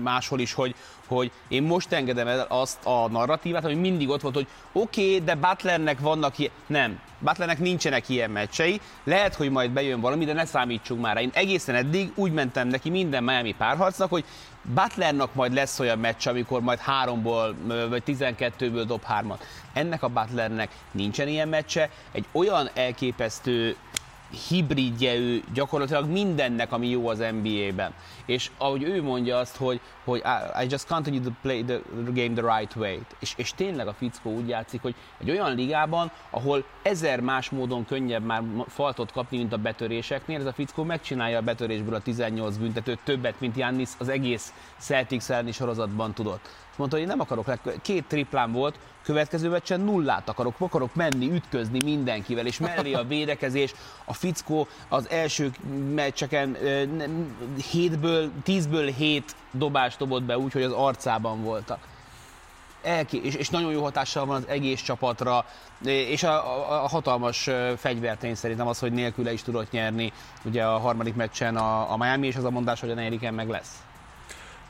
máshol 0.03 0.41
is, 0.41 0.53
hogy, 0.53 0.75
hogy 1.07 1.31
én 1.49 1.63
most 1.63 1.93
engedem 1.93 2.27
el 2.27 2.47
azt 2.49 2.85
a 2.85 3.09
narratívát, 3.09 3.63
hogy 3.63 3.81
mindig 3.81 4.09
ott 4.09 4.21
volt, 4.21 4.35
hogy 4.35 4.47
oké, 4.73 5.05
okay, 5.05 5.25
de 5.25 5.35
Butlernek 5.35 6.01
vannak 6.01 6.39
ilyen... 6.39 6.53
Nem, 6.67 7.01
Butlernek 7.19 7.59
nincsenek 7.59 8.09
ilyen 8.09 8.31
meccsei, 8.31 8.81
lehet, 9.05 9.35
hogy 9.35 9.51
majd 9.51 9.71
bejön 9.71 10.01
valami, 10.01 10.25
de 10.25 10.33
ne 10.33 10.45
számítsunk 10.45 11.01
már 11.01 11.15
rá. 11.15 11.21
Én 11.21 11.31
egészen 11.35 11.75
eddig 11.75 12.13
úgy 12.15 12.33
mentem 12.33 12.69
neki 12.69 12.91
minden 12.91 13.25
Miami 13.25 13.55
párharcnak, 13.55 14.11
hogy 14.11 14.25
Butlernak 14.75 15.35
majd 15.35 15.53
lesz 15.53 15.79
olyan 15.79 15.99
meccs, 15.99 16.27
amikor 16.27 16.61
majd 16.61 16.79
háromból 16.79 17.55
vagy 17.89 18.03
12-ből 18.07 18.85
dob 18.87 19.03
hármat. 19.03 19.45
Ennek 19.73 20.03
a 20.03 20.09
Butlernek 20.09 20.71
nincsen 20.91 21.29
ilyen 21.29 21.49
meccse, 21.49 21.91
egy 22.13 22.25
olyan 22.33 22.71
elképesztő 22.75 23.77
hibridje 24.49 25.15
ő 25.15 25.43
gyakorlatilag 25.55 26.11
mindennek, 26.11 26.73
ami 26.73 26.89
jó 26.89 27.09
az 27.09 27.19
NBA-ben. 27.19 27.95
És 28.27 28.51
ahogy 28.59 28.83
ő 28.83 29.03
mondja 29.03 29.37
azt, 29.37 29.57
hogy, 29.57 29.81
hogy 30.05 30.23
I 30.63 30.67
just 30.69 30.87
continue 30.87 31.21
to 31.21 31.31
play 31.43 31.65
the 31.65 31.81
game 31.93 32.43
the 32.43 32.59
right 32.59 32.77
way. 32.77 32.99
És, 33.19 33.35
és 33.37 33.53
tényleg 33.55 33.87
a 33.87 33.93
fickó 33.93 34.31
úgy 34.31 34.49
játszik, 34.49 34.83
hogy 34.83 34.95
egy 35.19 35.31
olyan 35.31 35.55
ligában, 35.55 36.11
ahol 36.31 36.65
ezer 36.83 37.21
más 37.21 37.51
módon 37.51 37.85
könnyebb 37.85 38.25
már 38.25 38.43
faltot 38.67 39.13
kapni, 39.13 39.37
mint 39.37 39.53
a 39.53 39.59
betöréseknél, 39.59 40.41
ez 40.41 40.47
a 40.47 40.53
fickó 40.53 40.83
megcsinálja 40.83 41.39
a 41.39 41.43
betörésből 41.43 41.95
a 41.95 42.01
18 42.01 42.57
büntetőt 42.57 42.99
többet, 43.05 43.41
mint 43.41 43.57
Jannis 43.57 43.91
az 43.99 44.09
egész 44.09 44.53
Celtics 44.79 45.31
elleni 45.31 45.53
sorozatban 45.53 46.15
tudott. 46.15 46.49
És 46.77 46.83
mondta, 46.83 46.99
hogy 46.99 47.07
nem 47.07 47.21
akarok, 47.21 47.81
két 47.83 48.05
triplám 48.05 48.53
volt, 48.53 48.79
következő 49.03 49.49
meccsen 49.49 49.81
nullát 49.81 50.29
akarok, 50.29 50.55
akarok 50.59 50.95
menni, 50.95 51.31
ütközni 51.33 51.79
mindenkivel, 51.85 52.47
és 52.47 52.59
mellé 52.59 52.93
a 52.93 53.05
védekezés, 53.05 53.75
a 54.05 54.15
fickó 54.15 54.67
az 54.89 55.11
első 55.11 55.51
meccseken 55.95 56.57
7-ből, 57.73 58.29
10-ből 58.47 58.93
7 58.97 59.35
dobást 59.51 59.99
dobott 59.99 60.23
be 60.23 60.39
úgy, 60.39 60.53
hogy 60.53 60.63
az 60.63 60.73
arcában 60.73 61.43
voltak. 61.43 61.79
Elké- 62.83 63.25
és, 63.25 63.35
és 63.35 63.51
nagyon 63.51 63.73
jó 63.73 63.83
hatással 63.83 64.27
van 64.27 64.37
az 64.37 64.49
egész 64.49 64.83
csapatra, 64.83 65.45
és 65.85 66.23
a, 66.23 66.33
a, 66.33 66.85
a 66.85 66.89
hatalmas 66.89 67.51
fegyvertény 67.77 68.35
szerintem 68.35 68.67
az, 68.67 68.79
hogy 68.79 68.93
nélküle 68.93 69.33
is 69.33 69.43
tudott 69.43 69.71
nyerni 69.71 70.13
ugye 70.45 70.65
a 70.65 70.79
harmadik 70.79 71.15
meccsen 71.15 71.57
a, 71.57 71.93
a 71.93 71.97
Miami, 71.97 72.27
és 72.27 72.37
az 72.37 72.45
a 72.45 72.51
mondás, 72.51 72.81
hogy 72.81 72.91
a 72.91 72.95
negyediken 72.95 73.35
meg 73.35 73.49
lesz. 73.49 73.86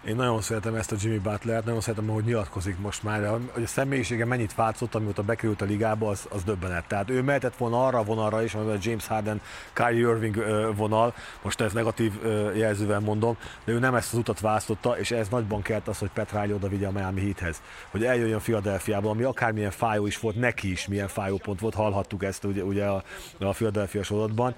Én 0.07 0.16
nagyon 0.16 0.40
szeretem 0.40 0.74
ezt 0.74 0.92
a 0.92 0.96
Jimmy 1.00 1.18
Butler-t, 1.18 1.64
nagyon 1.64 1.80
szeretem, 1.80 2.09
hogy 2.09 2.24
nyilatkozik 2.24 2.78
most 2.78 3.02
már, 3.02 3.38
hogy 3.52 3.62
a 3.62 3.66
személyisége 3.66 4.24
mennyit 4.24 4.54
változott, 4.54 4.94
amióta 4.94 5.22
bekerült 5.22 5.62
a 5.62 5.64
ligába, 5.64 6.09
az, 6.09 6.26
az 6.30 6.42
döbbenet. 6.44 6.86
Tehát 6.86 7.11
ő 7.11 7.22
mehetett 7.22 7.57
volna 7.57 7.86
arra 7.86 7.98
a 7.98 8.04
vonalra 8.04 8.42
is, 8.42 8.54
amivel 8.54 8.78
James 8.82 9.07
Harden, 9.07 9.40
Kyrie 9.72 10.09
Irving 10.09 10.44
vonal, 10.76 11.14
most 11.42 11.61
ezt 11.61 11.74
negatív 11.74 12.12
jelzővel 12.54 13.00
mondom, 13.00 13.36
de 13.64 13.72
ő 13.72 13.78
nem 13.78 13.94
ezt 13.94 14.12
az 14.12 14.18
utat 14.18 14.40
választotta, 14.40 14.98
és 14.98 15.11
ez 15.11 15.28
nagyban 15.28 15.62
kelt 15.62 15.88
az, 15.88 15.98
hogy 15.98 16.11
Riley 16.32 16.54
oda 16.54 16.68
vigye 16.68 16.86
a 16.86 16.92
Miami 16.92 17.20
Heathez. 17.20 17.62
Hogy 17.90 18.04
eljöjjön 18.04 18.40
Philadelphiába, 18.40 19.11
ami 19.11 19.22
akármilyen 19.22 19.70
fájó 19.70 20.07
is 20.07 20.18
volt, 20.18 20.36
neki 20.36 20.70
is 20.70 20.86
milyen 20.86 21.09
fájó 21.09 21.36
pont 21.36 21.61
volt, 21.61 21.74
hallhattuk 21.74 22.24
ezt 22.24 22.44
ugye, 22.44 22.62
ugye 22.62 22.84
a, 22.84 23.02
a 23.38 23.50
Philadelphia 23.50 24.02
sorozatban, 24.02 24.54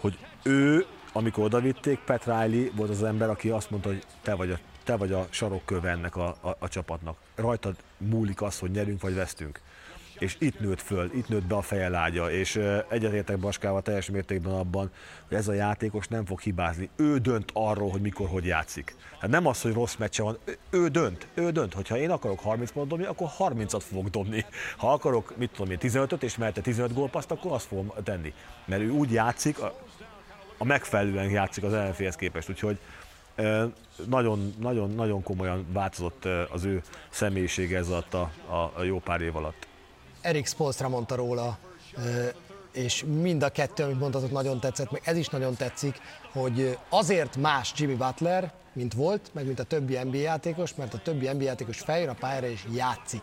hogy 0.00 0.18
ő 0.42 0.86
amikor 1.16 1.44
odavitték, 1.44 1.98
Pat 1.98 2.24
Riley 2.24 2.70
volt 2.76 2.90
az 2.90 3.02
ember, 3.02 3.30
aki 3.30 3.48
azt 3.48 3.70
mondta, 3.70 3.88
hogy 3.88 4.02
te 4.22 4.34
vagy 4.34 4.50
a, 4.50 4.58
te 4.84 4.96
vagy 4.96 5.12
a 5.12 5.26
sarokköve 5.30 5.90
ennek 5.90 6.16
a, 6.16 6.26
a, 6.40 6.56
a 6.58 6.68
csapatnak. 6.68 7.16
Rajtad 7.34 7.76
múlik 7.98 8.42
az, 8.42 8.58
hogy 8.58 8.70
nyerünk 8.70 9.00
vagy 9.00 9.14
vesztünk. 9.14 9.60
És 10.18 10.36
itt 10.38 10.60
nőtt 10.60 10.80
föl, 10.80 11.10
itt 11.14 11.28
nőtt 11.28 11.44
be 11.44 11.54
a 11.54 11.62
feje 11.62 11.88
lágya, 11.88 12.30
és 12.30 12.60
egyetértek 12.88 13.38
Baskával 13.38 13.82
teljes 13.82 14.10
mértékben 14.10 14.52
abban, 14.52 14.90
hogy 15.28 15.36
ez 15.36 15.48
a 15.48 15.52
játékos 15.52 16.08
nem 16.08 16.24
fog 16.24 16.40
hibázni. 16.40 16.88
Ő 16.96 17.18
dönt 17.18 17.50
arról, 17.52 17.90
hogy 17.90 18.00
mikor, 18.00 18.28
hogy 18.28 18.44
játszik. 18.44 18.96
Hát 19.18 19.30
nem 19.30 19.46
az, 19.46 19.62
hogy 19.62 19.72
rossz 19.72 19.96
meccse 19.96 20.22
van, 20.22 20.38
ő 20.70 20.88
dönt, 20.88 21.26
ő 21.34 21.50
dönt. 21.50 21.74
Hogyha 21.74 21.96
én 21.96 22.10
akarok 22.10 22.40
30 22.40 22.72
pontot 22.72 22.98
dobni, 22.98 23.04
akkor 23.04 23.28
30-at 23.38 23.82
fogok 23.88 24.08
dobni. 24.08 24.44
Ha 24.76 24.92
akarok, 24.92 25.36
mit 25.36 25.50
tudom 25.50 25.70
én, 25.70 25.78
15-öt, 25.80 26.22
és 26.22 26.36
mellette 26.36 26.60
15 26.60 26.94
gólpaszt, 26.94 27.30
akkor 27.30 27.52
azt 27.52 27.66
fogom 27.66 27.92
tenni. 28.04 28.32
Mert 28.64 28.82
ő 28.82 28.90
úgy 28.90 29.12
játszik, 29.12 29.58
a 30.64 30.66
megfelelően 30.66 31.30
játszik 31.30 31.64
az 31.64 31.72
ellenfélhez 31.72 32.16
képest, 32.16 32.48
úgyhogy 32.48 32.78
nagyon, 34.08 34.54
nagyon, 34.60 34.90
nagyon 34.90 35.22
komolyan 35.22 35.66
változott 35.72 36.24
az 36.52 36.64
ő 36.64 36.82
személyisége 37.10 37.78
ez 37.78 37.88
alatt 37.88 38.14
a, 38.14 38.30
a, 38.48 38.72
a 38.74 38.82
jó 38.82 38.98
pár 38.98 39.20
év 39.20 39.36
alatt. 39.36 39.66
Erik 40.20 40.46
Spolstra 40.46 40.88
mondta 40.88 41.14
róla, 41.14 41.58
és 42.72 43.04
mind 43.20 43.42
a 43.42 43.48
kettő, 43.48 43.82
amit 43.82 43.98
mondhatok, 43.98 44.30
nagyon 44.30 44.60
tetszett, 44.60 44.90
meg 44.90 45.02
ez 45.04 45.16
is 45.16 45.28
nagyon 45.28 45.54
tetszik, 45.54 46.00
hogy 46.32 46.78
azért 46.88 47.36
más 47.36 47.72
Jimmy 47.76 47.94
Butler, 47.94 48.52
mint 48.72 48.94
volt, 48.94 49.30
meg 49.32 49.46
mint 49.46 49.58
a 49.58 49.64
többi 49.64 49.98
NBA 49.98 50.16
játékos, 50.16 50.74
mert 50.74 50.94
a 50.94 50.98
többi 50.98 51.28
NBA 51.28 51.42
játékos 51.42 51.78
feljön 51.78 52.08
a 52.08 52.14
pályára 52.14 52.46
és 52.46 52.64
játszik. 52.74 53.22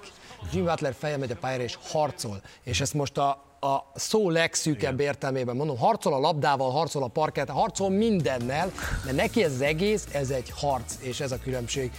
Jimmy 0.51 0.65
Butler 0.65 0.95
megy 1.01 1.31
a 1.31 1.35
pályára 1.35 1.63
és 1.63 1.77
harcol. 1.81 2.41
És 2.63 2.81
ezt 2.81 2.93
most 2.93 3.17
a 3.17 3.50
a 3.63 3.91
szó 3.95 4.29
legszűkebb 4.29 4.93
Igen. 4.93 5.05
értelmében 5.05 5.55
mondom, 5.55 5.77
harcol 5.77 6.13
a 6.13 6.19
labdával, 6.19 6.71
harcol 6.71 7.03
a 7.03 7.07
parkát, 7.07 7.49
harcol 7.49 7.89
mindennel, 7.89 8.71
de 9.05 9.11
neki 9.11 9.43
ez 9.43 9.51
az 9.51 9.61
egész, 9.61 10.07
ez 10.11 10.29
egy 10.29 10.51
harc, 10.55 10.95
és 10.99 11.19
ez 11.19 11.31
a 11.31 11.37
különbség. 11.39 11.91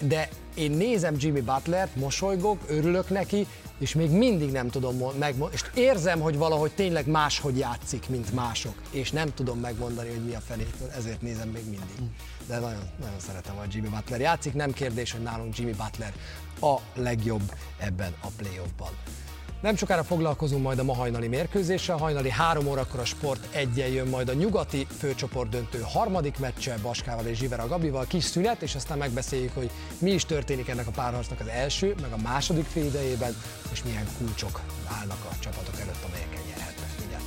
de 0.00 0.28
én 0.54 0.70
nézem 0.70 1.14
Jimmy 1.18 1.40
Butlert, 1.40 1.96
mosolygok, 1.96 2.58
örülök 2.68 3.10
neki, 3.10 3.46
és 3.78 3.94
még 3.94 4.10
mindig 4.10 4.50
nem 4.50 4.68
tudom 4.68 4.96
megmondani, 5.18 5.52
és 5.52 5.64
érzem, 5.74 6.20
hogy 6.20 6.36
valahogy 6.36 6.72
tényleg 6.74 7.06
máshogy 7.06 7.58
játszik, 7.58 8.08
mint 8.08 8.34
mások, 8.34 8.74
és 8.90 9.10
nem 9.10 9.34
tudom 9.34 9.58
megmondani, 9.58 10.08
hogy 10.08 10.24
mi 10.24 10.34
a 10.34 10.40
felétől, 10.40 10.90
ezért 10.96 11.22
nézem 11.22 11.48
még 11.48 11.64
mindig. 11.64 12.10
De 12.46 12.58
nagyon, 12.58 12.90
nagyon 13.00 13.18
szeretem, 13.18 13.54
hogy 13.54 13.74
Jimmy 13.74 13.88
Butler 13.88 14.20
játszik, 14.20 14.54
nem 14.54 14.72
kérdés, 14.72 15.12
hogy 15.12 15.22
nálunk 15.22 15.58
Jimmy 15.58 15.72
Butler 15.72 16.12
a 16.60 16.76
legjobb 16.94 17.52
ebben 17.78 18.14
a 18.22 18.28
playoffban. 18.36 18.90
Nem 19.64 19.76
sokára 19.76 20.04
foglalkozunk 20.04 20.62
majd 20.62 20.78
a 20.78 20.84
ma 20.84 20.94
hajnali 20.94 21.28
mérkőzéssel. 21.28 21.96
Hajnali 21.96 22.30
három 22.30 22.66
órakor 22.66 23.00
a 23.00 23.04
Sport 23.04 23.54
egyen 23.54 23.88
jön 23.88 24.06
majd 24.06 24.28
a 24.28 24.32
nyugati 24.32 24.86
főcsoport 24.98 25.50
döntő 25.50 25.84
harmadik 25.84 26.38
meccse 26.38 26.78
Baskával 26.82 27.26
és 27.26 27.38
Zsivera 27.38 27.66
Gabival. 27.66 28.04
Kis 28.06 28.24
szünet, 28.24 28.62
és 28.62 28.74
aztán 28.74 28.98
megbeszéljük, 28.98 29.54
hogy 29.54 29.70
mi 29.98 30.10
is 30.10 30.24
történik 30.24 30.68
ennek 30.68 30.86
a 30.86 30.90
párharcnak 30.90 31.40
az 31.40 31.46
első, 31.46 31.94
meg 32.00 32.12
a 32.12 32.22
második 32.22 32.64
fél 32.64 32.84
idejében, 32.84 33.36
és 33.72 33.82
milyen 33.82 34.06
kulcsok 34.18 34.60
állnak 35.00 35.24
a 35.30 35.34
csapatok 35.38 35.80
előtt, 35.80 36.04
amelyeken 36.08 36.40
nyerhetnek. 36.48 36.88
Mindjárt 36.98 37.24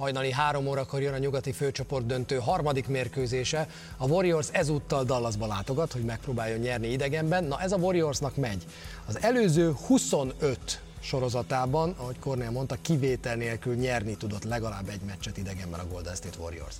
hajnali 0.00 0.32
három 0.32 0.66
órakor 0.66 1.02
jön 1.02 1.14
a 1.14 1.18
nyugati 1.18 1.52
főcsoport 1.52 2.06
döntő 2.06 2.36
harmadik 2.36 2.88
mérkőzése. 2.88 3.68
A 3.96 4.06
Warriors 4.06 4.48
ezúttal 4.52 5.04
Dallasba 5.04 5.46
látogat, 5.46 5.92
hogy 5.92 6.04
megpróbáljon 6.04 6.58
nyerni 6.58 6.88
idegenben. 6.88 7.44
Na 7.44 7.60
ez 7.60 7.72
a 7.72 7.76
Warriorsnak 7.76 8.36
megy. 8.36 8.66
Az 9.06 9.22
előző 9.22 9.74
25 9.86 10.80
sorozatában, 11.00 11.94
ahogy 11.98 12.18
Cornél 12.18 12.50
mondta, 12.50 12.76
kivétel 12.82 13.36
nélkül 13.36 13.74
nyerni 13.74 14.16
tudott 14.16 14.44
legalább 14.44 14.88
egy 14.88 15.00
meccset 15.06 15.36
idegenben 15.36 15.80
a 15.80 15.86
Golden 15.86 16.14
State 16.14 16.38
Warriors. 16.40 16.74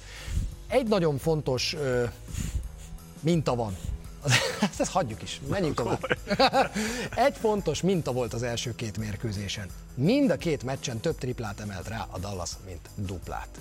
Egy 0.68 0.88
nagyon 0.88 1.18
fontos 1.18 1.74
ö, 1.74 2.04
minta 3.20 3.54
van 3.54 3.76
ezt, 4.24 4.80
ezt 4.80 4.90
hagyjuk 4.90 5.22
is, 5.22 5.40
menjünk 5.48 5.74
tovább. 5.74 6.18
Egy 7.26 7.36
fontos 7.36 7.80
minta 7.80 8.12
volt 8.12 8.34
az 8.34 8.42
első 8.42 8.74
két 8.74 8.98
mérkőzésen. 8.98 9.66
Mind 9.94 10.30
a 10.30 10.36
két 10.36 10.62
meccsen 10.62 10.98
több 10.98 11.18
triplát 11.18 11.60
emelt 11.60 11.88
rá 11.88 12.06
a 12.10 12.18
Dallas, 12.18 12.50
mint 12.66 12.88
duplát. 12.94 13.60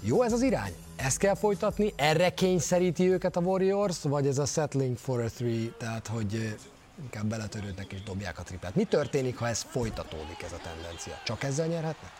Jó 0.00 0.22
ez 0.22 0.32
az 0.32 0.42
irány? 0.42 0.72
Ezt 0.96 1.18
kell 1.18 1.34
folytatni? 1.34 1.92
Erre 1.96 2.34
kényszeríti 2.34 3.10
őket 3.10 3.36
a 3.36 3.40
Warriors? 3.40 4.02
Vagy 4.02 4.26
ez 4.26 4.38
a 4.38 4.46
settling 4.46 4.96
for 4.96 5.20
a 5.20 5.28
three, 5.28 5.68
tehát 5.78 6.06
hogy 6.06 6.56
inkább 7.02 7.24
beletörődnek 7.24 7.92
és 7.92 8.02
dobják 8.02 8.38
a 8.38 8.42
triplát? 8.42 8.74
Mi 8.74 8.84
történik, 8.84 9.36
ha 9.36 9.48
ez 9.48 9.66
folytatódik, 9.70 10.42
ez 10.44 10.52
a 10.52 10.60
tendencia? 10.62 11.20
Csak 11.24 11.42
ezzel 11.42 11.66
nyerhetnek? 11.66 12.10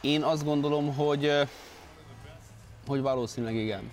Én 0.00 0.22
azt 0.22 0.44
gondolom, 0.44 0.94
hogy, 0.94 1.32
hogy 2.86 3.00
valószínűleg 3.00 3.54
igen. 3.54 3.90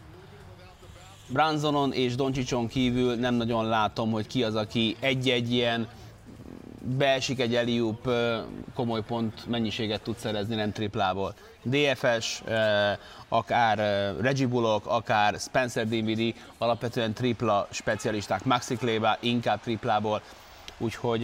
Branzonon 1.28 1.94
és 1.94 2.16
Doncsicson 2.16 2.68
kívül 2.68 3.16
nem 3.16 3.36
nagyon 3.36 3.66
látom, 3.66 4.12
hogy 4.12 4.28
ki 4.28 4.44
az, 4.44 4.56
aki 4.56 4.96
egy-egy 5.00 5.52
ilyen 5.52 5.88
beesik 6.98 7.40
egy 7.40 7.56
Eliup 7.56 8.10
komoly 8.74 9.02
pont 9.02 9.46
mennyiséget 9.48 10.02
tud 10.02 10.18
szerezni 10.18 10.56
nem 10.56 10.72
triplából. 10.72 11.34
DFS, 11.62 12.44
akár 13.28 13.78
Reggie 14.22 14.48
Bullock, 14.48 14.86
akár 14.86 15.36
Spencer 15.40 15.88
Dinwiddie, 15.88 16.34
alapvetően 16.58 17.14
tripla 17.14 17.68
specialisták, 17.72 18.44
Maxi 18.44 18.76
Kleber 18.76 19.18
inkább 19.22 19.60
triplából, 19.62 20.22
úgyhogy 20.78 21.24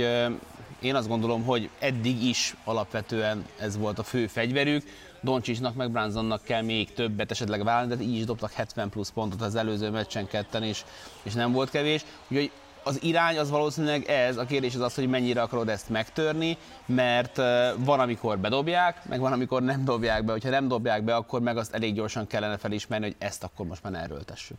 én 0.79 0.95
azt 0.95 1.07
gondolom, 1.07 1.43
hogy 1.43 1.69
eddig 1.79 2.23
is 2.23 2.55
alapvetően 2.63 3.45
ez 3.59 3.77
volt 3.77 3.99
a 3.99 4.03
fő 4.03 4.27
fegyverük. 4.27 4.83
Doncsicsnak 5.23 5.75
meg 5.75 5.91
Bransonnak 5.91 6.43
kell 6.43 6.61
még 6.61 6.93
többet 6.93 7.31
esetleg 7.31 7.63
válni, 7.63 7.95
de 7.95 8.03
így 8.03 8.17
is 8.17 8.25
dobtak 8.25 8.51
70 8.51 8.89
plusz 8.89 9.11
pontot 9.11 9.41
az 9.41 9.55
előző 9.55 9.89
meccsen 9.89 10.27
ketten, 10.27 10.63
és, 10.63 10.83
és 11.23 11.33
nem 11.33 11.51
volt 11.51 11.69
kevés. 11.69 12.05
Úgyhogy 12.27 12.51
az 12.83 13.03
irány 13.03 13.37
az 13.37 13.49
valószínűleg 13.49 14.05
ez, 14.05 14.37
a 14.37 14.45
kérdés 14.45 14.75
az 14.75 14.81
az, 14.81 14.95
hogy 14.95 15.07
mennyire 15.07 15.41
akarod 15.41 15.69
ezt 15.69 15.89
megtörni, 15.89 16.57
mert 16.85 17.35
van, 17.77 17.99
amikor 17.99 18.39
bedobják, 18.39 19.05
meg 19.05 19.19
van, 19.19 19.31
amikor 19.31 19.61
nem 19.61 19.85
dobják 19.85 20.25
be. 20.25 20.31
Hogyha 20.31 20.49
nem 20.49 20.67
dobják 20.67 21.03
be, 21.03 21.15
akkor 21.15 21.41
meg 21.41 21.57
azt 21.57 21.73
elég 21.73 21.93
gyorsan 21.93 22.27
kellene 22.27 22.57
felismerni, 22.57 23.05
hogy 23.05 23.15
ezt 23.17 23.43
akkor 23.43 23.65
most 23.65 23.83
már 23.83 23.93
erőltessük. 23.93 24.57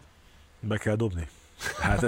Be 0.60 0.76
kell 0.76 0.96
dobni. 0.96 1.28
Hát 1.80 2.06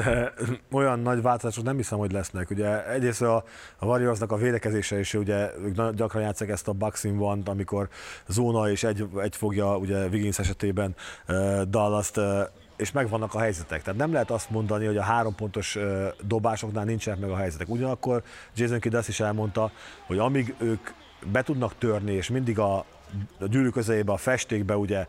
olyan 0.73 1.01
nagy 1.01 1.23
változások 1.23 1.65
nem 1.65 1.77
hiszem, 1.77 1.99
hogy 1.99 2.13
lesznek. 2.13 2.51
Ugye 2.51 2.91
egyrészt 2.91 3.23
a, 3.23 3.45
a 3.79 3.87
Warriorsnak 3.87 4.33
a 4.33 4.37
védekezése 4.37 4.99
is, 4.99 5.15
ugye 5.15 5.51
ők 5.65 5.91
gyakran 5.91 6.23
játszák 6.23 6.49
ezt 6.49 6.69
a 6.69 6.73
boxing 6.73 7.19
van, 7.19 7.43
amikor 7.45 7.89
zóna 8.27 8.71
és 8.71 8.85
egy, 8.85 9.09
egy 9.23 9.37
fogja, 9.37 9.77
ugye 9.77 10.07
Wiggins 10.07 10.39
esetében 10.39 10.95
uh, 11.29 11.63
Dallas-t 11.63 12.17
uh, 12.17 12.41
és 12.77 12.93
megvannak 12.93 13.35
a 13.35 13.39
helyzetek. 13.39 13.83
Tehát 13.83 13.99
nem 13.99 14.13
lehet 14.13 14.31
azt 14.31 14.51
mondani, 14.51 14.87
hogy 14.87 14.97
a 14.97 15.03
három 15.03 15.35
pontos 15.35 15.79
dobásoknál 16.23 16.85
nincsenek 16.85 17.21
meg 17.21 17.31
a 17.31 17.37
helyzetek. 17.37 17.69
Ugyanakkor 17.69 18.23
Jason 18.57 18.81
Kidd 18.81 18.97
azt 18.97 19.09
is 19.09 19.21
elmondta, 19.21 19.71
hogy 20.07 20.19
amíg 20.19 20.55
ők 20.59 20.89
be 21.33 21.43
tudnak 21.43 21.79
törni, 21.79 22.13
és 22.13 22.29
mindig 22.29 22.59
a, 22.59 22.85
a 23.41 23.47
gyűrű 23.47 23.69
közelébe, 23.69 24.13
a 24.13 24.17
festékbe 24.17 24.77
ugye 24.77 25.07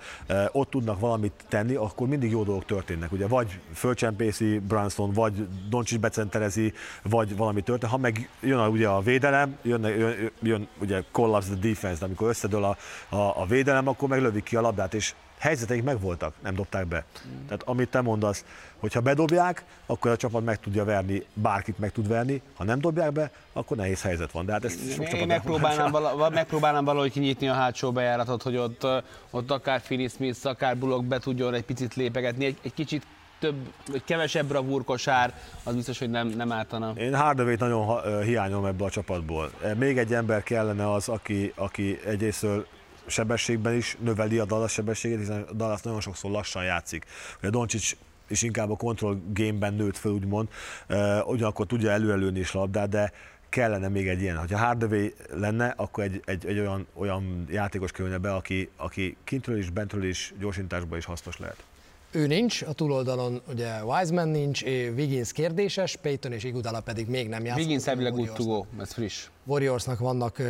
ott 0.52 0.70
tudnak 0.70 1.00
valamit 1.00 1.34
tenni, 1.50 1.76
akkor 1.76 2.08
mindig 2.08 2.32
jó 2.32 2.44
dolgok 2.44 2.66
történnek. 2.66 3.12
Ugye 3.12 3.28
vagy 3.28 3.60
fölcsempészi 3.74 4.60
Branson, 4.60 5.12
vagy 5.12 5.48
Doncsics 5.70 6.00
becenterezi, 6.00 6.74
vagy 7.04 7.38
valami 7.38 7.62
történik. 7.62 7.92
Ha 7.92 7.98
meg 7.98 8.30
jön 8.42 8.60
a, 8.60 8.68
ugye 8.68 8.88
a 8.88 9.02
védelem, 9.02 9.58
jön, 9.62 9.88
jön, 9.88 10.32
jön 10.42 10.68
ugye 10.82 11.04
collapse 11.12 11.50
the 11.50 11.68
defense, 11.70 12.00
de 12.00 12.06
amikor 12.06 12.28
összedől 12.28 12.64
a, 12.64 12.78
a, 13.16 13.42
a 13.42 13.46
védelem, 13.46 13.88
akkor 13.88 14.10
meg 14.10 14.22
lövik 14.22 14.44
ki 14.44 14.56
a 14.56 14.62
labdát, 14.62 14.94
és 14.94 15.14
helyzeteik 15.38 15.84
megvoltak, 15.84 16.34
nem 16.44 16.56
dobták 16.56 16.86
be. 16.86 17.06
Tehát 17.46 17.64
amit 17.64 17.90
te 17.90 18.02
mondasz, 18.02 18.46
hogyha 18.80 19.02
bedobják, 19.02 19.64
akkor 19.86 20.12
a 20.12 20.18
csapat 20.18 20.44
meg 20.44 20.60
tudja 20.60 20.86
verni, 20.86 21.24
bárkit 21.34 21.80
meg 21.80 21.92
tud 21.92 22.08
verni, 22.08 22.42
ha 22.56 22.64
nem 22.64 22.80
dobják 22.80 23.12
be, 23.12 23.32
akkor 23.54 23.78
nehéz 23.78 24.02
helyzet 24.02 24.32
van. 24.32 24.46
De 24.46 24.52
hát 24.52 24.66
ezt 24.66 24.94
sok 24.94 25.14
Én 25.14 25.28
megpróbálnám, 25.28 25.92
vala, 25.92 26.30
megpróbálnám 26.30 26.86
valahogy 26.86 27.12
kinyitni 27.12 27.48
a 27.48 27.54
hátsó 27.54 27.92
bejáratot, 27.92 28.42
hogy 28.42 28.58
ott, 28.58 28.88
ott 29.30 29.52
akár 29.52 29.82
Finney 29.82 30.08
Smith, 30.08 30.46
akár 30.46 30.78
Bullock 30.78 31.06
be 31.06 31.20
tudjon 31.20 31.54
egy 31.54 31.64
picit 31.64 31.96
lépegetni, 31.96 32.46
egy, 32.46 32.58
egy 32.64 32.74
kicsit 32.74 33.06
több, 33.40 33.56
vagy 33.92 34.04
kevesebb 34.04 34.48
bravúrkosár, 34.48 35.34
az 35.64 35.76
biztos, 35.76 36.00
hogy 36.00 36.10
nem, 36.10 36.28
nem 36.28 36.52
ártana. 36.52 36.94
Én 36.98 37.16
hardaway 37.16 37.56
nagyon 37.60 38.02
hiányom 38.24 38.66
ebbe 38.66 38.84
a 38.84 38.90
csapatból. 38.90 39.52
Még 39.76 39.98
egy 39.98 40.14
ember 40.14 40.44
kellene 40.44 40.92
az, 40.92 41.10
aki, 41.10 41.54
aki 41.56 42.00
egyrésztől 42.06 42.68
sebességben 43.08 43.76
is 43.76 43.98
növeli 44.00 44.38
a 44.38 44.46
Dallas 44.46 44.72
sebességét, 44.72 45.18
hiszen 45.18 45.42
a 45.42 45.54
Dallas 45.54 45.82
nagyon 45.82 46.02
sokszor 46.02 46.32
lassan 46.32 46.64
játszik. 46.64 47.06
Ugye 47.40 47.50
Doncsics 47.50 47.96
és 48.28 48.42
inkább 48.42 48.70
a 48.70 48.76
control 48.76 49.22
gameben 49.34 49.74
nőtt 49.74 49.98
fel, 49.98 50.12
úgymond, 50.12 50.48
uh, 50.90 51.28
ugyanakkor 51.28 51.66
tudja 51.66 51.92
előelőni 51.92 52.40
is 52.40 52.52
labdát, 52.52 52.90
de 52.90 53.12
kellene 53.50 53.88
még 53.88 54.08
egy 54.08 54.22
ilyen. 54.22 54.38
Ha 54.38 54.58
Hardaway 54.58 55.10
lenne, 55.34 55.74
akkor 55.78 56.04
egy, 56.04 56.22
egy, 56.26 56.46
egy 56.46 56.60
olyan, 56.60 56.88
olyan 56.94 57.46
játékos 57.50 57.92
kerülne 57.92 58.18
be, 58.18 58.34
aki, 58.34 58.70
aki 58.76 59.18
kintről 59.24 59.58
is, 59.58 59.70
bentről 59.70 60.04
is, 60.04 60.34
gyorsításban 60.40 60.98
is 60.98 61.06
hasznos 61.06 61.38
lehet. 61.38 61.64
Ő 62.12 62.28
nincs, 62.28 62.62
a 62.62 62.74
túloldalon 62.74 63.42
ugye 63.50 63.84
Wiseman 63.84 64.28
nincs, 64.28 64.64
Wiggins 64.96 65.32
kérdéses, 65.32 65.96
Payton 65.96 66.32
és 66.32 66.44
Igudala 66.44 66.80
pedig 66.80 67.08
még 67.08 67.30
nem 67.30 67.46
játszik. 67.46 67.64
Wiggins 67.64 67.88
elvileg 67.88 68.14
go, 68.38 68.66
ez 68.80 68.94
friss. 68.94 69.28
Warriorsnak 69.44 70.00
vannak 70.00 70.42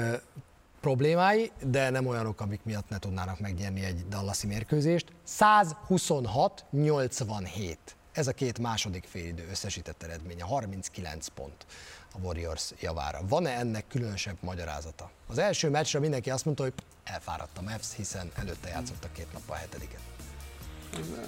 problémái, 0.81 1.51
de 1.63 1.89
nem 1.89 2.07
olyanok, 2.07 2.41
amik 2.41 2.59
miatt 2.63 2.89
ne 2.89 2.99
tudnának 2.99 3.39
megnyerni 3.39 3.83
egy 3.83 4.07
Dallasi 4.07 4.47
mérkőzést. 4.47 5.11
126-87. 5.27 7.75
Ez 8.11 8.27
a 8.27 8.31
két 8.31 8.59
második 8.59 9.05
félidő 9.09 9.47
összesített 9.49 10.03
eredménye, 10.03 10.43
39 10.43 11.27
pont 11.27 11.65
a 12.13 12.17
Warriors 12.21 12.71
javára. 12.79 13.19
Van-e 13.27 13.49
ennek 13.49 13.87
különösebb 13.87 14.37
magyarázata? 14.39 15.11
Az 15.27 15.37
első 15.37 15.69
meccsre 15.69 15.99
mindenki 15.99 16.29
azt 16.29 16.45
mondta, 16.45 16.63
hogy 16.63 16.73
elfáradt 17.03 17.57
a 17.57 17.61
hiszen 17.95 18.31
előtte 18.35 18.69
játszottak 18.69 19.13
két 19.13 19.33
nappal 19.33 19.55
a 19.55 19.59
hetediket. 19.59 19.99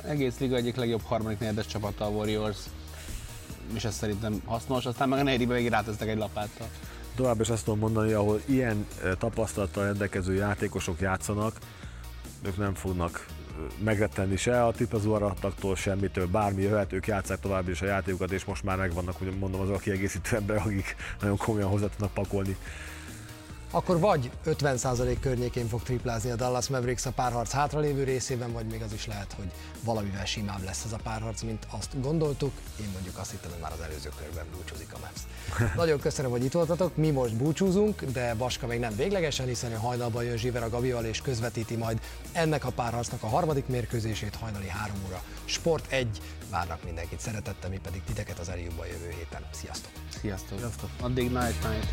Egész 0.05 0.37
liga 0.37 0.55
egyik 0.55 0.75
legjobb 0.75 1.01
harmadik 1.01 1.39
negyedes 1.39 1.65
csapata 1.65 2.05
a 2.05 2.09
Warriors, 2.09 2.57
és 3.73 3.85
ez 3.85 3.95
szerintem 3.95 4.41
hasznos, 4.45 4.85
aztán 4.85 5.09
meg 5.09 5.19
a 5.19 5.23
negyedikben 5.23 5.55
végig 5.55 5.71
ráteztek 5.71 6.07
egy 6.07 6.17
lapáttal 6.17 6.67
tovább 7.19 7.41
is 7.41 7.49
azt 7.49 7.63
tudom 7.63 7.79
mondani, 7.79 8.11
ahol 8.11 8.41
ilyen 8.45 8.87
tapasztalattal 9.17 9.83
rendelkező 9.83 10.33
játékosok 10.33 10.99
játszanak, 10.99 11.55
ők 12.45 12.57
nem 12.57 12.73
fognak 12.73 13.25
megrettenni 13.83 14.35
se 14.35 14.63
a 14.65 14.71
tipazuarataktól, 14.71 15.75
semmitől, 15.75 16.27
bármi 16.27 16.61
jöhet, 16.61 16.93
ők 16.93 17.07
játszák 17.07 17.39
tovább 17.39 17.69
is 17.69 17.81
a 17.81 17.85
játékokat, 17.85 18.31
és 18.31 18.45
most 18.45 18.63
már 18.63 18.77
megvannak, 18.77 19.15
hogy 19.17 19.37
mondom, 19.39 19.61
azok 19.61 19.75
a 19.75 19.79
kiegészítő 19.79 20.35
emberek, 20.41 20.65
akik 20.65 20.95
nagyon 21.21 21.37
komolyan 21.37 21.69
hozzá 21.69 21.87
tudnak 21.87 22.13
pakolni. 22.13 22.57
Akkor 23.71 23.99
vagy 23.99 24.31
50% 24.45 25.17
környékén 25.21 25.67
fog 25.67 25.83
triplázni 25.83 26.29
a 26.29 26.35
Dallas 26.35 26.67
Mavericks 26.67 27.05
a 27.05 27.11
párharc 27.11 27.51
hátralévő 27.51 28.03
részében, 28.03 28.51
vagy 28.51 28.65
még 28.65 28.81
az 28.81 28.93
is 28.93 29.07
lehet, 29.07 29.33
hogy 29.33 29.51
valamivel 29.83 30.25
simább 30.25 30.63
lesz 30.63 30.83
ez 30.85 30.91
a 30.91 30.99
párharc, 31.03 31.41
mint 31.41 31.67
azt 31.69 32.01
gondoltuk. 32.01 32.51
Én 32.79 32.89
mondjuk 32.93 33.17
azt 33.17 33.31
hittem, 33.31 33.51
hogy 33.51 33.61
már 33.61 33.71
az 33.71 33.81
előző 33.81 34.09
körben 34.17 34.45
búcsúzik 34.55 34.93
a 34.93 34.97
Mavs. 34.99 35.73
Nagyon 35.75 35.99
köszönöm, 35.99 36.31
hogy 36.31 36.43
itt 36.43 36.51
voltatok, 36.51 36.95
mi 36.95 37.09
most 37.09 37.35
búcsúzunk, 37.35 38.03
de 38.03 38.35
Baska 38.35 38.67
még 38.67 38.79
nem 38.79 38.95
véglegesen, 38.95 39.47
hiszen 39.47 39.73
a 39.73 39.79
hajnalban 39.79 40.23
jön 40.23 40.37
Zsiver 40.37 40.63
a 40.63 40.69
Gabival 40.69 41.05
és 41.05 41.21
közvetíti 41.21 41.75
majd 41.75 42.01
ennek 42.31 42.65
a 42.65 42.71
párharcnak 42.71 43.23
a 43.23 43.27
harmadik 43.27 43.67
mérkőzését 43.67 44.35
hajnali 44.35 44.67
3 44.67 44.95
óra. 45.07 45.21
Sport 45.45 45.91
1, 45.91 46.19
várnak 46.49 46.83
mindenkit 46.83 47.19
szeretettel, 47.19 47.69
mi 47.69 47.79
pedig 47.83 48.03
titeket 48.03 48.39
az 48.39 48.49
Eliubban 48.49 48.87
jövő 48.87 49.09
héten. 49.09 49.45
Sziasztok! 49.51 49.91
Sziasztok! 50.19 50.57
Sziasztok. 50.57 50.89
Addig 51.01 51.31
night 51.31 51.67
night! 51.67 51.87